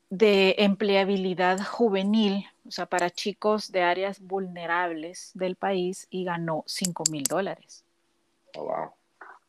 de 0.10 0.56
empleabilidad 0.60 1.60
juvenil, 1.64 2.46
o 2.66 2.72
sea, 2.72 2.86
para 2.86 3.10
chicos 3.10 3.72
de 3.72 3.84
áreas 3.84 4.20
vulnerables 4.20 5.32
del 5.34 5.56
país 5.56 6.08
y 6.10 6.24
ganó 6.24 6.64
5 6.68 7.04
mil 7.12 7.24
dólares. 7.24 7.84
Oh, 8.56 8.64
wow 8.64 8.98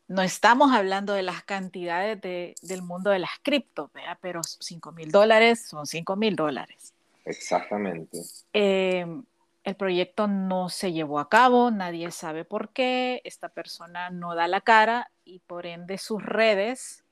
no 0.08 0.22
estamos 0.22 0.72
hablando 0.72 1.12
de 1.12 1.22
las 1.22 1.44
cantidades 1.44 2.20
del 2.20 2.82
mundo 2.82 3.10
de 3.10 3.18
las 3.18 3.30
cripto, 3.42 3.90
pero 4.20 4.40
5 4.42 4.92
mil 4.92 5.10
dólares 5.12 5.66
son 5.66 5.86
5 5.86 6.16
mil 6.16 6.34
dólares. 6.34 6.94
Exactamente. 7.26 8.22
Em, 8.54 9.22
el 9.64 9.76
proyecto 9.76 10.26
no 10.26 10.70
se 10.70 10.92
llevó 10.92 11.18
a 11.18 11.28
cabo, 11.28 11.70
nadie 11.70 12.10
sabe 12.10 12.46
por 12.46 12.70
qué, 12.70 13.20
esta 13.24 13.50
persona 13.50 14.08
no 14.08 14.34
da 14.34 14.48
la 14.48 14.62
cara 14.62 15.10
y 15.26 15.40
por 15.40 15.66
ende 15.66 15.98
sus 15.98 16.24
redes 16.24 17.04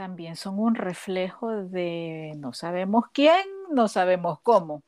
también 0.00 0.34
son 0.34 0.58
un 0.58 0.76
reflejo 0.76 1.50
de 1.50 2.32
no 2.38 2.54
sabemos 2.54 3.04
quién, 3.12 3.46
no 3.70 3.86
sabemos 3.86 4.40
cómo. 4.40 4.82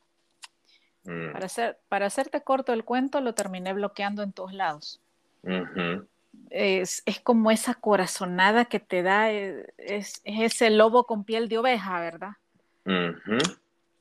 Mm. 1.04 1.32
Para, 1.32 1.44
hacer, 1.44 1.78
para 1.90 2.06
hacerte 2.06 2.42
corto 2.42 2.72
el 2.72 2.84
cuento, 2.84 3.20
lo 3.20 3.34
terminé 3.34 3.74
bloqueando 3.74 4.22
en 4.22 4.32
todos 4.32 4.54
lados 4.54 5.02
es, 6.48 7.02
como 7.22 7.50
esa 7.50 7.74
corazonada 7.74 8.64
que 8.64 8.80
te 8.80 9.02
da, 9.02 9.30
eh, 9.30 9.66
es, 9.76 10.22
ese 10.24 10.70
lobo 10.70 11.04
con 11.04 11.24
piel 11.24 11.50
de 11.50 11.58
oveja, 11.58 12.00
¿verdad? 12.00 12.32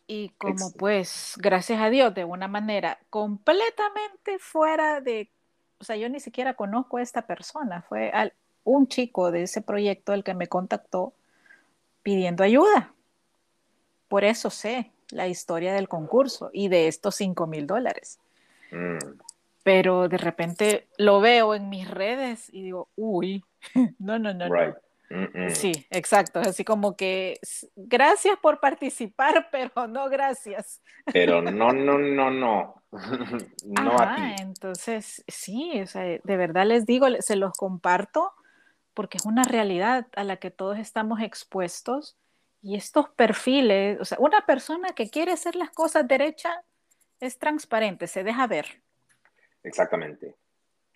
Y 0.07 0.29
como 0.37 0.71
pues, 0.77 1.35
gracias 1.37 1.81
a 1.81 1.89
Dios, 1.89 2.13
de 2.13 2.23
una 2.23 2.47
manera 2.47 2.99
completamente 3.09 4.39
fuera 4.39 5.01
de, 5.01 5.29
o 5.77 5.83
sea, 5.83 5.97
yo 5.97 6.07
ni 6.07 6.21
siquiera 6.21 6.53
conozco 6.53 6.97
a 6.97 7.01
esta 7.01 7.27
persona, 7.27 7.81
fue 7.81 8.11
un 8.63 8.87
chico 8.87 9.31
de 9.31 9.43
ese 9.43 9.61
proyecto 9.61 10.13
el 10.13 10.23
que 10.23 10.33
me 10.33 10.47
contactó 10.47 11.13
pidiendo 12.03 12.43
ayuda. 12.43 12.93
Por 14.07 14.23
eso 14.23 14.49
sé 14.49 14.91
la 15.11 15.27
historia 15.27 15.73
del 15.73 15.87
concurso 15.87 16.49
y 16.53 16.67
de 16.67 16.87
estos 16.87 17.15
5 17.15 17.47
mil 17.47 17.67
dólares. 17.67 18.19
Mm 18.71 18.97
pero 19.63 20.07
de 20.07 20.17
repente 20.17 20.87
lo 20.97 21.21
veo 21.21 21.53
en 21.55 21.69
mis 21.69 21.89
redes 21.89 22.49
y 22.51 22.63
digo, 22.63 22.89
uy, 22.95 23.43
no, 23.99 24.19
no, 24.19 24.33
no, 24.33 24.49
no. 24.49 24.75
Sí, 25.49 25.73
exacto, 25.89 26.39
así 26.39 26.63
como 26.63 26.95
que 26.95 27.37
gracias 27.75 28.37
por 28.41 28.61
participar, 28.61 29.49
pero 29.51 29.87
no 29.87 30.09
gracias. 30.09 30.81
Pero 31.11 31.41
no, 31.41 31.73
no, 31.73 31.97
no, 31.97 32.31
no. 32.31 32.81
no 33.65 33.99
Ajá, 33.99 34.35
Entonces, 34.39 35.23
sí, 35.27 35.81
o 35.81 35.87
sea, 35.87 36.03
de 36.03 36.37
verdad 36.37 36.65
les 36.65 36.85
digo, 36.85 37.07
se 37.19 37.35
los 37.35 37.51
comparto 37.57 38.31
porque 38.93 39.17
es 39.17 39.25
una 39.25 39.43
realidad 39.43 40.07
a 40.15 40.23
la 40.23 40.37
que 40.37 40.51
todos 40.51 40.77
estamos 40.77 41.21
expuestos 41.21 42.17
y 42.61 42.75
estos 42.75 43.09
perfiles, 43.09 43.99
o 43.99 44.05
sea, 44.05 44.17
una 44.19 44.45
persona 44.45 44.89
que 44.93 45.09
quiere 45.09 45.31
hacer 45.31 45.55
las 45.55 45.71
cosas 45.71 46.07
derecha 46.07 46.63
es 47.19 47.37
transparente, 47.37 48.07
se 48.07 48.23
deja 48.23 48.47
ver. 48.47 48.81
Exactamente, 49.63 50.35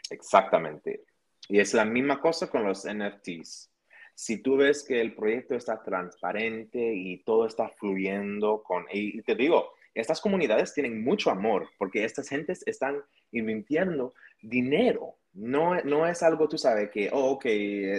exactamente. 0.10 1.04
Y 1.48 1.60
es 1.60 1.74
la 1.74 1.86
misma 1.86 2.20
cosa 2.20 2.50
con 2.50 2.64
los 2.64 2.86
NFTs. 2.86 3.72
Si 4.14 4.38
tú 4.38 4.58
ves 4.58 4.84
que 4.84 5.02
el 5.02 5.14
proyecto 5.14 5.56
está 5.56 5.84
transparente 5.84 6.94
y 6.94 7.18
todo 7.24 7.46
está 7.46 7.70
fluyendo 7.70 8.64
con, 8.64 8.86
y 8.92 9.22
te 9.24 9.36
digo, 9.36 9.74
estas 9.96 10.20
comunidades 10.20 10.74
tienen 10.74 11.04
mucho 11.04 11.32
amor 11.32 11.70
porque 11.78 12.04
estas 12.04 12.28
gentes 12.28 12.64
están 12.68 13.02
invirtiendo 13.32 14.14
dinero. 14.42 15.16
No, 15.36 15.76
no 15.84 16.08
es 16.08 16.24
algo, 16.24 16.48
tú 16.48 16.58
sabes, 16.58 16.90
que, 16.92 17.10
oh, 17.12 17.32
ok, 17.32 17.46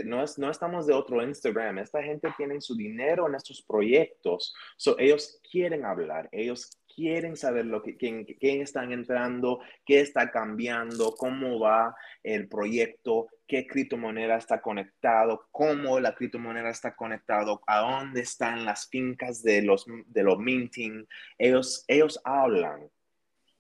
no, 0.07 0.22
es, 0.24 0.39
no 0.39 0.51
estamos 0.51 0.87
de 0.87 0.95
otro 0.95 1.22
Instagram. 1.22 1.78
Esta 1.78 2.03
gente 2.03 2.32
tiene 2.34 2.62
su 2.62 2.74
dinero 2.74 3.28
en 3.28 3.34
estos 3.34 3.61
proyectos. 3.61 4.55
So, 4.78 4.99
ellos 4.99 5.39
quieren 5.51 5.84
hablar, 5.84 6.30
ellos 6.32 6.70
quieren 6.95 7.37
saber 7.37 7.66
lo 7.66 7.82
que, 7.82 7.99
quién, 7.99 8.26
están 8.62 8.91
entrando, 8.91 9.61
qué 9.84 10.01
está 10.01 10.30
cambiando, 10.30 11.12
cómo 11.12 11.61
va 11.61 11.95
el 12.22 12.49
proyecto, 12.49 13.26
qué 13.47 13.66
criptomoneda 13.66 14.39
está 14.39 14.62
conectado, 14.62 15.47
cómo 15.51 16.01
la 16.01 16.14
criptomoneda 16.14 16.70
está 16.70 16.97
conectado, 16.97 17.61
a 17.66 17.80
dónde 17.80 18.22
están 18.22 18.64
las 18.64 18.89
fincas 18.89 19.43
de 19.43 19.61
los, 19.61 19.84
de 20.07 20.22
los 20.22 20.39
minting. 20.39 21.07
Ellos, 21.37 21.84
ellos 21.87 22.18
hablan. 22.24 22.89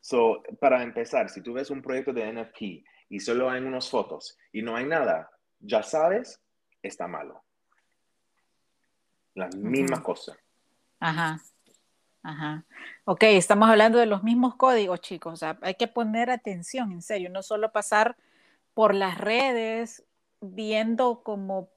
So, 0.00 0.42
para 0.60 0.82
empezar, 0.82 1.28
si 1.28 1.42
tú 1.42 1.52
ves 1.52 1.68
un 1.68 1.82
proyecto 1.82 2.14
de 2.14 2.32
NFT 2.32 2.95
y 3.08 3.20
solo 3.20 3.50
hay 3.50 3.62
unas 3.62 3.88
fotos 3.88 4.38
y 4.52 4.62
no 4.62 4.76
hay 4.76 4.84
nada, 4.84 5.30
ya 5.60 5.82
sabes, 5.82 6.40
está 6.82 7.06
malo. 7.06 7.42
La 9.34 9.48
misma 9.48 10.02
cosa. 10.02 10.36
Ajá. 10.98 11.40
Ajá. 12.22 12.64
Ok, 13.04 13.22
estamos 13.24 13.68
hablando 13.68 13.98
de 13.98 14.06
los 14.06 14.24
mismos 14.24 14.56
códigos, 14.56 15.00
chicos. 15.00 15.34
O 15.34 15.36
sea, 15.36 15.58
hay 15.62 15.74
que 15.74 15.86
poner 15.86 16.30
atención, 16.30 16.90
en 16.90 17.02
serio, 17.02 17.30
no 17.30 17.42
solo 17.42 17.70
pasar 17.70 18.16
por 18.74 18.94
las 18.94 19.18
redes 19.18 20.04
viendo 20.40 21.22
cómo 21.22 21.70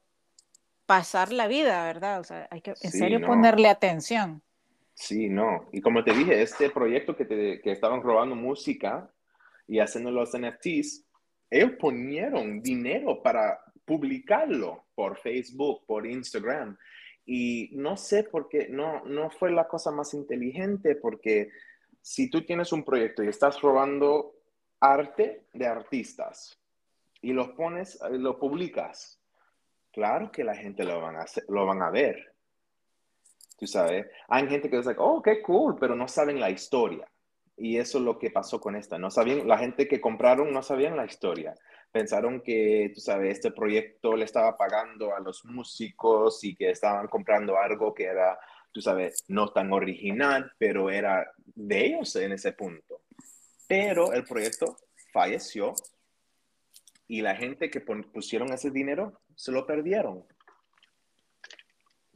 pasar 0.88 1.32
la 1.32 1.48
vida, 1.48 1.84
¿verdad? 1.84 2.20
O 2.20 2.24
sea, 2.24 2.48
hay 2.50 2.62
que 2.62 2.74
en 2.82 2.92
serio 2.92 3.22
ponerle 3.22 3.70
atención. 3.70 4.42
Sí, 4.96 5.30
no. 5.30 5.70
Y 5.72 5.82
como 5.82 6.04
te 6.04 6.14
dije, 6.14 6.42
este 6.42 6.72
proyecto 6.72 7.16
que, 7.16 7.26
te, 7.26 7.62
que 7.62 7.72
estaban 7.72 8.02
robando 8.02 8.36
música 8.36 9.08
y 9.68 9.80
haciendo 9.80 10.10
los 10.10 10.32
NFTs, 10.36 11.06
ellos 11.50 11.72
ponieron 11.80 12.62
dinero 12.62 13.22
para 13.22 13.60
publicarlo 13.86 14.86
por 14.94 15.18
Facebook, 15.18 15.86
por 15.88 16.06
Instagram 16.06 16.78
Y 17.26 17.70
no 17.74 17.98
sé 17.98 18.24
por 18.24 18.48
qué, 18.48 18.68
no, 18.70 19.04
no 19.06 19.30
fue 19.30 19.52
la 19.52 19.68
cosa 19.68 19.92
más 19.92 20.14
inteligente, 20.14 20.96
porque 20.96 21.50
si 22.02 22.30
tú 22.30 22.46
tienes 22.46 22.72
un 22.72 22.84
proyecto 22.84 23.24
y 23.24 23.28
estás 23.28 23.62
robando 23.62 24.36
arte 24.80 25.46
de 25.54 25.68
artistas 25.68 26.60
y 27.22 27.34
los 27.34 27.50
pones, 27.50 28.00
lo 28.12 28.40
publicas, 28.40 29.20
claro 29.92 30.32
que 30.32 30.44
la 30.44 30.56
gente 30.56 30.84
lo 30.84 31.02
van 31.02 31.18
a, 31.18 31.26
lo 31.50 31.66
van 31.66 31.82
a 31.82 31.90
ver. 31.90 32.34
Tú 33.58 33.68
sabes, 33.68 34.08
hay 34.28 34.48
gente 34.48 34.70
que 34.70 34.78
dice, 34.78 34.96
oh, 34.98 35.22
qué 35.22 35.42
cool, 35.42 35.76
pero 35.80 35.96
no 35.96 36.08
saben 36.08 36.40
la 36.40 36.50
historia. 36.50 37.08
Y 37.60 37.78
eso 37.78 37.98
es 37.98 38.06
lo 38.06 38.18
que 38.18 38.32
pasó 38.32 38.62
con 38.62 38.78
esta. 38.78 38.98
No 38.98 39.12
sabían, 39.12 39.48
la 39.48 39.58
gente 39.58 39.88
que 39.88 40.00
compraron 40.00 40.54
no 40.54 40.64
sabían 40.64 40.96
la 40.96 41.06
historia. 41.06 41.54
Pensaron 41.92 42.42
que, 42.42 42.92
tú 42.96 43.02
sabes, 43.02 43.34
este 43.34 43.52
proyecto 43.52 44.16
le 44.16 44.24
estaba 44.24 44.58
pagando 44.58 45.14
a 45.14 45.20
los 45.20 45.44
músicos 45.44 46.42
y 46.44 46.56
que 46.56 46.70
estaban 46.70 47.08
comprando 47.08 47.58
algo 47.58 47.94
que 47.94 48.06
era, 48.06 48.40
tú 48.72 48.82
sabes, 48.82 49.26
no 49.28 49.50
tan 49.50 49.74
original, 49.74 50.52
pero 50.58 50.90
era 50.90 51.30
de 51.46 51.86
ellos 51.86 52.16
en 52.16 52.32
ese 52.32 52.54
punto. 52.54 53.02
Pero 53.68 54.14
el 54.14 54.24
proyecto 54.24 54.78
falleció 55.12 55.74
y 57.08 57.22
la 57.22 57.36
gente 57.36 57.70
que 57.70 57.82
pusieron 57.82 58.54
ese 58.54 58.72
dinero 58.72 59.20
se 59.36 59.52
lo 59.52 59.66
perdieron. 59.66 60.26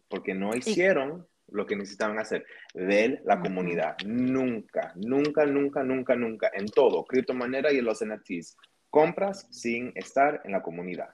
Porque 0.07 0.33
no 0.33 0.55
hicieron 0.55 1.27
lo 1.53 1.65
que 1.65 1.75
necesitaban 1.75 2.19
hacer. 2.19 2.45
de 2.73 3.21
la 3.25 3.39
comunidad. 3.39 3.95
Nunca, 4.05 4.91
nunca, 4.95 5.45
nunca, 5.45 5.83
nunca, 5.83 6.15
nunca, 6.15 6.51
en 6.53 6.65
todo, 6.67 7.05
criptomoneda 7.05 7.71
y 7.71 7.77
en 7.77 7.85
los 7.85 8.03
NFTs, 8.03 8.57
compras 8.89 9.47
sin 9.51 9.91
estar 9.95 10.41
en 10.43 10.51
la 10.51 10.61
comunidad. 10.61 11.09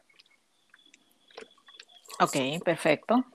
Ok, 2.19 2.63
perfecto. 2.63 3.25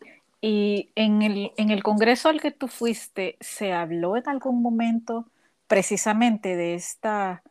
Y 0.40 0.90
en 0.94 1.22
el, 1.22 1.52
en 1.56 1.70
el 1.70 1.82
congreso 1.82 2.28
al 2.28 2.40
que 2.40 2.50
tú 2.50 2.68
fuiste, 2.68 3.36
¿se 3.40 3.72
habló 3.72 4.16
en 4.16 4.28
algún 4.28 4.60
momento 4.62 5.26
precisamente 5.66 6.56
de 6.56 6.74
esta 6.74 7.42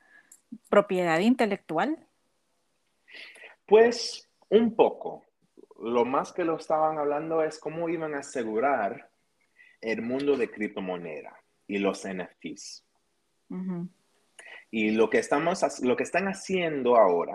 propiedad 0.70 1.20
intelectual? 1.20 1.98
Pues 3.66 4.30
un 4.50 4.76
poco. 4.76 5.24
Lo 5.82 6.06
más 6.06 6.32
que 6.32 6.46
lo 6.46 6.56
estaban 6.56 7.00
hablando 7.00 7.42
es 7.44 7.58
cómo 7.58 7.90
iban 7.90 8.14
a 8.14 8.20
asegurar 8.20 9.10
el 9.84 10.02
mundo 10.02 10.38
de 10.38 10.50
criptomoneda 10.50 11.38
y 11.68 11.78
los 11.78 12.08
NFTs. 12.08 12.86
Y 14.72 14.92
lo 14.92 15.10
que, 15.10 15.20
estamos, 15.20 15.80
lo 15.82 15.96
que 15.96 16.04
están 16.04 16.28
haciendo 16.28 16.98
ahora 16.98 17.34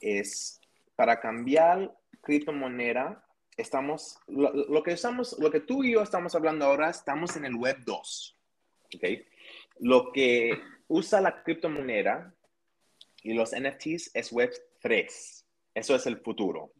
es 0.00 0.60
para 0.94 1.18
cambiar 1.18 1.92
criptomoneda, 2.20 3.24
estamos, 3.56 4.18
lo, 4.28 4.82
que 4.82 4.92
estamos, 4.92 5.36
lo 5.40 5.50
que 5.50 5.60
tú 5.60 5.82
y 5.82 5.92
yo 5.92 6.02
estamos 6.02 6.34
hablando 6.34 6.66
ahora, 6.66 6.90
estamos 6.90 7.36
en 7.36 7.46
el 7.46 7.56
web 7.56 7.78
2. 7.84 8.38
¿okay? 8.94 9.26
Lo 9.80 10.12
que 10.12 10.60
usa 10.86 11.20
la 11.20 11.42
criptomoneda 11.42 12.32
y 13.22 13.34
los 13.34 13.50
NFTs 13.50 14.12
es 14.14 14.30
web 14.30 14.52
3. 14.80 15.46
Eso 15.74 15.94
es 15.96 16.06
el 16.06 16.18
futuro. 16.18 16.72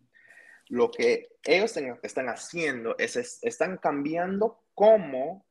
Lo 0.68 0.90
que 0.92 1.30
ellos 1.42 1.76
están 2.02 2.28
haciendo 2.28 2.96
es, 2.98 3.40
están 3.42 3.78
cambiando 3.78 4.62
cómo 4.74 5.44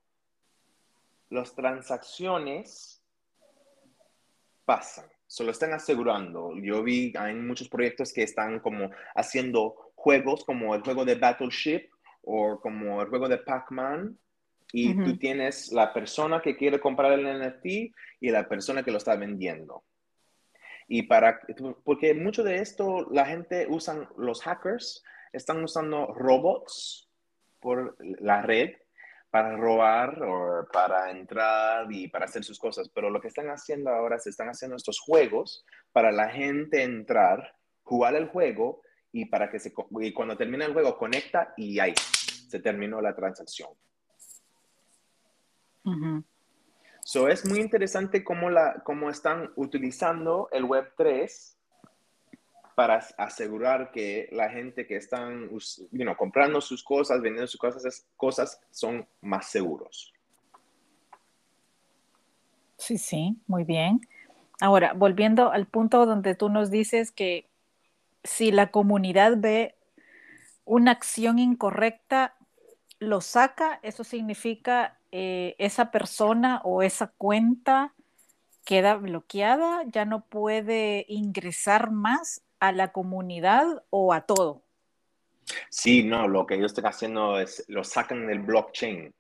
las 1.30 1.54
transacciones 1.56 3.04
pasan. 4.66 5.06
Se 5.28 5.44
lo 5.44 5.52
están 5.52 5.74
asegurando. 5.74 6.54
Yo 6.56 6.84
vi, 6.84 7.14
hay 7.18 7.36
muchos 7.36 7.70
proyectos 7.70 8.12
que 8.12 8.24
están 8.24 8.60
como 8.60 8.90
haciendo 9.16 9.92
juegos 9.96 10.44
como 10.44 10.74
el 10.74 10.82
juego 10.82 11.06
de 11.06 11.16
Battleship 11.16 11.90
o 12.24 12.60
como 12.60 13.02
el 13.02 13.10
juego 13.10 13.28
de 13.28 13.38
Pac-Man. 13.38 14.18
Y 14.72 14.94
tú 15.04 15.18
tienes 15.18 15.72
la 15.72 15.92
persona 15.92 16.42
que 16.44 16.56
quiere 16.56 16.80
comprar 16.80 17.14
el 17.14 17.26
NFT 17.26 17.66
y 18.20 18.30
la 18.30 18.48
persona 18.48 18.84
que 18.84 18.92
lo 18.92 19.00
está 19.00 19.16
vendiendo. 19.16 19.84
Y 20.88 21.04
para, 21.04 21.40
porque 21.84 22.14
mucho 22.14 22.44
de 22.44 22.58
esto 22.58 23.08
la 23.12 23.26
gente 23.26 23.66
usan, 23.68 24.08
los 24.18 24.44
hackers 24.44 25.04
están 25.34 25.64
usando 25.64 26.14
robots 26.14 27.10
por 27.60 27.96
la 28.00 28.44
red 28.44 28.76
para 29.30 29.56
robar 29.56 30.22
o 30.24 30.68
para 30.72 31.12
entrar 31.12 31.92
y 31.92 32.08
para 32.08 32.26
hacer 32.26 32.44
sus 32.44 32.58
cosas, 32.58 32.90
pero 32.90 33.10
lo 33.10 33.22
que 33.22 33.28
están 33.28 33.48
haciendo 33.48 33.92
ahora 33.92 34.18
se 34.18 34.32
están 34.32 34.50
haciendo 34.50 34.76
estos 34.76 35.00
juegos 35.00 35.66
para 35.92 36.12
la 36.12 36.30
gente 36.30 36.84
entrar, 36.84 37.56
jugar 37.84 38.16
el 38.16 38.28
juego 38.28 38.82
y 39.12 39.26
para 39.26 39.50
que 39.50 39.60
se 39.60 39.74
y 40.02 40.14
cuando 40.14 40.38
termina 40.38 40.66
el 40.66 40.74
juego 40.74 40.98
conecta 40.98 41.54
y 41.58 41.80
ahí 41.80 41.94
se 41.96 42.60
terminó 42.60 43.02
la 43.02 43.16
transacción. 43.16 43.70
So 47.04 47.28
es 47.28 47.46
muy 47.46 47.60
interesante 47.60 48.24
cómo, 48.24 48.50
la, 48.50 48.82
cómo 48.84 49.10
están 49.10 49.52
utilizando 49.56 50.50
el 50.52 50.66
Web 50.66 50.94
3 50.98 51.59
para 52.80 53.06
asegurar 53.18 53.92
que 53.92 54.30
la 54.32 54.50
gente 54.50 54.88
que 54.88 54.96
están 54.96 55.50
comprando 56.18 56.62
sus 56.62 56.82
cosas, 56.82 57.20
vendiendo 57.20 57.46
sus 57.46 57.60
cosas, 57.60 58.08
cosas 58.16 58.62
son 58.72 59.06
más 59.20 59.48
seguros. 59.48 60.14
Sí, 62.78 62.98
sí, 62.98 63.38
muy 63.48 63.66
bien. 63.66 64.00
Ahora, 64.62 64.94
volviendo 64.94 65.52
al 65.52 65.66
punto 65.68 66.06
donde 66.06 66.36
tú 66.36 66.48
nos 66.48 66.72
dices 66.72 67.12
que 67.12 67.50
si 68.24 68.50
la 68.54 68.72
comunidad 68.72 69.34
ve 69.36 69.76
una 70.64 70.92
acción 70.92 71.38
incorrecta, 71.38 72.38
lo 72.98 73.20
saca, 73.20 73.82
eso 73.84 74.06
significa 74.06 74.98
eh, 75.12 75.54
esa 75.58 75.92
persona 75.92 76.62
o 76.64 76.82
esa 76.82 77.08
cuenta 77.08 77.94
queda 78.64 78.96
bloqueada, 78.96 79.84
ya 79.88 80.06
no 80.06 80.22
puede 80.22 81.06
ingresar 81.10 81.92
más 81.92 82.42
a 82.60 82.72
la 82.72 82.92
comunidad 82.92 83.84
o 83.90 84.14
a 84.14 84.22
todo? 84.22 84.64
Sí, 85.70 86.04
no, 86.04 86.28
lo 86.28 86.46
que 86.46 86.56
ellos 86.56 86.72
están 86.72 86.88
haciendo 86.88 87.40
es 87.40 87.66
lo 87.68 87.84
sacan 87.84 88.28
del 88.28 88.40
blockchain. 88.40 89.14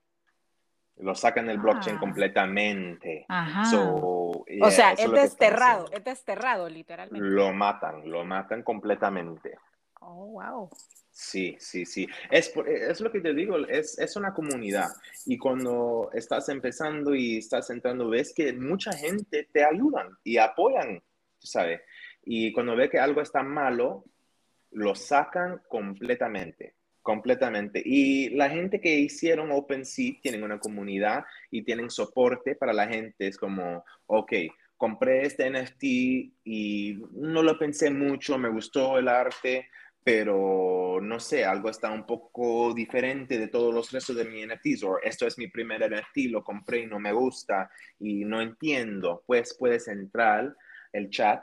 Lo 0.97 1.15
sacan 1.15 1.47
del 1.47 1.59
blockchain 1.59 1.95
ah. 1.95 1.99
completamente. 1.99 3.25
o 3.29 4.71
sea, 4.71 4.91
es, 4.93 5.09
desterrado, 5.09 5.85
es 5.91 6.03
desterrado 6.03 6.67
literalmente. 6.67 7.25
Lo 7.25 7.53
matan, 7.53 8.09
lo 8.09 8.25
matan 8.25 8.63
completamente. 8.63 9.57
Oh, 10.01 10.25
wow. 10.27 10.69
Sí, 11.11 11.57
sí, 11.59 11.85
sí. 11.85 12.07
Es, 12.29 12.53
es 12.65 13.01
lo 13.01 13.11
que 13.11 13.19
te 13.19 13.33
digo, 13.33 13.57
es, 13.67 13.97
es, 13.99 14.15
una 14.15 14.33
comunidad. 14.33 14.87
Y 15.25 15.37
cuando 15.37 16.09
estás 16.13 16.47
empezando 16.49 17.13
y 17.13 17.37
estás 17.37 17.69
entrando, 17.69 18.09
ves 18.09 18.33
que 18.33 18.53
mucha 18.53 18.93
gente 18.93 19.49
te 19.51 19.63
ayudan 19.63 20.17
y 20.23 20.37
apoyan, 20.37 21.01
¿sabes? 21.39 21.81
Y 22.23 22.51
cuando 22.51 22.75
ve 22.75 22.89
que 22.89 22.99
algo 22.99 23.21
está 23.21 23.43
malo, 23.43 24.05
lo 24.71 24.95
sacan 24.95 25.61
completamente, 25.67 26.75
completamente. 27.01 27.81
Y 27.83 28.29
la 28.29 28.49
gente 28.49 28.79
que 28.79 28.99
hicieron 28.99 29.51
OpenSea 29.51 30.19
tienen 30.21 30.43
una 30.43 30.59
comunidad 30.59 31.25
y 31.49 31.63
tienen 31.63 31.89
soporte 31.89 32.55
para 32.55 32.73
la 32.73 32.87
gente. 32.87 33.27
Es 33.27 33.37
como, 33.37 33.83
ok, 34.05 34.33
compré 34.77 35.25
este 35.25 35.49
NFT 35.49 35.83
y 36.45 37.01
no 37.11 37.43
lo 37.43 37.57
pensé 37.57 37.89
mucho, 37.89 38.37
me 38.37 38.49
gustó 38.49 38.97
el 38.97 39.07
arte, 39.07 39.67
pero 40.03 40.99
no 41.01 41.19
sé, 41.19 41.43
algo 41.43 41.69
está 41.69 41.91
un 41.91 42.05
poco 42.05 42.73
diferente 42.73 43.37
de 43.37 43.49
todos 43.49 43.73
los 43.73 43.91
restos 43.91 44.15
de 44.15 44.25
mi 44.25 44.45
NFTs, 44.45 44.83
o 44.83 44.99
esto 45.03 45.27
es 45.27 45.37
mi 45.37 45.47
primer 45.47 45.81
NFT, 45.81 46.31
lo 46.31 46.43
compré 46.43 46.79
y 46.79 46.87
no 46.87 46.99
me 46.99 47.11
gusta 47.11 47.69
y 47.99 48.23
no 48.23 48.41
entiendo. 48.41 49.23
Pues 49.25 49.55
puedes 49.59 49.87
entrar 49.87 50.55
el 50.93 51.09
chat 51.09 51.41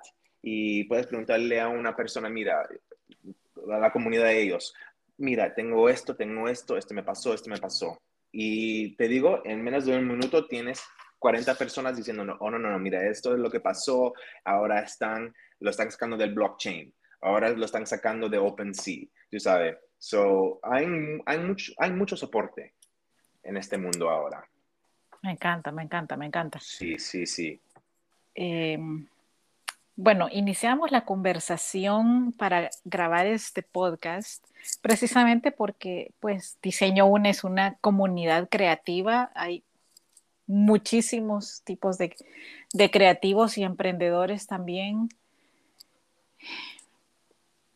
y 0.49 0.84
puedes 0.84 1.09
preguntarle 1.09 1.61
a 1.61 1.66
una 1.66 1.97
persona, 1.97 2.28
mira, 2.28 2.62
a 2.62 3.78
la 3.78 3.90
comunidad 3.90 4.26
de 4.26 4.42
ellos, 4.42 4.72
mira, 5.16 5.53
tengo 5.53 5.88
esto, 5.88 6.14
tengo 6.14 6.49
esto, 6.49 6.76
esto 6.76 6.94
me 6.94 7.03
pasó, 7.03 7.34
esto 7.34 7.51
me 7.51 7.59
pasó. 7.59 8.01
Y 8.30 8.94
te 8.94 9.09
digo, 9.09 9.42
en 9.44 9.64
menos 9.64 9.86
de 9.86 9.99
un 9.99 10.07
minuto 10.07 10.47
tienes 10.47 10.84
40 11.18 11.53
personas 11.57 11.97
diciendo, 11.97 12.24
no, 12.24 12.36
oh, 12.38 12.49
no, 12.49 12.61
no, 12.61 12.70
no, 12.70 12.78
mira, 12.78 13.05
esto 13.09 13.34
es 13.34 13.40
lo 13.40 13.51
que 13.51 13.59
pasó, 13.59 14.14
ahora 14.44 14.82
están, 14.82 15.34
lo 15.59 15.70
están 15.70 15.90
sacando 15.90 16.16
del 16.16 16.32
blockchain, 16.32 16.94
ahora 17.22 17.49
lo 17.51 17.64
están 17.64 17.84
sacando 17.84 18.28
de 18.28 18.38
OpenSea, 18.38 19.05
tú 19.28 19.40
sabes. 19.40 19.76
So, 19.99 20.61
hay, 20.62 20.86
hay, 21.26 21.38
mucho, 21.40 21.72
hay 21.78 21.90
mucho 21.90 22.16
soporte 22.16 22.74
en 23.42 23.57
este 23.57 23.78
mundo 23.78 24.09
ahora. 24.09 24.49
Me 25.24 25.32
encanta, 25.32 25.72
me 25.72 25.82
encanta, 25.82 26.16
me 26.16 26.26
encanta. 26.26 26.61
Sí, 26.61 27.01
sí, 27.01 27.26
sí. 27.26 27.61
Eh, 28.32 28.78
bueno, 29.97 30.28
iniciamos 30.30 30.90
la 30.90 31.07
conversación 31.07 32.32
para 32.32 32.70
grabar 32.84 33.26
este 33.26 33.62
podcast 33.62 34.44
precisamente 34.82 35.53
porque 35.53 36.12
pues 36.20 36.59
Diseño 36.62 37.07
UNE 37.07 37.30
es 37.30 37.44
una 37.44 37.76
comunidad 37.80 38.49
creativa, 38.51 39.30
hay 39.34 39.64
muchísimos 40.47 41.62
tipos 41.64 41.97
de, 41.99 42.14
creativos 42.92 43.57
y 43.57 43.64
emprendedores 43.64 44.47
también. 44.47 45.09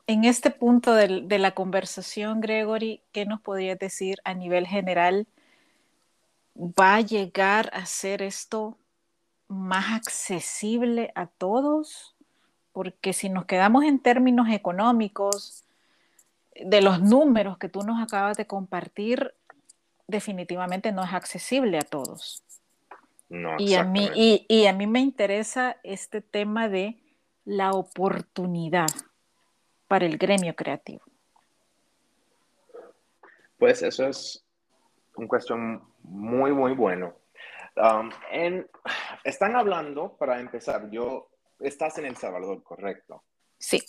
en 0.06 0.24
este 0.24 0.50
punto 0.50 0.94
de, 0.94 1.22
de, 1.22 1.38
la 1.38 1.52
conversación, 1.52 2.40
Gregory, 2.40 3.00
¿qué 3.12 3.24
nos 3.26 3.40
podrías 3.40 3.78
decir 3.78 4.18
a 4.24 4.34
nivel 4.34 4.66
general? 4.66 5.26
¿Va 6.54 6.96
a 6.96 7.00
llegar 7.00 7.70
a 7.72 7.86
ser 7.86 8.20
esto 8.20 8.76
más 9.50 9.92
accesible 9.92 11.12
a 11.14 11.26
todos? 11.26 12.16
Porque 12.72 13.12
si 13.12 13.28
nos 13.28 13.44
quedamos 13.44 13.84
en 13.84 13.98
términos 13.98 14.48
económicos, 14.48 15.64
de 16.54 16.82
los 16.82 17.00
números 17.00 17.58
que 17.58 17.68
tú 17.68 17.82
nos 17.82 18.02
acabas 18.02 18.36
de 18.36 18.46
compartir, 18.46 19.34
definitivamente 20.06 20.92
no 20.92 21.02
es 21.02 21.12
accesible 21.12 21.78
a 21.78 21.82
todos. 21.82 22.42
No, 23.28 23.56
y, 23.58 23.74
a 23.74 23.84
mí, 23.84 24.10
y, 24.14 24.44
y 24.48 24.66
a 24.66 24.72
mí 24.72 24.86
me 24.86 25.00
interesa 25.00 25.76
este 25.84 26.20
tema 26.20 26.68
de 26.68 27.00
la 27.44 27.72
oportunidad 27.72 28.88
para 29.86 30.06
el 30.06 30.18
gremio 30.18 30.54
creativo. 30.54 31.02
Pues 33.58 33.82
eso 33.82 34.06
es 34.06 34.44
un 35.14 35.28
cuestión 35.28 35.82
muy, 36.02 36.52
muy 36.52 36.72
bueno. 36.72 37.14
Um, 37.76 38.10
en, 38.30 38.66
están 39.24 39.56
hablando, 39.56 40.16
para 40.16 40.40
empezar, 40.40 40.90
yo, 40.90 41.30
estás 41.58 41.98
en 41.98 42.06
El 42.06 42.16
Salvador, 42.16 42.62
¿correcto? 42.62 43.24
Sí. 43.58 43.80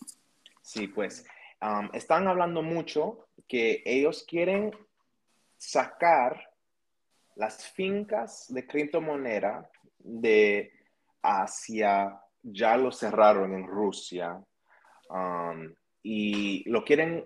Sí, 0.61 0.87
pues 0.87 1.25
um, 1.61 1.89
están 1.93 2.27
hablando 2.27 2.61
mucho 2.61 3.27
que 3.47 3.81
ellos 3.85 4.25
quieren 4.27 4.71
sacar 5.57 6.49
las 7.35 7.67
fincas 7.69 8.45
de 8.53 8.67
criptomoneda 8.67 9.69
de 9.99 10.71
Asia, 11.21 12.21
ya 12.43 12.77
lo 12.77 12.91
cerraron 12.91 13.53
en 13.53 13.67
Rusia 13.67 14.41
um, 15.09 15.73
y 16.03 16.69
lo 16.69 16.83
quieren 16.83 17.25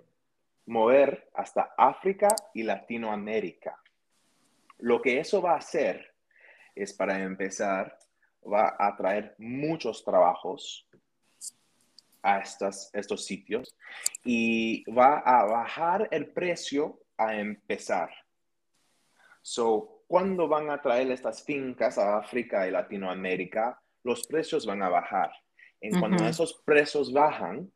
mover 0.68 1.30
hasta 1.34 1.74
África 1.78 2.30
y 2.53 2.64
Latinoamérica. 2.64 3.80
Lo 4.80 5.01
que 5.01 5.20
eso 5.20 5.41
va 5.41 5.53
a 5.53 5.58
hacer 5.58 6.14
es, 6.76 6.94
para 6.94 7.20
empezar, 7.24 7.98
va 8.46 8.76
a 8.78 8.96
traer 8.96 9.36
muchos 9.38 10.04
trabajos 10.04 10.88
a 12.22 12.40
estos, 12.40 12.90
estos 12.94 13.26
sitios 13.26 13.76
y 14.24 14.84
va 14.92 15.20
a 15.20 15.46
bajar 15.46 16.08
el 16.12 16.28
precio 16.28 17.00
a 17.18 17.36
empezar. 17.36 18.10
So, 19.42 20.04
cuando 20.08 20.48
van 20.48 20.70
a 20.70 20.82
traer 20.82 21.12
estas 21.12 21.44
fincas 21.44 21.98
a 21.98 22.18
África 22.18 22.68
y 22.68 22.72
Latinoamérica, 22.72 23.80
los 24.04 24.26
precios 24.28 24.66
van 24.66 24.84
a 24.84 24.90
bajar. 24.90 25.32
En 25.82 26.00
cuando 26.00 26.26
esos 26.26 26.62
precios 26.66 27.14
bajan, 27.14 27.72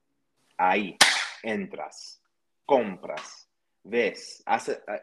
ahí 0.57 0.97
entras, 1.43 2.21
compras, 2.65 3.49
ves. 3.83 4.43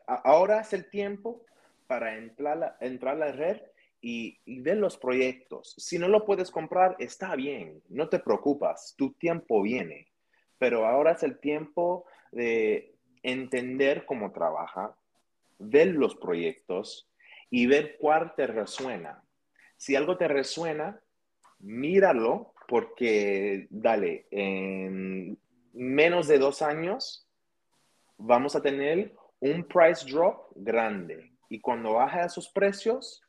ahora 0.07 0.61
es 0.61 0.73
el 0.73 0.89
tiempo 0.91 1.45
para 1.87 2.17
entrar, 2.17 2.77
entrar 2.81 3.15
a 3.15 3.27
la 3.27 3.33
red 3.33 3.61
y, 4.07 4.39
y, 4.45 4.61
los 4.61 4.97
proyectos. 4.97 5.75
Si 5.79 5.99
no 5.99 6.07
lo 6.07 6.25
puedes 6.25 6.53
comprar, 6.53 6.95
está 7.01 7.35
bien, 7.35 7.83
no 7.89 8.09
te 8.09 8.21
preocupas, 8.21 8.95
tu 8.97 9.15
tiempo 9.15 9.63
viene. 9.63 10.13
Pero 10.59 10.87
ahora 10.87 11.11
es 11.11 11.25
el 11.25 11.41
tiempo 11.41 12.05
de 12.31 12.95
entender 13.25 14.07
cómo 14.07 14.31
trabaja, 14.31 14.97
ver 15.59 15.89
los 15.89 16.15
proyectos 16.15 17.11
y 17.51 17.67
ver 17.67 17.97
cuál 17.99 18.33
te 18.37 18.47
resuena. 18.47 19.25
Si 19.77 19.97
algo 19.97 20.17
te 20.17 20.29
resuena, 20.29 21.01
míralo 21.59 22.55
porque, 22.69 23.67
dale, 23.71 24.29
en 24.31 25.37
menos 25.73 26.29
de 26.29 26.39
dos 26.39 26.63
años 26.63 27.29
vamos 28.19 28.55
a 28.55 28.63
tener 28.63 29.17
un 29.41 29.65
price 29.65 30.09
drop 30.09 30.53
grande. 30.55 31.33
Y 31.49 31.59
cuando 31.61 31.95
baja 31.95 32.25
esos 32.25 32.49
precios, 32.49 33.26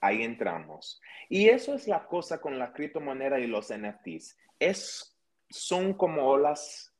ahí 0.00 0.22
entramos. 0.22 1.00
Y 1.28 1.48
eso 1.48 1.74
es 1.74 1.86
la 1.88 2.06
cosa 2.06 2.40
con 2.40 2.58
la 2.58 2.72
criptomoneda 2.72 3.38
y 3.38 3.46
los 3.46 3.72
NFTs. 3.72 4.36
Es, 4.58 5.16
son 5.48 5.94
como 5.94 6.26
olas 6.26 6.92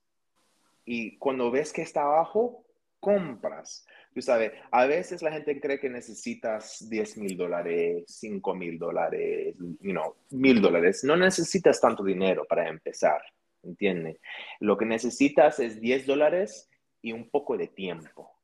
y 0.84 1.18
cuando 1.18 1.50
ves 1.50 1.72
que 1.72 1.82
está 1.82 2.02
abajo, 2.02 2.64
compras. 3.00 3.86
Tú 4.14 4.22
sabes, 4.22 4.52
a 4.70 4.86
veces 4.86 5.22
la 5.22 5.32
gente 5.32 5.60
cree 5.60 5.78
que 5.78 5.90
necesitas 5.90 6.88
10 6.88 7.18
mil 7.18 7.36
dólares, 7.36 8.04
5 8.06 8.54
mil 8.54 8.78
dólares, 8.78 9.54
you 9.80 9.92
know, 9.92 10.14
mil 10.30 10.60
dólares. 10.60 11.04
No 11.04 11.16
necesitas 11.16 11.80
tanto 11.80 12.02
dinero 12.02 12.44
para 12.48 12.68
empezar, 12.68 13.20
¿entiendes? 13.62 14.18
Lo 14.60 14.76
que 14.76 14.86
necesitas 14.86 15.60
es 15.60 15.80
10 15.80 16.06
dólares 16.06 16.68
y 17.02 17.12
un 17.12 17.28
poco 17.30 17.56
de 17.56 17.68
tiempo. 17.68 18.37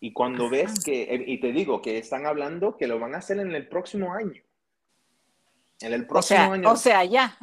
Y 0.00 0.12
cuando 0.12 0.48
ves 0.48 0.82
que, 0.84 1.24
y 1.26 1.40
te 1.40 1.52
digo 1.52 1.82
que 1.82 1.98
están 1.98 2.26
hablando 2.26 2.76
que 2.76 2.86
lo 2.86 2.98
van 2.98 3.14
a 3.14 3.18
hacer 3.18 3.38
en 3.40 3.54
el 3.54 3.68
próximo 3.68 4.12
año. 4.14 4.42
En 5.80 5.92
el 5.92 6.06
próximo 6.06 6.52
año. 6.52 6.68
O 6.72 6.76
sea, 6.76 7.04
ya. 7.04 7.36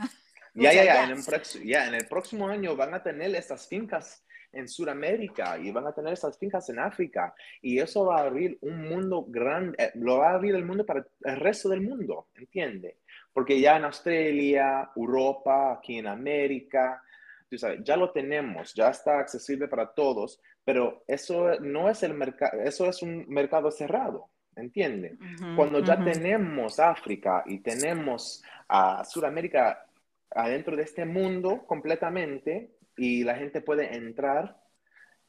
Ya, 0.53 0.71
ya, 0.71 0.85
ya, 0.85 1.03
en 1.03 1.11
el, 1.11 1.65
ya, 1.65 1.87
en 1.87 1.95
el 1.95 2.07
próximo 2.07 2.47
año 2.47 2.77
van 2.77 2.93
a 2.93 3.03
tener 3.03 3.35
estas 3.35 3.67
fincas 3.67 4.25
en 4.55 4.69
Sudamérica 4.69 5.57
y 5.59 5.69
van 5.71 5.85
a 5.85 5.93
tener 5.93 6.13
estas 6.13 6.39
fincas 6.39 6.69
en 6.69 6.79
África 6.79 7.35
y 7.61 7.79
eso 7.79 8.05
va 8.05 8.19
a 8.19 8.25
abrir 8.25 8.57
un 8.61 8.87
mundo 8.87 9.25
grande, 9.27 9.75
eh, 9.77 9.91
lo 9.95 10.19
va 10.19 10.29
a 10.29 10.35
abrir 10.35 10.55
el 10.55 10.63
mundo 10.63 10.85
para 10.85 11.05
el 11.23 11.35
resto 11.37 11.67
del 11.67 11.81
mundo, 11.81 12.29
¿entiende? 12.35 12.99
Porque 13.33 13.59
ya 13.59 13.75
en 13.75 13.83
Australia, 13.83 14.91
Europa, 14.95 15.73
aquí 15.73 15.97
en 15.97 16.07
América, 16.07 17.03
tú 17.49 17.57
sabes, 17.57 17.81
ya 17.83 17.97
lo 17.97 18.11
tenemos, 18.11 18.73
ya 18.73 18.89
está 18.89 19.19
accesible 19.19 19.67
para 19.67 19.93
todos, 19.93 20.41
pero 20.65 21.03
eso 21.07 21.59
no 21.61 21.89
es 21.89 22.03
el 22.03 22.13
mercado, 22.13 22.59
eso 22.61 22.89
es 22.89 23.01
un 23.01 23.25
mercado 23.29 23.71
cerrado, 23.71 24.29
¿entiende? 24.55 25.17
Cuando 25.55 25.79
ya 25.79 26.03
tenemos 26.03 26.79
África 26.79 27.43
y 27.45 27.59
tenemos 27.59 28.43
a 28.67 29.05
Sudamérica 29.05 29.85
adentro 30.31 30.75
de 30.75 30.83
este 30.83 31.05
mundo 31.05 31.65
completamente 31.65 32.71
y 32.97 33.23
la 33.23 33.35
gente 33.35 33.61
puede 33.61 33.95
entrar, 33.95 34.57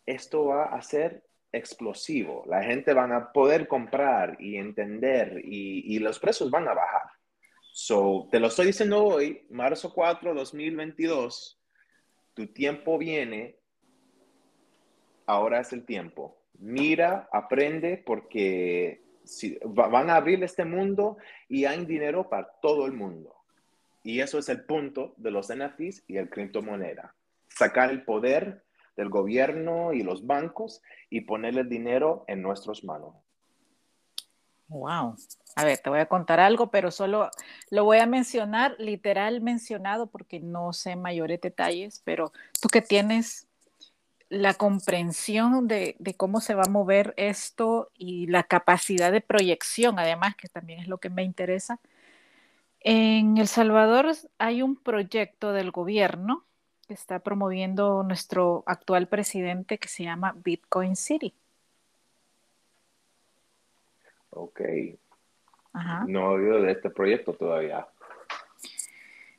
esto 0.06 0.46
va 0.46 0.64
a 0.64 0.82
ser 0.82 1.22
explosivo. 1.52 2.44
La 2.46 2.62
gente 2.62 2.92
van 2.92 3.12
a 3.12 3.32
poder 3.32 3.68
comprar 3.68 4.36
y 4.40 4.56
entender 4.56 5.40
y, 5.44 5.98
los 5.98 6.18
precios 6.18 6.50
van 6.50 6.68
a 6.68 6.74
bajar. 6.74 7.02
So, 7.72 8.28
te 8.30 8.40
lo 8.40 8.46
estoy 8.46 8.66
diciendo 8.66 9.04
hoy, 9.04 9.46
marzo 9.50 9.92
4, 9.92 10.34
2022, 10.34 11.60
tu 12.32 12.46
tiempo 12.48 12.96
viene, 12.96 13.56
ahora 15.26 15.60
es 15.60 15.72
el 15.72 15.84
tiempo. 15.84 16.38
Mira, 16.58 17.28
aprende 17.32 18.02
porque 18.04 19.02
si, 19.24 19.58
van 19.64 20.10
a 20.10 20.16
abrir 20.16 20.42
este 20.42 20.64
mundo 20.64 21.18
y 21.48 21.64
hay 21.64 21.84
dinero 21.84 22.28
para 22.28 22.48
todo 22.62 22.86
el 22.86 22.92
mundo. 22.92 23.34
Y 24.02 24.20
eso 24.20 24.38
es 24.38 24.48
el 24.48 24.64
punto 24.64 25.14
de 25.16 25.32
los 25.32 25.52
NFTs 25.52 26.04
y 26.06 26.16
el 26.16 26.30
criptomoneda. 26.30 27.14
Sacar 27.48 27.90
el 27.90 28.04
poder 28.04 28.62
del 28.96 29.08
gobierno 29.10 29.92
y 29.92 30.02
los 30.02 30.26
bancos 30.26 30.82
y 31.10 31.22
ponerle 31.22 31.64
dinero 31.64 32.24
en 32.28 32.40
nuestras 32.40 32.84
manos. 32.84 33.14
Wow. 34.68 35.16
A 35.54 35.64
ver, 35.64 35.78
te 35.78 35.90
voy 35.90 36.00
a 36.00 36.06
contar 36.06 36.40
algo, 36.40 36.70
pero 36.70 36.90
solo 36.90 37.30
lo 37.70 37.84
voy 37.84 37.98
a 37.98 38.06
mencionar, 38.06 38.74
literal 38.78 39.40
mencionado, 39.40 40.06
porque 40.06 40.40
no 40.40 40.72
sé 40.72 40.96
mayores 40.96 41.40
detalles, 41.40 42.02
pero 42.04 42.32
tú 42.60 42.68
que 42.68 42.82
tienes 42.82 43.45
la 44.28 44.54
comprensión 44.54 45.68
de, 45.68 45.96
de, 45.98 46.14
cómo 46.14 46.40
se 46.40 46.54
va 46.54 46.64
a 46.66 46.70
mover 46.70 47.14
esto 47.16 47.90
y 47.96 48.26
la 48.26 48.42
capacidad 48.42 49.12
de 49.12 49.20
proyección, 49.20 49.98
además, 49.98 50.36
que 50.36 50.48
también 50.48 50.80
es 50.80 50.88
lo 50.88 50.98
que 50.98 51.10
me 51.10 51.22
interesa, 51.22 51.80
en 52.88 53.36
El 53.36 53.48
Salvador 53.48 54.12
hay 54.38 54.62
un 54.62 54.76
proyecto 54.76 55.52
del 55.52 55.72
gobierno 55.72 56.44
que 56.86 56.94
está 56.94 57.18
promoviendo 57.18 58.04
nuestro 58.04 58.62
actual 58.64 59.08
presidente 59.08 59.78
que 59.78 59.88
se 59.88 60.04
llama 60.04 60.36
Bitcoin 60.44 60.94
City. 60.94 61.34
Ok. 64.30 64.60
No 66.06 66.20
he 66.20 66.34
oído 66.34 66.62
de 66.62 66.72
este 66.72 66.90
proyecto 66.90 67.32
todavía. 67.32 67.88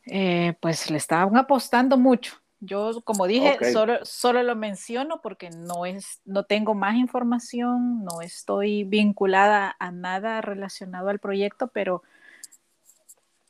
Eh, 0.05 0.53
pues 0.59 0.91
le 0.91 0.97
estaban 0.97 1.37
apostando 1.37 1.97
mucho. 1.97 2.35
Yo, 2.59 3.01
como 3.03 3.27
dije, 3.27 3.57
solo, 3.71 4.03
solo, 4.03 4.41
lo 4.41 4.55
menciono 4.55 5.21
porque 5.21 5.49
no, 5.51 5.85
es, 5.85 6.21
no 6.25 6.43
tengo 6.43 6.73
más 6.73 6.95
información, 6.95 8.03
no 8.03 8.21
estoy 8.21 8.83
vinculada 8.83 9.75
a 9.79 9.91
nada 9.91 10.41
relacionado 10.41 11.09
al 11.09 11.19
proyecto, 11.19 11.67
pero 11.67 12.01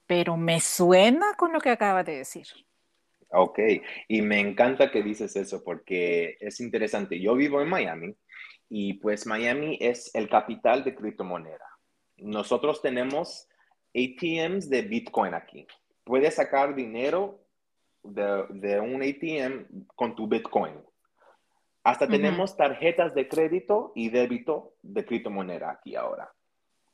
pero 0.08 0.38
me 0.38 0.60
suena 0.62 1.34
con 1.38 1.54
lo 1.54 1.60
que 1.60 1.70
acaba 1.70 2.04
de 2.04 2.16
decir. 2.18 2.48
Ok, 3.30 3.60
y 4.08 4.22
me 4.22 4.40
encanta 4.40 4.90
que 4.90 5.04
dices 5.04 5.36
eso 5.36 5.64
porque 5.64 6.38
es 6.40 6.62
interesante. 6.62 7.20
Yo 7.20 7.36
vivo 7.36 7.62
en 7.62 7.68
Miami 7.68 8.16
y 8.70 8.96
pues 8.96 9.28
Miami 9.28 9.78
es 9.82 10.16
el 10.16 10.30
capital 10.30 10.86
de 10.86 10.96
criptomoneda. 10.96 11.66
Nosotros 12.16 12.82
tenemos 12.82 13.50
ATMs 13.94 14.70
de 14.70 14.82
Bitcoin 14.82 15.34
aquí. 15.34 15.68
Puedes 16.06 16.36
sacar 16.36 16.74
dinero 16.74 17.44
de, 18.14 18.80
un 18.80 19.02
ATM 19.02 19.86
con 19.96 20.16
tu 20.16 20.28
Bitcoin. 20.28 20.74
Hasta 21.84 22.08
tenemos 22.08 22.58
tarjetas 22.58 23.14
de 23.16 23.30
crédito 23.30 23.94
y 23.96 24.10
débito 24.10 24.74
de 24.82 25.06
criptomoneda 25.06 25.72
aquí 25.72 25.96
ahora. 25.96 26.30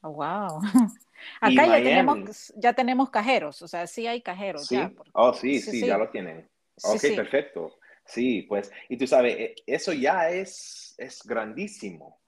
Oh, 0.02 0.12
wow. 0.12 0.62
Acá 1.42 1.66
ya 1.66 1.84
tenemos, 1.84 2.54
ya 2.58 2.74
tenemos 2.74 3.10
cajeros, 3.10 3.62
o 3.62 3.68
sea, 3.68 3.88
sí 3.88 4.06
hay 4.06 4.22
cajeros. 4.22 4.68
Sí, 4.68 4.78
oh, 5.14 5.34
sí, 5.34 5.60
sí, 5.60 5.86
ya 5.86 5.98
lo 5.98 6.10
tienen. 6.10 6.48
ok, 6.84 7.02
perfecto. 7.16 7.78
Sí, 8.06 8.44
pues, 8.44 8.72
y 8.90 8.98
tú 8.98 9.08
sabes, 9.08 9.36
e, 9.40 9.56
eso 9.66 9.94
ya 9.94 10.30
es, 10.30 10.94
es 10.98 11.24
grandísimo. 11.24 12.20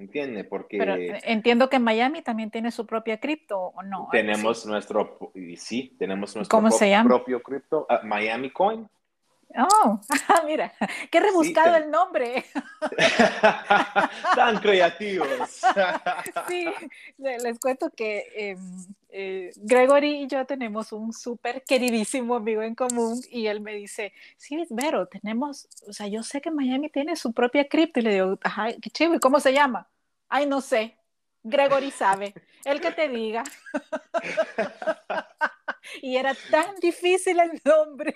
¿Entiendes? 0.00 0.46
Porque... 0.46 0.78
Pero 0.78 0.94
eh, 0.94 1.20
entiendo 1.24 1.68
que 1.68 1.78
Miami 1.78 2.22
también 2.22 2.50
tiene 2.50 2.70
su 2.70 2.86
propia 2.86 3.20
cripto, 3.20 3.58
¿o 3.58 3.82
no? 3.82 4.08
Tenemos 4.10 4.64
nuestro, 4.64 5.18
sí, 5.58 5.94
tenemos 5.98 6.34
nuestro 6.34 6.62
propio 7.04 7.42
cripto, 7.42 7.86
uh, 7.90 8.06
Miami 8.06 8.50
Coin. 8.50 8.88
Oh, 9.58 10.00
mira, 10.46 10.72
qué 11.10 11.20
rebuscado 11.20 11.76
el 11.76 11.90
nombre. 11.90 12.46
Tan 14.34 14.58
creativos. 14.58 15.60
sí, 16.48 16.66
les 17.18 17.58
cuento 17.58 17.90
que 17.90 18.24
em, 18.34 18.86
eh, 19.12 19.50
Gregory 19.56 20.22
y 20.22 20.26
yo 20.26 20.44
tenemos 20.46 20.92
un 20.92 21.12
súper 21.12 21.62
queridísimo 21.64 22.36
amigo 22.36 22.62
en 22.62 22.74
común 22.74 23.20
y 23.30 23.46
él 23.46 23.60
me 23.60 23.74
dice, 23.74 24.12
sí, 24.36 24.64
Vero, 24.70 25.06
tenemos, 25.06 25.68
o 25.86 25.92
sea, 25.92 26.06
yo 26.06 26.22
sé 26.22 26.40
que 26.40 26.50
Miami 26.50 26.90
tiene 26.90 27.16
su 27.16 27.32
propia 27.32 27.68
cripto 27.68 28.00
y 28.00 28.04
le 28.04 28.14
digo, 28.14 28.38
ajá, 28.42 28.68
qué 28.80 28.90
chivo, 28.90 29.14
¿y 29.14 29.20
cómo 29.20 29.40
se 29.40 29.52
llama? 29.52 29.88
Ay, 30.28 30.46
no 30.46 30.60
sé, 30.60 30.96
Gregory 31.42 31.90
sabe, 31.90 32.34
el 32.64 32.80
que 32.80 32.92
te 32.92 33.08
diga. 33.08 33.44
y 36.02 36.16
era 36.16 36.34
tan 36.50 36.76
difícil 36.76 37.40
el 37.40 37.60
nombre. 37.64 38.14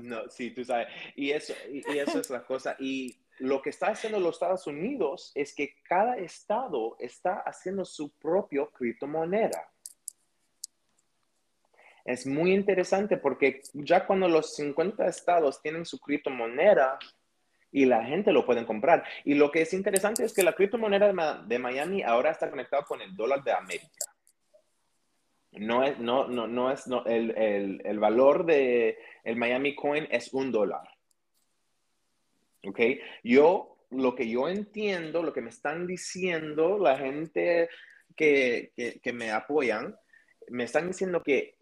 no, 0.00 0.28
sí, 0.28 0.50
tú 0.50 0.64
sabes. 0.64 0.88
Y 1.14 1.30
eso, 1.30 1.54
y, 1.70 1.98
eso 1.98 2.20
es 2.20 2.30
la 2.30 2.44
cosa. 2.44 2.76
Y 2.78 3.18
lo 3.38 3.60
que 3.60 3.70
está 3.70 3.88
haciendo 3.88 4.20
los 4.20 4.36
Estados 4.36 4.66
Unidos 4.66 5.32
es 5.34 5.54
que 5.54 5.74
cada 5.82 6.16
estado 6.16 6.96
está 6.98 7.40
haciendo 7.40 7.84
su 7.84 8.10
propio 8.10 8.70
criptomoneda. 8.70 9.68
Es 12.06 12.26
muy 12.26 12.54
interesante 12.54 13.16
porque 13.16 13.60
ya 13.74 14.06
cuando 14.06 14.28
los 14.28 14.54
50 14.54 15.06
estados 15.06 15.60
tienen 15.60 15.84
su 15.84 15.98
criptomoneda, 15.98 16.98
y 17.76 17.84
la 17.84 18.02
gente 18.04 18.32
lo 18.32 18.46
puede 18.46 18.64
comprar. 18.64 19.04
Y 19.22 19.34
lo 19.34 19.50
que 19.50 19.60
es 19.60 19.74
interesante 19.74 20.24
es 20.24 20.32
que 20.32 20.42
la 20.42 20.54
criptomoneda 20.54 21.12
de 21.46 21.58
Miami 21.58 22.02
ahora 22.02 22.30
está 22.30 22.48
conectada 22.48 22.84
con 22.84 23.02
el 23.02 23.14
dólar 23.14 23.44
de 23.44 23.52
América. 23.52 24.06
No 25.52 25.84
es, 25.84 25.98
no, 25.98 26.26
no, 26.26 26.46
no 26.46 26.70
es, 26.70 26.86
no, 26.86 27.04
el, 27.04 27.36
el, 27.36 27.82
el, 27.84 27.98
valor 27.98 28.46
de 28.46 28.98
el 29.24 29.36
Miami 29.36 29.74
Coin 29.74 30.08
es 30.10 30.32
un 30.32 30.52
dólar. 30.52 30.88
¿Ok? 32.64 32.80
Yo, 33.22 33.76
lo 33.90 34.14
que 34.14 34.26
yo 34.26 34.48
entiendo, 34.48 35.22
lo 35.22 35.34
que 35.34 35.42
me 35.42 35.50
están 35.50 35.86
diciendo 35.86 36.78
la 36.78 36.96
gente 36.96 37.68
que, 38.16 38.72
que 39.02 39.12
me 39.12 39.30
apoyan, 39.32 39.94
me 40.48 40.64
están 40.64 40.88
diciendo 40.88 41.22
que 41.22 41.55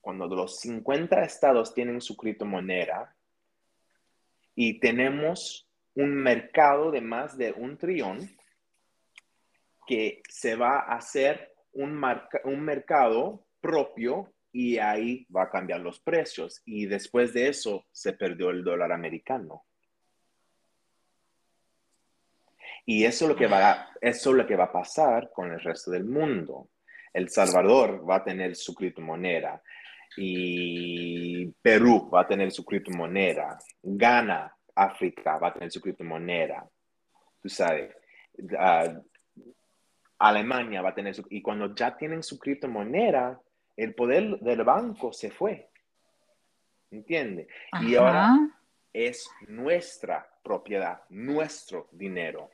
cuando 0.00 0.26
los 0.26 0.60
50 0.60 1.22
estados 1.22 1.74
tienen 1.74 2.00
su 2.00 2.16
criptomoneda 2.16 3.14
y 4.54 4.80
tenemos 4.80 5.68
un 5.94 6.14
mercado 6.14 6.90
de 6.90 7.00
más 7.00 7.36
de 7.36 7.52
un 7.52 7.76
trillón 7.76 8.30
que 9.86 10.22
se 10.28 10.56
va 10.56 10.80
a 10.80 10.96
hacer 10.96 11.54
un, 11.72 12.02
un 12.44 12.60
mercado 12.60 13.44
propio 13.60 14.32
y 14.52 14.78
ahí 14.78 15.26
va 15.34 15.44
a 15.44 15.50
cambiar 15.50 15.80
los 15.80 16.00
precios. 16.00 16.62
Y 16.64 16.86
después 16.86 17.32
de 17.32 17.48
eso 17.48 17.86
se 17.92 18.12
perdió 18.12 18.50
el 18.50 18.64
dólar 18.64 18.92
americano. 18.92 19.64
Y 22.86 23.04
eso 23.04 23.24
es 23.24 23.28
lo 23.30 23.36
que 23.36 23.46
va, 23.46 23.90
eso 24.00 24.30
es 24.30 24.36
lo 24.36 24.46
que 24.46 24.56
va 24.56 24.64
a 24.64 24.72
pasar 24.72 25.30
con 25.32 25.52
el 25.52 25.60
resto 25.60 25.90
del 25.90 26.04
mundo. 26.04 26.70
El 27.12 27.28
Salvador 27.28 28.08
va 28.08 28.16
a 28.16 28.24
tener 28.24 28.56
su 28.56 28.74
criptomoneda 28.74 29.62
y 30.16 31.46
Perú 31.62 32.10
va 32.12 32.22
a 32.22 32.26
tener 32.26 32.50
su 32.50 32.64
criptomoneda. 32.64 33.58
Ghana, 33.82 34.54
África 34.74 35.38
va 35.38 35.48
a 35.48 35.52
tener 35.52 35.70
su 35.70 35.80
criptomoneda. 35.80 36.68
Tú 37.42 37.48
sabes, 37.48 37.94
uh, 38.38 39.02
Alemania 40.18 40.82
va 40.82 40.90
a 40.90 40.94
tener 40.94 41.14
su... 41.14 41.24
Y 41.30 41.42
cuando 41.42 41.74
ya 41.74 41.96
tienen 41.96 42.22
su 42.22 42.38
criptomoneda, 42.38 43.40
el 43.76 43.94
poder 43.94 44.38
del 44.40 44.64
banco 44.64 45.12
se 45.12 45.30
fue. 45.30 45.70
¿Entiende? 46.90 47.48
Y 47.80 47.94
ahora 47.94 48.36
es 48.92 49.30
nuestra 49.46 50.28
propiedad, 50.42 51.02
nuestro 51.08 51.88
dinero. 51.92 52.50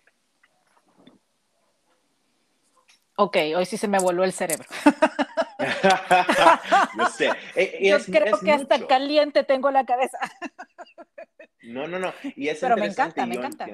Ok, 3.17 3.37
hoy 3.57 3.65
sí 3.65 3.79
se 3.79 3.89
me 3.89 3.99
volvió 3.99 4.25
el 4.25 4.33
cerebro. 4.33 4.67
Yo 6.99 7.07
sé. 7.07 7.31
E, 7.55 7.89
Yo 7.89 7.99
creo 8.05 8.39
que 8.39 8.53
hasta 8.53 8.87
caliente 8.87 9.45
tengo 9.45 9.71
la 9.71 9.85
cabeza. 9.87 10.19
no, 11.63 11.87
no, 11.87 11.99
no. 11.99 12.13
Y 12.35 12.49
es 12.49 12.61
Pero 12.61 12.77
me 12.77 12.87
encanta, 12.87 13.27
me 13.27 13.37
encanta. 13.37 13.67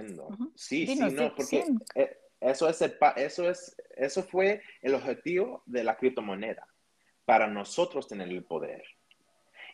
Sí, 0.54 0.86
sí, 0.86 0.96
no, 0.96 1.34
porque 1.34 1.64
eh, 1.94 2.18
eso, 2.40 2.68
es 2.68 2.82
eso, 3.16 3.50
es, 3.50 3.76
eso 3.96 4.22
fue 4.22 4.62
el 4.80 4.94
objetivo 4.94 5.62
de 5.66 5.84
la 5.84 5.96
criptomoneda, 5.96 6.66
para 7.24 7.46
nosotros 7.46 8.08
tener 8.08 8.28
el 8.28 8.44
poder. 8.44 8.82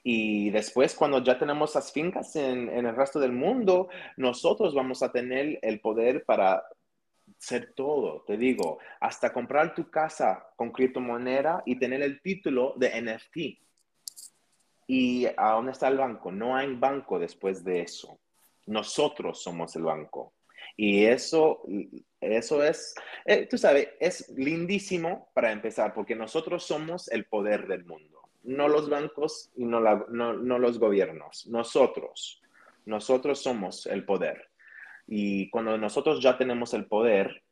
Y 0.04 0.50
después, 0.50 0.94
cuando 0.94 1.22
ya 1.22 1.38
tenemos 1.38 1.74
las 1.74 1.92
fincas 1.92 2.34
en, 2.36 2.68
en, 2.68 2.86
el 2.86 2.94
resto 2.94 3.18
del 3.18 3.32
mundo, 3.32 3.88
nosotros 4.16 4.74
vamos 4.74 5.02
a 5.02 5.10
tener 5.10 5.58
el 5.60 5.80
poder 5.80 6.24
para 6.24 6.62
ser 7.38 7.72
todo, 7.74 8.22
te 8.26 8.36
digo, 8.36 8.78
hasta 9.00 9.32
comprar 9.32 9.74
tu 9.74 9.88
casa 9.90 10.46
con 10.56 10.72
criptomoneda 10.72 11.62
y 11.64 11.78
tener 11.78 12.02
el 12.02 12.20
título 12.20 12.74
de 12.76 13.00
NFT. 13.00 13.36
¿Y 14.88 15.26
a 15.26 15.52
dónde 15.52 15.72
está 15.72 15.88
el 15.88 15.98
banco? 15.98 16.32
No 16.32 16.56
hay 16.56 16.74
banco 16.74 17.18
después 17.18 17.62
de 17.62 17.82
eso. 17.82 18.18
Nosotros 18.66 19.42
somos 19.42 19.76
el 19.76 19.84
banco. 19.84 20.32
Y 20.76 21.04
eso, 21.04 21.62
eso 22.20 22.62
es, 22.62 22.94
eh, 23.24 23.46
tú 23.46 23.58
sabes, 23.58 23.88
es 24.00 24.28
lindísimo 24.36 25.28
para 25.34 25.52
empezar, 25.52 25.94
porque 25.94 26.14
nosotros 26.14 26.64
somos 26.64 27.08
el 27.08 27.24
poder 27.24 27.66
del 27.66 27.84
mundo, 27.84 28.20
no 28.44 28.68
los 28.68 28.88
bancos 28.88 29.50
y 29.56 29.64
no, 29.64 29.80
no, 29.80 30.34
no 30.34 30.58
los 30.58 30.78
gobiernos, 30.78 31.46
nosotros, 31.48 32.42
nosotros 32.86 33.42
somos 33.42 33.86
el 33.86 34.04
poder. 34.04 34.47
Y 35.10 35.48
cuando 35.48 35.78
nosotros 35.78 36.20
ya 36.22 36.36
tenemos 36.36 36.74
el 36.74 36.84
poder, 36.84 37.42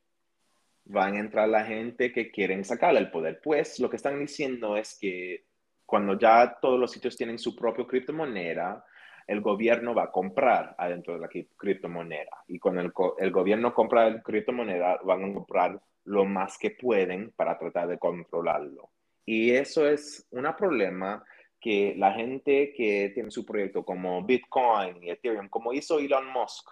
van 0.84 1.14
a 1.16 1.20
entrar 1.20 1.48
la 1.48 1.64
gente 1.64 2.12
que 2.12 2.30
quieren 2.30 2.64
sacarle 2.64 3.00
el 3.00 3.10
poder. 3.10 3.40
Pues 3.42 3.80
lo 3.80 3.88
que 3.88 3.96
están 3.96 4.20
diciendo 4.20 4.76
es 4.76 4.98
que 5.00 5.46
cuando 5.86 6.18
ya 6.18 6.58
todos 6.60 6.78
los 6.78 6.92
sitios 6.92 7.16
tienen 7.16 7.38
su 7.38 7.56
propio 7.56 7.86
criptomoneda, 7.86 8.84
el 9.26 9.40
gobierno 9.40 9.94
va 9.94 10.04
a 10.04 10.12
comprar 10.12 10.74
adentro 10.76 11.14
de 11.14 11.20
la 11.20 11.28
criptomoneda. 11.56 12.44
Y 12.46 12.58
cuando 12.58 12.82
el, 12.82 12.92
el 13.18 13.30
gobierno 13.30 13.72
compra 13.72 14.06
el 14.06 14.22
criptomoneda, 14.22 15.00
van 15.02 15.24
a 15.24 15.32
comprar 15.32 15.80
lo 16.04 16.26
más 16.26 16.58
que 16.58 16.72
pueden 16.72 17.32
para 17.32 17.58
tratar 17.58 17.88
de 17.88 17.98
controlarlo. 17.98 18.90
Y 19.24 19.50
eso 19.52 19.88
es 19.88 20.28
un 20.30 20.46
problema 20.58 21.24
que 21.58 21.94
la 21.96 22.12
gente 22.12 22.74
que 22.76 23.10
tiene 23.14 23.30
su 23.30 23.46
proyecto 23.46 23.82
como 23.82 24.22
Bitcoin 24.22 25.02
y 25.02 25.10
Ethereum, 25.10 25.48
como 25.48 25.72
hizo 25.72 25.98
Elon 25.98 26.28
Musk 26.28 26.68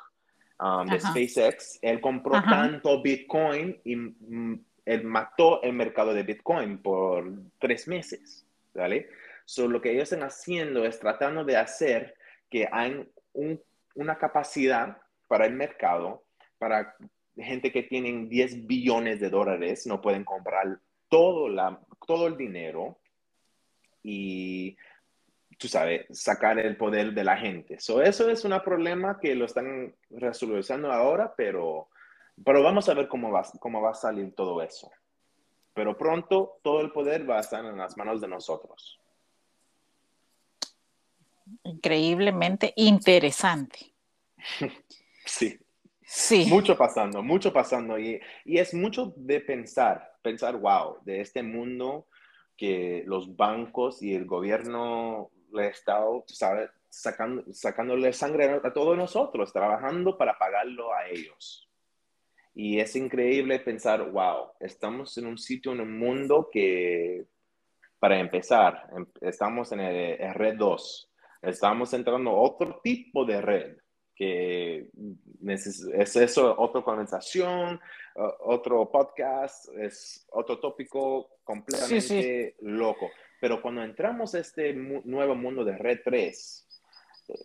um, 0.61 0.87
de 0.87 1.01
SpaceX, 1.01 1.79
él 1.83 2.01
compró 2.01 2.43
tanto 2.43 3.03
Bitcoin 3.03 3.81
y 3.85 3.97
mm, 3.97 4.65
él 4.85 5.05
mató 5.05 5.63
el 5.63 5.73
mercado 5.73 6.13
de 6.13 6.23
Bitcoin 6.23 6.79
por 6.79 7.33
tres 7.59 7.89
meses, 7.89 8.47
¿vale? 8.75 9.09
So, 9.45 9.69
lo 9.69 9.81
que 9.81 9.93
ellos 9.93 10.05
están 10.05 10.27
haciendo 10.27 10.85
es 10.85 10.99
tratando 10.99 11.45
de 11.45 11.57
hacer 11.57 12.15
que 12.51 12.69
hay 12.71 13.07
una 13.95 14.19
capacidad 14.19 14.99
para 15.27 15.47
el 15.47 15.55
mercado, 15.55 16.25
para 16.59 16.97
gente 17.37 17.73
que 17.73 17.83
tienen 17.83 18.29
10 18.29 18.67
billones 18.67 19.21
de 19.21 19.29
dólares, 19.29 19.87
no 19.87 20.01
pueden 20.01 20.25
comprar 20.25 20.79
todo, 21.09 21.49
la, 21.49 21.81
todo 22.07 22.29
el 22.29 22.37
dinero 22.37 22.99
y, 24.03 24.77
tú 25.59 25.69
sabes, 25.69 26.07
sacar 26.11 26.59
el 26.59 26.77
poder 26.77 27.13
de 27.13 27.25
la 27.25 27.37
gente. 27.37 27.81
So, 27.81 28.03
eso 28.03 28.31
es 28.31 28.45
un 28.45 28.59
problema 28.65 29.19
que 29.21 29.35
lo 29.35 29.45
están 29.45 29.95
resolviendo 30.11 30.91
ahora, 30.93 31.35
pero, 31.37 31.89
pero 32.45 32.63
vamos 32.63 32.89
a 32.89 32.95
ver 32.95 33.09
cómo 33.09 33.31
va, 33.31 33.43
cómo 33.61 33.81
va 33.81 33.91
a 33.91 33.95
salir 33.95 34.35
todo 34.35 34.63
eso. 34.63 34.91
Pero 35.73 35.97
pronto 35.97 36.59
todo 36.63 36.81
el 36.81 36.93
poder 36.93 37.29
va 37.29 37.39
a 37.39 37.41
estar 37.41 37.65
en 37.65 37.77
las 37.77 37.97
manos 37.97 38.21
de 38.21 38.29
nosotros 38.29 39.01
increíblemente 41.63 42.73
interesante. 42.77 43.93
Sí. 45.27 45.59
Sí. 46.03 46.45
Mucho 46.51 46.77
pasando, 46.77 47.23
mucho 47.23 47.51
pasando. 47.51 47.99
Y, 47.99 48.21
y, 48.45 48.59
es 48.59 48.75
mucho 48.75 49.15
de 49.17 49.41
pensar, 49.41 50.13
pensar, 50.21 50.59
wow, 50.59 50.99
de 51.03 51.23
este 51.23 51.43
mundo 51.43 52.09
que 52.59 53.05
los 53.07 53.35
bancos 53.35 54.03
y 54.03 54.15
el 54.15 54.27
gobierno 54.27 55.31
le 55.55 55.67
he 55.67 55.71
estado, 55.71 56.25
¿sabes? 56.27 56.71
Sacando, 56.91 57.45
sacándole 57.53 58.13
sangre 58.13 58.61
a 58.63 58.73
todos 58.73 58.97
nosotros, 58.97 59.53
trabajando 59.53 60.17
para 60.17 60.39
pagarlo 60.39 60.93
a 60.93 61.09
ellos. 61.09 61.69
Y 62.55 62.79
es 62.79 62.95
increíble 62.95 63.59
pensar, 63.59 64.09
wow, 64.11 64.53
estamos 64.61 65.19
en 65.19 65.27
un 65.27 65.39
sitio, 65.39 65.73
en 65.73 65.81
un 65.81 65.99
mundo 65.99 66.49
que, 66.53 67.27
para 67.99 68.21
empezar, 68.21 68.89
em, 68.97 69.07
estamos 69.23 69.73
en 69.73 69.81
el, 69.81 70.35
red 70.35 70.55
2, 70.57 71.11
estamos 71.43 71.93
entrando 71.95 72.31
a 72.31 72.41
otro 72.41 72.81
tipo 72.83 73.25
de 73.25 73.41
red, 73.41 73.77
que 74.15 74.89
es 75.49 76.15
eso, 76.15 76.55
otra 76.57 76.83
conversación, 76.83 77.81
otro 78.45 78.89
podcast, 78.89 79.69
es 79.77 80.25
otro 80.31 80.61
tópico 80.61 81.39
completamente 81.43 82.55
loco. 82.61 83.11
Pero 83.45 83.61
cuando 83.61 83.83
entramos 83.83 84.35
a 84.35 84.39
este 84.39 84.73
nuevo 84.73 85.35
mundo 85.35 85.67
de 85.67 85.77
red 85.77 86.01
3, 86.03 86.67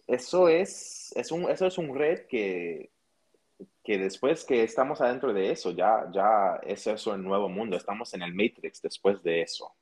eso 0.08 0.48
es, 0.48 1.12
es 1.14 1.30
un, 1.30 1.52
eso 1.52 1.68
es 1.68 1.78
un 1.78 1.94
red 1.94 2.26
que, 2.28 2.90
que 3.84 3.98
después 3.98 4.46
que 4.46 4.64
estamos 4.64 5.02
adentro 5.02 5.34
de 5.34 5.52
eso, 5.52 5.72
ya, 5.72 6.10
ya 6.14 6.58
es 6.64 6.88
eso 6.88 7.14
el 7.14 7.22
nuevo 7.22 7.50
mundo, 7.50 7.76
estamos 7.76 8.14
en 8.14 8.22
el 8.22 8.34
Matrix 8.34 8.82
después 8.82 9.22
de 9.24 9.42
eso. 9.42 9.76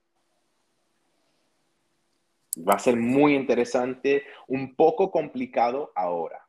Va 2.68 2.74
a 2.74 2.80
ser 2.80 2.98
muy 2.98 3.36
interesante, 3.36 4.24
un 4.48 4.76
poco 4.76 5.12
complicado 5.12 5.92
ahora 5.94 6.48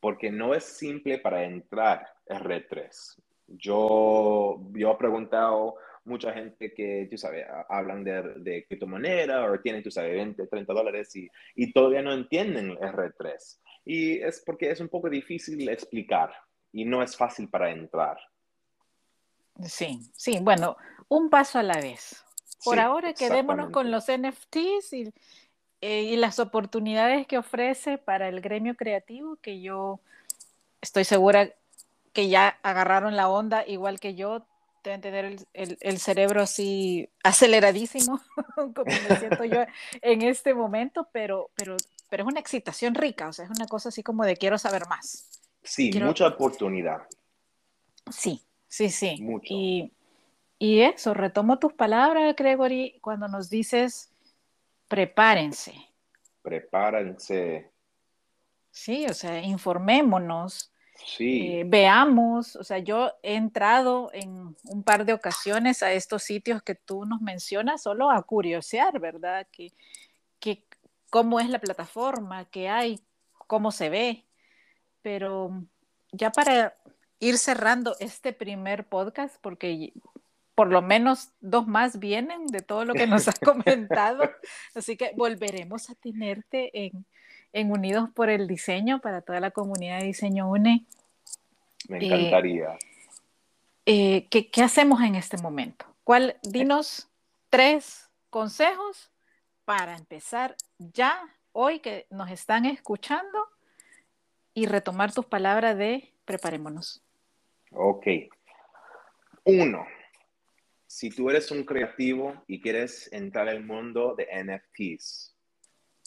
porque 0.00 0.32
no 0.32 0.52
es 0.52 0.64
simple 0.64 1.18
para 1.18 1.44
entrar 1.44 2.12
en 2.26 2.40
Red 2.40 2.64
3. 2.68 3.22
Yo, 3.46 4.58
yo 4.72 4.90
he 4.90 4.96
preguntado 4.96 5.76
mucha 6.04 6.32
gente 6.32 6.72
que, 6.72 7.06
tú 7.10 7.18
sabes, 7.18 7.46
hablan 7.68 8.04
de, 8.04 8.22
de 8.36 8.64
criptomoneda 8.66 9.44
o 9.44 9.60
tienen, 9.60 9.82
tú 9.82 9.90
sabes, 9.90 10.12
20, 10.12 10.46
30 10.46 10.72
dólares 10.72 11.14
y, 11.16 11.28
y 11.54 11.72
todavía 11.72 12.02
no 12.02 12.12
entienden 12.12 12.76
Red 12.76 13.12
3. 13.18 13.60
Y 13.84 14.20
es 14.20 14.42
porque 14.44 14.70
es 14.70 14.80
un 14.80 14.88
poco 14.88 15.08
difícil 15.08 15.68
explicar 15.68 16.32
y 16.72 16.84
no 16.84 17.02
es 17.02 17.16
fácil 17.16 17.48
para 17.48 17.70
entrar. 17.70 18.18
Sí, 19.64 20.00
sí, 20.14 20.38
bueno, 20.40 20.76
un 21.08 21.28
paso 21.28 21.58
a 21.58 21.62
la 21.62 21.80
vez. 21.80 22.24
Por 22.64 22.78
ahora 22.78 23.14
quedémonos 23.14 23.70
con 23.70 23.90
los 23.90 24.06
NFTs 24.08 24.92
y, 24.92 25.12
eh, 25.80 26.02
y 26.02 26.16
las 26.16 26.38
oportunidades 26.38 27.26
que 27.26 27.38
ofrece 27.38 27.98
para 27.98 28.28
el 28.28 28.40
gremio 28.40 28.76
creativo, 28.76 29.36
que 29.36 29.60
yo 29.60 30.00
estoy 30.80 31.04
segura 31.04 31.50
que 32.12 32.28
ya 32.28 32.58
agarraron 32.62 33.16
la 33.16 33.28
onda 33.28 33.66
igual 33.66 34.00
que 34.00 34.14
yo, 34.14 34.44
deben 34.82 35.00
tener 35.00 35.24
el, 35.24 35.78
el, 35.80 35.98
cerebro 35.98 36.42
así 36.42 37.08
aceleradísimo, 37.22 38.20
como 38.54 38.84
me 39.08 39.16
siento 39.16 39.44
yo 39.44 39.64
en 40.00 40.22
este 40.22 40.54
momento, 40.54 41.08
pero, 41.12 41.50
pero, 41.54 41.76
pero 42.08 42.22
es 42.24 42.28
una 42.28 42.40
excitación 42.40 42.94
rica, 42.94 43.28
o 43.28 43.32
sea, 43.32 43.44
es 43.44 43.50
una 43.50 43.66
cosa 43.66 43.90
así 43.90 44.02
como 44.02 44.24
de 44.24 44.36
quiero 44.36 44.58
saber 44.58 44.86
más. 44.88 45.28
Sí, 45.62 45.90
mucha 46.00 46.26
oportunidad. 46.28 47.02
Sí, 48.10 48.42
sí, 48.66 48.88
sí. 48.88 49.22
Y, 49.44 49.92
y 50.58 50.80
eso, 50.80 51.14
retomo 51.14 51.58
tus 51.58 51.74
palabras, 51.74 52.34
Gregory, 52.36 52.98
cuando 53.00 53.28
nos 53.28 53.50
dices 53.50 54.10
prepárense. 54.88 55.74
Prepárense. 56.42 57.70
Sí, 58.70 59.06
o 59.06 59.14
sea, 59.14 59.40
informémonos. 59.40 60.69
Sí. 61.06 61.60
Eh, 61.60 61.64
veamos, 61.66 62.56
o 62.56 62.64
sea, 62.64 62.78
yo 62.78 63.12
he 63.22 63.34
entrado 63.34 64.10
en 64.12 64.56
un 64.64 64.82
par 64.82 65.04
de 65.04 65.12
ocasiones 65.12 65.82
a 65.82 65.92
estos 65.92 66.22
sitios 66.22 66.62
que 66.62 66.74
tú 66.74 67.04
nos 67.04 67.20
mencionas 67.20 67.82
solo 67.82 68.10
a 68.10 68.22
curiosear, 68.22 68.98
¿verdad? 69.00 69.46
Que, 69.50 69.72
que 70.38 70.64
cómo 71.10 71.40
es 71.40 71.48
la 71.48 71.58
plataforma, 71.58 72.44
qué 72.46 72.68
hay, 72.68 73.00
cómo 73.46 73.72
se 73.72 73.90
ve. 73.90 74.26
Pero 75.02 75.64
ya 76.12 76.30
para 76.30 76.76
ir 77.18 77.38
cerrando 77.38 77.96
este 78.00 78.32
primer 78.32 78.86
podcast, 78.88 79.36
porque 79.40 79.92
por 80.54 80.68
lo 80.68 80.82
menos 80.82 81.30
dos 81.40 81.66
más 81.66 81.98
vienen 81.98 82.46
de 82.46 82.60
todo 82.60 82.84
lo 82.84 82.94
que 82.94 83.06
nos 83.06 83.28
has 83.28 83.40
comentado. 83.40 84.30
Así 84.74 84.96
que 84.96 85.12
volveremos 85.16 85.88
a 85.90 85.94
tenerte 85.94 86.70
en, 86.86 87.06
Unidos 87.52 88.08
por 88.14 88.30
el 88.30 88.46
Diseño 88.46 89.00
para 89.00 89.22
toda 89.22 89.40
la 89.40 89.50
comunidad 89.50 89.98
de 90.00 90.06
Diseño 90.06 90.48
UNE. 90.48 90.84
Me 91.88 92.04
encantaría. 92.04 92.78
Eh, 93.86 94.28
¿qué, 94.30 94.62
hacemos 94.62 95.00
en 95.02 95.14
este 95.16 95.36
momento? 95.38 95.86
¿Cuál, 96.04 96.36
dinos 96.42 97.08
tres 97.48 98.08
consejos 98.30 99.10
para 99.64 99.96
empezar 99.96 100.56
ya 100.78 101.20
hoy 101.52 101.80
que 101.80 102.06
nos 102.10 102.30
están 102.30 102.66
escuchando 102.66 103.38
y 104.54 104.66
retomar 104.66 105.12
tus 105.12 105.26
palabras 105.26 105.76
de 105.76 106.12
preparémonos. 106.24 107.02
Ok. 107.72 108.06
Uno, 109.44 109.86
si 110.86 111.10
tú 111.10 111.30
eres 111.30 111.50
un 111.50 111.64
creativo 111.64 112.44
y 112.46 112.60
quieres 112.60 113.12
entrar 113.12 113.48
al 113.48 113.64
mundo 113.64 114.14
de 114.14 114.26
NFTs, 114.44 115.29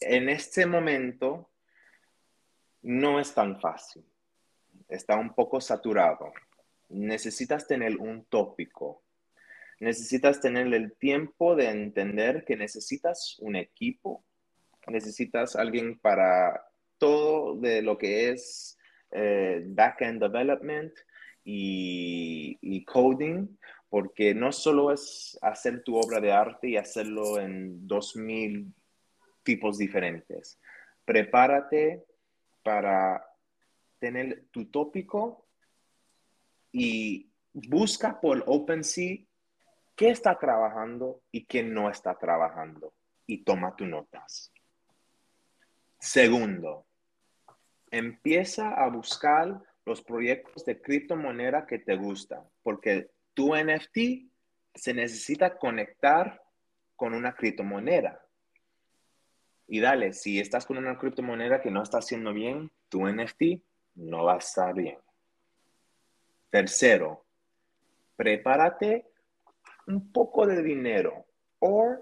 en 0.01 0.29
este 0.29 0.65
momento 0.65 1.49
no 2.81 3.19
es 3.19 3.33
tan 3.33 3.59
fácil. 3.59 4.03
Está 4.87 5.17
un 5.17 5.33
poco 5.33 5.59
saturado. 5.61 6.31
Necesitas 6.89 7.67
tener 7.67 7.97
un 7.97 8.25
tópico. 8.25 9.03
Necesitas 9.79 10.39
tener 10.39 10.71
el 10.73 10.93
tiempo 10.93 11.55
de 11.55 11.69
entender 11.69 12.45
que 12.45 12.55
necesitas 12.55 13.37
un 13.39 13.55
equipo. 13.55 14.23
Necesitas 14.87 15.55
alguien 15.55 15.97
para 15.97 16.65
todo 16.97 17.55
de 17.55 17.81
lo 17.81 17.97
que 17.97 18.29
es 18.29 18.77
eh, 19.11 19.63
backend 19.65 20.21
development 20.21 20.93
y, 21.43 22.57
y 22.61 22.85
coding, 22.85 23.57
porque 23.89 24.33
no 24.33 24.51
solo 24.51 24.91
es 24.91 25.37
hacer 25.41 25.83
tu 25.83 25.97
obra 25.97 26.19
de 26.19 26.31
arte 26.31 26.69
y 26.69 26.77
hacerlo 26.77 27.39
en 27.39 27.87
dos 27.87 28.15
mil 28.15 28.73
tipos 29.43 29.77
diferentes. 29.77 30.59
Prepárate 31.05 32.03
para 32.63 33.25
tener 33.99 34.45
tu 34.51 34.65
tópico 34.65 35.45
y 36.71 37.29
busca 37.53 38.19
por 38.19 38.43
OpenSea 38.47 39.17
qué 39.95 40.09
está 40.09 40.39
trabajando 40.39 41.21
y 41.31 41.45
qué 41.45 41.63
no 41.63 41.89
está 41.89 42.17
trabajando 42.17 42.93
y 43.25 43.43
toma 43.43 43.75
tus 43.75 43.87
notas. 43.87 44.51
Segundo, 45.99 46.85
empieza 47.91 48.73
a 48.73 48.89
buscar 48.89 49.61
los 49.85 50.01
proyectos 50.01 50.65
de 50.65 50.81
criptomoneda 50.81 51.65
que 51.65 51.79
te 51.79 51.95
gustan, 51.95 52.43
porque 52.61 53.09
tu 53.33 53.55
NFT 53.55 54.29
se 54.75 54.93
necesita 54.93 55.57
conectar 55.57 56.41
con 56.95 57.13
una 57.13 57.35
criptomoneda. 57.35 58.22
Y 59.73 59.79
dale, 59.79 60.13
si 60.13 60.39
estás 60.39 60.67
con 60.67 60.77
una 60.77 60.99
criptomoneda 60.99 61.59
que 61.59 61.71
no 61.71 61.81
está 61.81 61.97
haciendo 61.97 62.31
bien, 62.31 62.69
tu 62.89 63.07
NFT 63.07 63.59
no 63.95 64.23
va 64.23 64.35
a 64.35 64.37
estar 64.37 64.71
bien. 64.75 64.99
Tercero, 66.51 67.25
prepárate 68.15 69.07
un 69.87 70.11
poco 70.11 70.45
de 70.45 70.61
dinero 70.61 71.25
o 71.57 71.97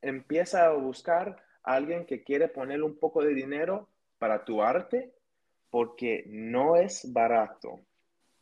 empieza 0.00 0.66
a 0.66 0.72
buscar 0.72 1.36
a 1.62 1.74
alguien 1.74 2.06
que 2.06 2.24
quiere 2.24 2.48
poner 2.48 2.82
un 2.82 2.98
poco 2.98 3.22
de 3.22 3.34
dinero 3.34 3.88
para 4.18 4.44
tu 4.44 4.60
arte 4.60 5.12
porque 5.70 6.24
no 6.26 6.74
es 6.74 7.12
barato. 7.12 7.82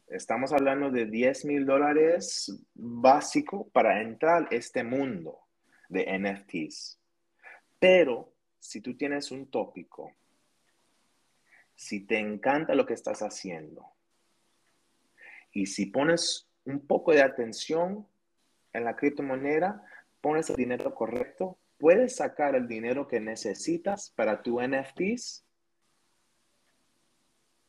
Estamos 0.07 0.55
hablando 0.55 0.91
de 0.91 1.05
10 1.05 1.45
mil 1.45 1.66
dólares 1.66 2.64
básico 2.72 3.68
para 3.74 4.01
entrar 4.01 4.45
a 4.45 4.55
este 4.55 4.83
mundo 4.85 5.41
de 5.91 6.18
NFTs. 6.18 6.99
Pero 7.78 8.39
si 8.61 8.80
tú 8.80 8.96
tienes 8.96 9.30
un 9.30 9.50
tópico, 9.50 10.12
si 11.74 12.00
te 12.06 12.18
encanta 12.18 12.74
lo 12.74 12.86
que 12.86 12.94
estás 12.94 13.20
haciendo 13.22 13.86
y 15.50 15.66
si 15.66 15.86
pones 15.86 16.48
un 16.64 16.86
poco 16.86 17.12
de 17.12 17.22
atención 17.22 18.06
en 18.72 18.84
la 18.84 18.94
criptomoneda, 18.94 19.82
pones 20.20 20.50
el 20.50 20.56
dinero 20.56 20.94
correcto, 20.94 21.58
puedes 21.78 22.16
sacar 22.16 22.54
el 22.54 22.68
dinero 22.68 23.08
que 23.08 23.18
necesitas 23.18 24.11
para 24.11 24.42
tu 24.42 24.61
NFTs 24.61 25.44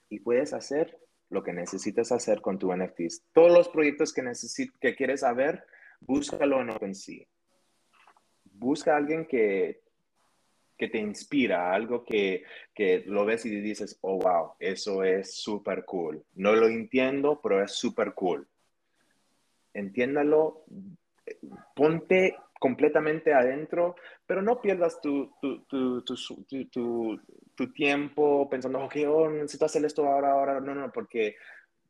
y 0.09 0.19
puedes 0.19 0.53
hacer 0.53 0.99
lo 1.29 1.41
que 1.41 1.53
necesitas 1.53 2.11
hacer 2.11 2.41
con 2.41 2.59
tu 2.59 2.75
NFTs. 2.75 3.23
Todos 3.31 3.53
los 3.53 3.69
proyectos 3.69 4.13
que, 4.13 4.21
que 4.81 4.95
quieres 4.95 5.21
saber, 5.21 5.63
búscalo 6.01 6.59
en 6.59 6.71
OpenSea. 6.71 7.25
Busca 8.43 8.93
a 8.93 8.97
alguien 8.97 9.25
que, 9.25 9.81
que 10.81 10.87
te 10.87 10.97
inspira, 10.97 11.71
algo 11.71 12.03
que, 12.03 12.43
que 12.73 13.03
lo 13.05 13.23
ves 13.23 13.45
y 13.45 13.51
dices, 13.61 13.99
oh, 14.01 14.17
wow, 14.17 14.53
eso 14.59 15.03
es 15.03 15.35
súper 15.35 15.85
cool. 15.85 16.23
No 16.33 16.55
lo 16.55 16.67
entiendo, 16.67 17.39
pero 17.39 17.63
es 17.63 17.73
súper 17.73 18.15
cool. 18.15 18.47
Entiéndalo, 19.75 20.63
ponte 21.75 22.35
completamente 22.59 23.31
adentro, 23.31 23.95
pero 24.25 24.41
no 24.41 24.59
pierdas 24.59 24.99
tu, 25.01 25.31
tu, 25.39 25.61
tu, 25.67 26.03
tu 27.53 27.73
tiempo 27.73 28.49
pensando, 28.49 28.83
ok, 28.83 28.95
oh, 29.07 29.29
necesito 29.29 29.65
hacer 29.65 29.85
esto 29.85 30.07
ahora, 30.07 30.31
ahora. 30.31 30.59
No, 30.59 30.73
no, 30.73 30.91
porque 30.91 31.35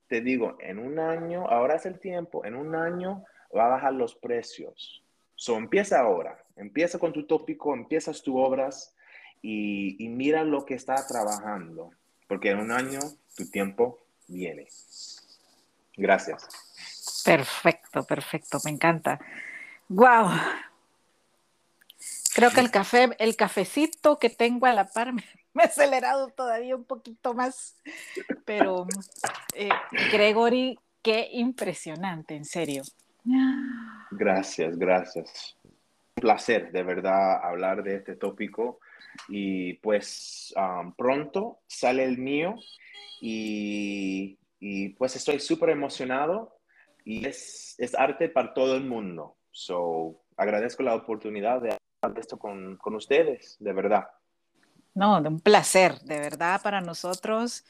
te 0.07 0.19
digo, 0.19 0.57
en 0.59 0.79
un 0.79 0.99
año, 0.99 1.47
ahora 1.47 1.75
es 1.75 1.85
el 1.85 1.97
tiempo, 1.97 2.43
en 2.43 2.55
un 2.55 2.75
año 2.75 3.23
va 3.55 3.67
a 3.67 3.69
bajar 3.69 3.93
los 3.93 4.15
precios. 4.15 5.01
So, 5.35 5.55
empieza 5.55 6.01
ahora, 6.01 6.43
empieza 6.55 6.99
con 6.99 7.13
tu 7.13 7.25
tópico, 7.25 7.73
empiezas 7.73 8.21
tus 8.21 8.35
obras 8.37 8.95
y, 9.41 10.03
y 10.03 10.09
mira 10.09 10.43
lo 10.43 10.65
que 10.65 10.75
está 10.75 10.95
trabajando, 11.07 11.91
porque 12.27 12.51
en 12.51 12.59
un 12.59 12.71
año 12.71 12.99
tu 13.35 13.49
tiempo 13.49 13.99
viene. 14.27 14.67
Gracias. 15.97 16.47
Perfecto, 17.23 18.03
perfecto, 18.03 18.59
me 18.63 18.71
encanta. 18.71 19.19
Wow. 19.89 20.29
Creo 22.33 22.49
que 22.51 22.61
el 22.61 22.71
café, 22.71 23.09
el 23.19 23.35
cafecito 23.35 24.17
que 24.17 24.29
tengo 24.29 24.65
a 24.65 24.73
la 24.73 24.85
par 24.87 25.13
me, 25.13 25.23
ha 25.55 25.65
acelerado 25.65 26.29
todavía 26.29 26.75
un 26.75 26.85
poquito 26.85 27.33
más. 27.33 27.75
Pero 28.45 28.87
eh, 29.53 29.69
Gregory, 30.11 30.79
qué 31.01 31.27
impresionante, 31.31 32.35
en 32.35 32.45
serio. 32.45 32.83
Gracias, 34.11 34.77
gracias. 34.77 35.57
Placer, 36.16 36.72
de 36.72 36.84
verdad, 36.84 37.43
hablar 37.43 37.84
de 37.84 37.95
este 37.95 38.16
tópico. 38.16 38.80
Y 39.28 39.74
pues 39.76 40.53
pronto 40.97 41.59
sale 41.68 42.03
el 42.03 42.18
mío 42.18 42.55
y, 43.20 44.39
y 44.59 44.89
pues 44.89 45.16
estoy 45.16 45.39
súper 45.39 45.70
emocionado 45.70 46.57
y 47.03 47.28
es, 47.28 47.76
es, 47.78 47.95
arte 47.95 48.30
para 48.30 48.53
todo 48.53 48.76
el 48.76 48.86
mundo. 48.86 49.38
So, 49.51 50.22
agradezco 50.38 50.84
la 50.84 50.95
oportunidad 50.95 51.62
de 51.62 51.78
hablar 52.01 52.16
de 52.16 52.22
esto 52.22 52.38
con, 52.38 52.78
con 52.78 52.95
ustedes, 52.95 53.57
de 53.59 53.74
verdad. 53.74 54.07
No, 54.93 55.22
de 55.22 55.30
un 55.30 55.39
placer, 55.39 55.99
de 56.01 56.20
verdad, 56.20 56.62
para 56.62 56.82
nosotros 56.82 57.66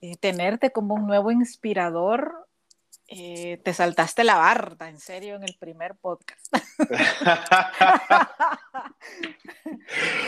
eh, 0.00 0.16
tenerte 0.16 0.70
como 0.70 0.94
un 0.94 1.06
nuevo 1.06 1.30
inspirador. 1.30 2.48
Eh, 3.14 3.58
te 3.62 3.74
saltaste 3.74 4.24
la 4.24 4.36
barda, 4.36 4.88
en 4.88 4.98
serio, 4.98 5.36
en 5.36 5.42
el 5.42 5.54
primer 5.58 5.96
podcast. 5.96 6.46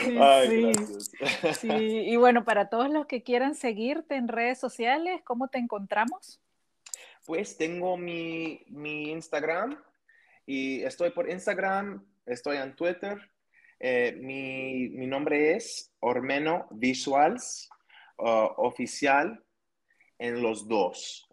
sí, 0.03 0.19
Ay, 0.21 0.75
sí, 0.75 1.55
sí, 1.55 1.69
y 2.11 2.17
bueno, 2.17 2.45
para 2.45 2.69
todos 2.69 2.91
los 2.91 3.07
que 3.07 3.23
quieran 3.23 3.55
seguirte 3.55 4.17
en 4.17 4.29
redes 4.29 4.61
sociales, 4.61 5.23
¿cómo 5.25 5.49
te 5.49 5.57
encontramos? 5.57 6.43
Pues 7.25 7.57
tengo 7.57 7.97
mi, 7.97 8.63
mi 8.69 9.11
Instagram 9.13 9.83
y 10.45 10.83
estoy 10.83 11.09
por 11.09 11.31
Instagram, 11.31 12.07
estoy 12.27 12.59
en 12.59 12.77
Twitter. 12.77 13.17
Eh, 13.81 14.15
mi, 14.21 14.91
mi, 14.91 15.07
nombre 15.07 15.57
es 15.57 15.91
Ormeno 16.01 16.67
Visuals 16.71 17.71
uh, 18.19 18.49
Oficial 18.59 19.43
en 20.19 20.43
los 20.43 20.69
dos. 20.69 21.29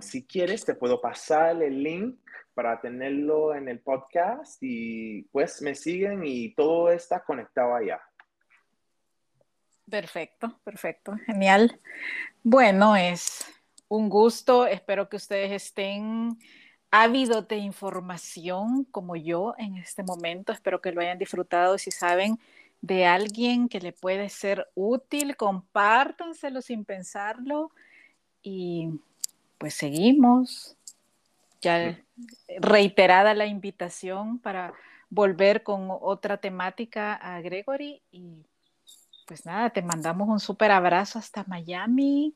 Si 0.00 0.26
quieres, 0.26 0.64
te 0.64 0.74
puedo 0.74 1.00
pasar 1.00 1.62
el 1.62 1.82
link 1.82 2.18
para 2.54 2.80
tenerlo 2.80 3.54
en 3.54 3.68
el 3.68 3.80
podcast 3.80 4.58
y 4.62 5.22
pues 5.32 5.60
me 5.60 5.74
siguen 5.74 6.22
y 6.24 6.54
todo 6.54 6.90
está 6.90 7.24
conectado 7.24 7.74
allá. 7.74 8.00
Perfecto, 9.90 10.58
perfecto, 10.64 11.16
genial. 11.26 11.80
Bueno, 12.42 12.96
es 12.96 13.44
un 13.88 14.08
gusto. 14.08 14.66
Espero 14.66 15.08
que 15.08 15.16
ustedes 15.16 15.50
estén 15.52 16.38
ávidos 16.90 17.46
de 17.48 17.56
información 17.56 18.84
como 18.84 19.16
yo 19.16 19.54
en 19.58 19.76
este 19.76 20.02
momento. 20.02 20.52
Espero 20.52 20.80
que 20.80 20.92
lo 20.92 21.00
hayan 21.00 21.18
disfrutado. 21.18 21.76
Si 21.76 21.90
saben 21.90 22.38
de 22.80 23.04
alguien 23.04 23.68
que 23.68 23.80
le 23.80 23.92
puede 23.92 24.28
ser 24.28 24.68
útil, 24.74 25.36
compártanselo 25.36 26.62
sin 26.62 26.84
pensarlo. 26.84 27.72
Y 28.44 29.00
pues 29.58 29.74
seguimos. 29.74 30.76
Ya 31.60 31.98
reiterada 32.60 33.34
la 33.34 33.46
invitación 33.46 34.38
para 34.38 34.74
volver 35.08 35.62
con 35.62 35.88
otra 35.88 36.36
temática 36.36 37.14
a 37.14 37.40
Gregory. 37.40 38.02
Y 38.12 38.44
pues 39.26 39.46
nada, 39.46 39.70
te 39.70 39.82
mandamos 39.82 40.28
un 40.28 40.38
súper 40.38 40.70
abrazo 40.70 41.18
hasta 41.18 41.44
Miami 41.48 42.34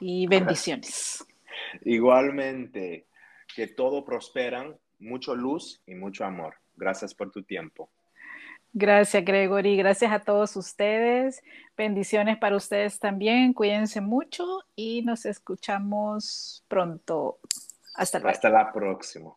y 0.00 0.26
bendiciones. 0.26 1.24
Igualmente, 1.84 3.06
que 3.54 3.68
todo 3.68 4.04
prosperan, 4.04 4.76
mucho 4.98 5.34
luz 5.34 5.80
y 5.86 5.94
mucho 5.94 6.24
amor. 6.24 6.56
Gracias 6.76 7.14
por 7.14 7.30
tu 7.30 7.42
tiempo. 7.42 7.88
Gracias, 8.72 9.24
Gregory. 9.24 9.76
Gracias 9.76 10.12
a 10.12 10.20
todos 10.20 10.56
ustedes. 10.56 11.42
Bendiciones 11.76 12.38
para 12.38 12.56
ustedes 12.56 12.98
también. 13.00 13.52
Cuídense 13.52 14.00
mucho 14.00 14.44
y 14.76 15.02
nos 15.02 15.26
escuchamos 15.26 16.64
pronto. 16.68 17.38
Hasta. 17.94 18.18
Hasta 18.18 18.48
la 18.48 18.72
próxima. 18.72 19.28